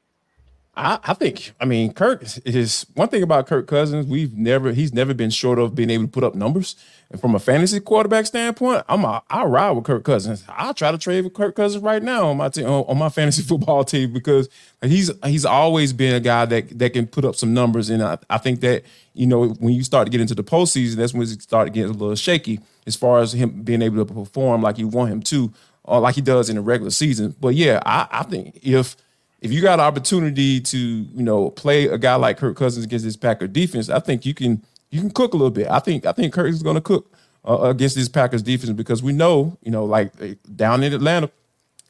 I, 0.79 0.99
I, 1.03 1.15
think, 1.15 1.53
I 1.61 1.65
mean, 1.65 1.93
Kirk 1.93 2.23
is 2.45 2.87
one 2.95 3.09
thing 3.09 3.25
about 3.25 3.49
Kirk 3.49 3.67
Cousins. 3.67 4.07
We've 4.07 4.37
never, 4.37 4.71
he's 4.71 4.93
never 4.95 5.13
been 5.13 5.31
short 5.31 5.59
of 5.59 5.75
being 5.75 5.91
able 5.91 6.05
to 6.05 6.11
put 6.11 6.23
up 6.23 6.37
numbers. 6.37 6.77
And 7.11 7.21
from 7.21 7.35
a 7.35 7.41
fantasy 7.41 7.81
quarterback 7.81 8.27
standpoint, 8.27 8.85
I'm 8.89 9.05
a, 9.05 9.23
I 9.29 9.45
ride 9.45 9.73
with 9.73 9.85
Kirk 9.85 10.05
Cousins. 10.05 10.45
I'll 10.49 10.75
try 10.75 10.93
to 10.93 10.99
trade 10.99 11.25
with 11.25 11.35
Kirk 11.35 11.57
Cousins 11.57 11.83
right 11.83 12.03
now 12.03 12.29
on 12.29 12.37
my 12.37 12.49
team, 12.49 12.67
on, 12.67 12.85
on 12.87 12.97
my 12.97 13.09
fantasy 13.09 13.43
football 13.49 13.83
team 13.83 14.13
because 14.13 14.49
he's 14.83 15.11
he's 15.25 15.45
always 15.45 15.93
been 15.93 16.15
a 16.15 16.21
guy 16.21 16.45
that 16.45 16.79
that 16.79 16.93
can 16.93 17.07
put 17.07 17.25
up 17.25 17.35
some 17.35 17.53
numbers. 17.53 17.91
And 17.91 18.03
I, 18.03 18.19
I 18.31 18.39
think 18.39 18.61
that 18.61 18.85
you 19.15 19.27
know 19.27 19.49
when 19.49 19.75
you 19.75 19.83
start 19.83 20.07
to 20.07 20.11
get 20.11 20.21
into 20.21 20.35
the 20.35 20.45
postseason, 20.45 20.97
that's 20.97 21.15
when 21.15 21.23
it 21.23 21.43
start 21.43 21.73
getting 21.73 21.91
a 21.91 21.99
little 21.99 22.15
shaky 22.15 22.61
as 22.87 22.95
far 22.95 23.21
as 23.21 23.33
him 23.33 23.63
being 23.63 23.83
able 23.83 24.05
to 24.05 24.15
perform 24.15 24.63
like 24.63 24.79
you 24.79 24.89
want 24.89 25.11
him 25.11 25.23
to, 25.23 25.53
or 25.89 26.01
like 26.01 26.15
he 26.15 26.21
does 26.21 26.49
in 26.49 26.57
the 26.57 26.63
regular 26.63 26.91
season. 26.91 27.35
But 27.41 27.55
yeah, 27.55 27.81
I, 27.85 28.07
I 28.11 28.23
think 28.25 28.59
if 28.63 28.97
if 29.41 29.53
you 29.53 29.63
got 29.63 29.75
an 29.75 29.87
opportunity 29.87 30.61
to, 30.61 30.79
you 30.79 31.23
know, 31.23 31.51
play 31.51 31.87
a 31.87 31.97
guy 31.97 32.17
like 32.17 32.39
Kirk 32.39 32.57
Cousins 32.57 32.85
against 32.85 33.05
this 33.05 33.17
Packer 33.17 33.47
defense, 33.47 33.89
I 33.89 34.01
think 34.01 34.27
you 34.27 34.35
can 34.35 34.65
you 34.91 35.01
can 35.01 35.11
cook 35.11 35.35
a 35.35 35.37
little 35.37 35.51
bit. 35.51 35.69
I 35.69 35.79
think 35.79 36.07
I 36.07 36.13
think 36.13 36.33
Kirk 36.33 36.49
is 36.49 36.63
going 36.63 36.77
to 36.77 36.81
cook 36.81 37.13
uh, 37.47 37.61
against 37.63 37.97
this 37.97 38.09
Packers 38.09 38.43
defense 38.43 38.73
because 38.73 39.03
we 39.03 39.13
know, 39.13 39.57
you 39.63 39.71
know, 39.71 39.85
like 39.85 40.13
down 40.57 40.83
in 40.83 40.93
Atlanta, 40.93 41.31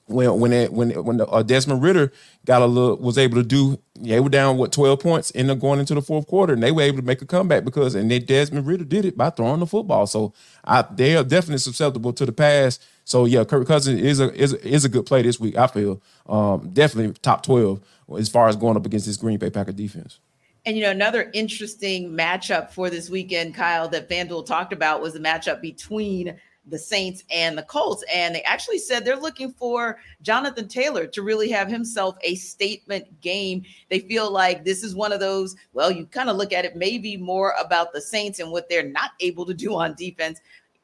when 0.08 0.40
when 0.40 0.52
it, 0.52 0.72
when 0.72 0.90
when 1.04 1.16
the, 1.18 1.26
uh, 1.26 1.42
Desmond 1.42 1.82
Ridder 1.82 2.12
got 2.44 2.62
a 2.62 2.66
little 2.66 2.96
was 2.96 3.18
able 3.18 3.36
to 3.36 3.42
do, 3.42 3.78
they 3.94 4.20
were 4.20 4.28
down 4.28 4.56
what 4.56 4.72
twelve 4.72 5.00
points 5.00 5.30
in 5.30 5.46
the 5.46 5.54
going 5.54 5.80
into 5.80 5.94
the 5.94 6.02
fourth 6.02 6.26
quarter, 6.26 6.54
and 6.54 6.62
they 6.62 6.72
were 6.72 6.82
able 6.82 6.98
to 6.98 7.04
make 7.04 7.22
a 7.22 7.26
comeback 7.26 7.64
because 7.64 7.94
and 7.94 8.10
then 8.10 8.24
Desmond 8.24 8.66
Ridder 8.66 8.84
did 8.84 9.04
it 9.04 9.16
by 9.16 9.30
throwing 9.30 9.60
the 9.60 9.66
football. 9.66 10.06
So 10.06 10.32
I, 10.64 10.82
they 10.82 11.16
are 11.16 11.24
definitely 11.24 11.58
susceptible 11.58 12.12
to 12.12 12.26
the 12.26 12.32
pass 12.32 12.78
so 13.08 13.24
yeah, 13.24 13.42
Kirk 13.44 13.66
Cousins 13.66 14.02
is 14.02 14.20
a 14.20 14.30
is 14.34 14.52
is 14.52 14.84
a 14.84 14.88
good 14.90 15.06
play 15.06 15.22
this 15.22 15.40
week. 15.40 15.56
I 15.56 15.66
feel 15.66 16.02
um, 16.28 16.68
definitely 16.74 17.14
top 17.22 17.42
twelve 17.42 17.80
as 18.18 18.28
far 18.28 18.48
as 18.48 18.56
going 18.56 18.76
up 18.76 18.84
against 18.84 19.06
this 19.06 19.16
Green 19.16 19.38
Bay 19.38 19.48
Packer 19.48 19.72
defense. 19.72 20.18
And 20.66 20.76
you 20.76 20.82
know, 20.82 20.90
another 20.90 21.30
interesting 21.32 22.10
matchup 22.10 22.70
for 22.70 22.90
this 22.90 23.08
weekend, 23.08 23.54
Kyle, 23.54 23.88
that 23.88 24.10
FanDuel 24.10 24.44
talked 24.44 24.74
about 24.74 25.00
was 25.00 25.14
the 25.14 25.20
matchup 25.20 25.62
between 25.62 26.38
the 26.68 26.78
Saints 26.78 27.24
and 27.30 27.56
the 27.56 27.62
Colts. 27.62 28.04
And 28.12 28.34
they 28.34 28.42
actually 28.42 28.78
said 28.78 29.04
they're 29.04 29.16
looking 29.16 29.52
for 29.52 29.98
Jonathan 30.22 30.68
Taylor 30.68 31.06
to 31.06 31.22
really 31.22 31.50
have 31.50 31.68
himself 31.68 32.16
a 32.22 32.34
statement 32.36 33.20
game. 33.20 33.64
They 33.88 34.00
feel 34.00 34.30
like 34.30 34.64
this 34.64 34.82
is 34.82 34.94
one 34.94 35.12
of 35.12 35.20
those, 35.20 35.56
well, 35.72 35.90
you 35.90 36.06
kind 36.06 36.28
of 36.28 36.36
look 36.36 36.52
at 36.52 36.64
it 36.64 36.76
maybe 36.76 37.16
more 37.16 37.54
about 37.60 37.92
the 37.92 38.00
Saints 38.00 38.38
and 38.38 38.50
what 38.50 38.68
they're 38.68 38.88
not 38.88 39.12
able 39.20 39.46
to 39.46 39.54
do 39.54 39.74
on 39.74 39.94
defense 39.94 40.40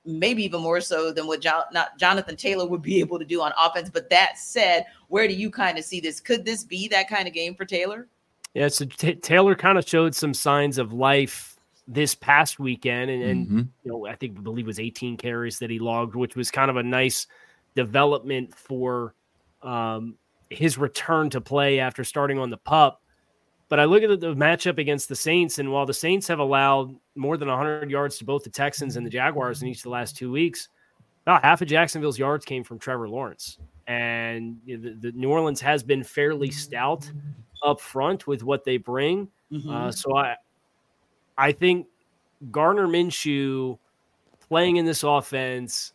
maybe 0.07 0.45
even 0.45 0.61
more 0.61 0.81
so 0.81 1.13
than 1.13 1.27
what 1.27 1.41
jo- 1.41 1.63
not 1.73 1.97
Jonathan 1.99 2.37
Taylor 2.37 2.67
would 2.67 2.83
be 2.83 3.01
able 3.01 3.19
to 3.19 3.25
do 3.25 3.41
on 3.41 3.53
offense. 3.59 3.91
But 3.91 4.11
that 4.11 4.39
said, 4.39 4.85
where 5.09 5.27
do 5.27 5.35
you 5.35 5.51
kind 5.51 5.79
of 5.79 5.85
see 5.85 6.01
this? 6.01 6.21
Could 6.21 6.45
this 6.45 6.63
be 6.63 6.89
that 6.89 7.09
kind 7.09 7.27
of 7.27 7.33
game 7.33 7.55
for 7.55 7.65
Taylor? 7.65 8.07
Yeah, 8.53 8.69
so 8.69 8.85
t- 8.85 9.15
Taylor 9.15 9.55
kind 9.55 9.79
of 9.79 9.89
showed 9.89 10.15
some 10.15 10.35
signs 10.35 10.79
of 10.79 10.93
life 10.93 11.54
this 11.87 12.15
past 12.15 12.59
weekend, 12.59 13.11
and, 13.11 13.23
and 13.23 13.47
mm-hmm. 13.47 13.59
you 13.85 13.93
know 13.93 14.07
I 14.07 14.15
think 14.15 14.39
I 14.39 14.41
believe 14.41 14.65
it 14.65 14.69
was 14.69 14.81
18 14.81 15.17
carries 15.17 15.59
that 15.59 15.71
he 15.71 15.79
logged, 15.79 16.15
which 16.15 16.37
was 16.37 16.51
kind 16.51 16.71
of 16.71 16.77
a 16.77 16.83
nice 16.83 17.27
development 17.75 18.55
for 18.55 19.15
um, 19.63 20.17
his 20.51 20.79
return 20.79 21.31
to 21.31 21.41
play 21.41 21.81
after 21.81 22.05
starting 22.05 22.39
on 22.39 22.51
the 22.51 22.57
pup. 22.57 23.01
But 23.69 23.81
I 23.81 23.85
look 23.87 24.03
at 24.03 24.21
the 24.21 24.35
matchup 24.35 24.79
against 24.79 25.09
the 25.09 25.17
Saints, 25.17 25.59
and 25.59 25.73
while 25.73 25.87
the 25.87 25.95
Saints 25.95 26.29
have 26.29 26.39
allowed 26.39 26.95
more 27.17 27.37
than 27.37 27.49
100 27.49 27.91
yards 27.91 28.19
to 28.19 28.25
both 28.25 28.45
the 28.45 28.51
Texans 28.51 28.97
and 28.97 29.07
the 29.07 29.11
Jaguars 29.11 29.63
in 29.63 29.69
each 29.69 29.79
of 29.79 29.85
the 29.85 29.91
last 29.91 30.17
two 30.17 30.31
weeks, 30.31 30.69
about 31.27 31.43
half 31.43 31.63
of 31.63 31.69
Jacksonville's 31.69 32.19
yards 32.19 32.45
came 32.45 32.63
from 32.63 32.79
Trevor 32.79 33.09
Lawrence. 33.09 33.59
And 33.87 34.59
the, 34.67 34.77
the 34.77 35.13
New 35.13 35.31
Orleans 35.31 35.61
has 35.63 35.83
been 35.83 36.05
fairly 36.05 36.51
stout 36.51 37.11
up 37.65 37.81
front 37.81 38.27
with 38.27 38.43
what 38.43 38.65
they 38.65 38.77
bring. 38.77 39.29
Mm-hmm. 39.51 39.71
Uh, 39.71 39.91
so 39.91 40.17
I, 40.17 40.37
I 41.37 41.53
think 41.53 41.87
Gardner 42.51 42.87
Minshew 42.87 43.79
playing 44.49 44.77
in 44.77 44.85
this 44.85 45.03
offense 45.03 45.93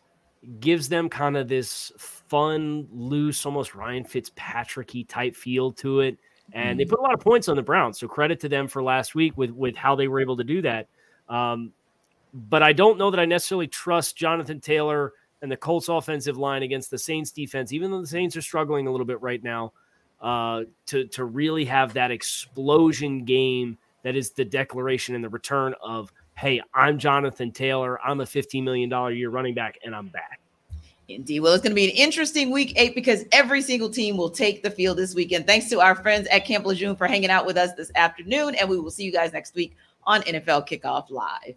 gives 0.58 0.88
them 0.88 1.08
kind 1.08 1.36
of 1.36 1.48
this 1.48 1.92
fun, 1.98 2.88
loose, 2.90 3.44
almost 3.44 3.74
Ryan 3.74 4.04
Fitzpatrick 4.04 4.92
type 5.08 5.36
feel 5.36 5.72
to 5.72 6.00
it 6.00 6.18
and 6.52 6.78
they 6.78 6.84
mm-hmm. 6.84 6.90
put 6.90 6.98
a 6.98 7.02
lot 7.02 7.14
of 7.14 7.20
points 7.20 7.48
on 7.48 7.56
the 7.56 7.62
Browns. 7.62 7.98
So 7.98 8.08
credit 8.08 8.40
to 8.40 8.48
them 8.48 8.68
for 8.68 8.82
last 8.82 9.14
week 9.14 9.36
with 9.36 9.50
with 9.50 9.76
how 9.76 9.94
they 9.94 10.08
were 10.08 10.20
able 10.20 10.36
to 10.36 10.44
do 10.44 10.62
that. 10.62 10.88
Um, 11.28 11.72
but 12.32 12.62
I 12.62 12.72
don't 12.72 12.98
know 12.98 13.10
that 13.10 13.20
I 13.20 13.24
necessarily 13.24 13.66
trust 13.66 14.16
Jonathan 14.16 14.60
Taylor 14.60 15.12
and 15.42 15.50
the 15.50 15.56
Colts 15.56 15.88
offensive 15.88 16.36
line 16.36 16.62
against 16.62 16.90
the 16.90 16.98
Saints 16.98 17.30
defense, 17.30 17.72
even 17.72 17.90
though 17.90 18.00
the 18.00 18.06
Saints 18.06 18.36
are 18.36 18.42
struggling 18.42 18.86
a 18.86 18.90
little 18.90 19.06
bit 19.06 19.20
right 19.22 19.42
now, 19.42 19.72
uh, 20.20 20.62
to 20.86 21.06
to 21.06 21.24
really 21.24 21.64
have 21.64 21.94
that 21.94 22.10
explosion 22.10 23.24
game 23.24 23.78
that 24.02 24.16
is 24.16 24.30
the 24.30 24.44
declaration 24.44 25.14
and 25.14 25.22
the 25.22 25.28
return 25.28 25.74
of, 25.82 26.12
hey, 26.36 26.60
I'm 26.74 26.98
Jonathan 26.98 27.52
Taylor, 27.52 28.00
I'm 28.04 28.20
a 28.20 28.24
$15 28.24 28.62
million 28.62 28.92
a 28.92 29.10
year 29.10 29.30
running 29.30 29.54
back, 29.54 29.78
and 29.84 29.94
I'm 29.94 30.08
back. 30.08 30.40
Indeed. 31.08 31.40
Well, 31.40 31.52
it's 31.52 31.62
going 31.62 31.72
to 31.72 31.74
be 31.74 31.90
an 31.90 31.96
interesting 31.96 32.50
week 32.50 32.72
eight 32.76 32.94
because 32.94 33.24
every 33.32 33.62
single 33.62 33.90
team 33.90 34.16
will 34.16 34.30
take 34.30 34.62
the 34.62 34.70
field 34.70 34.98
this 34.98 35.14
weekend. 35.14 35.46
Thanks 35.46 35.68
to 35.70 35.80
our 35.80 35.94
friends 35.94 36.28
at 36.28 36.44
Camp 36.44 36.64
Lejeune 36.64 36.96
for 36.96 37.06
hanging 37.06 37.30
out 37.30 37.46
with 37.46 37.56
us 37.56 37.74
this 37.74 37.90
afternoon. 37.96 38.54
And 38.54 38.68
we 38.68 38.78
will 38.78 38.90
see 38.90 39.04
you 39.04 39.12
guys 39.12 39.32
next 39.32 39.54
week 39.54 39.76
on 40.04 40.22
NFL 40.22 40.68
Kickoff 40.68 41.10
Live. 41.10 41.56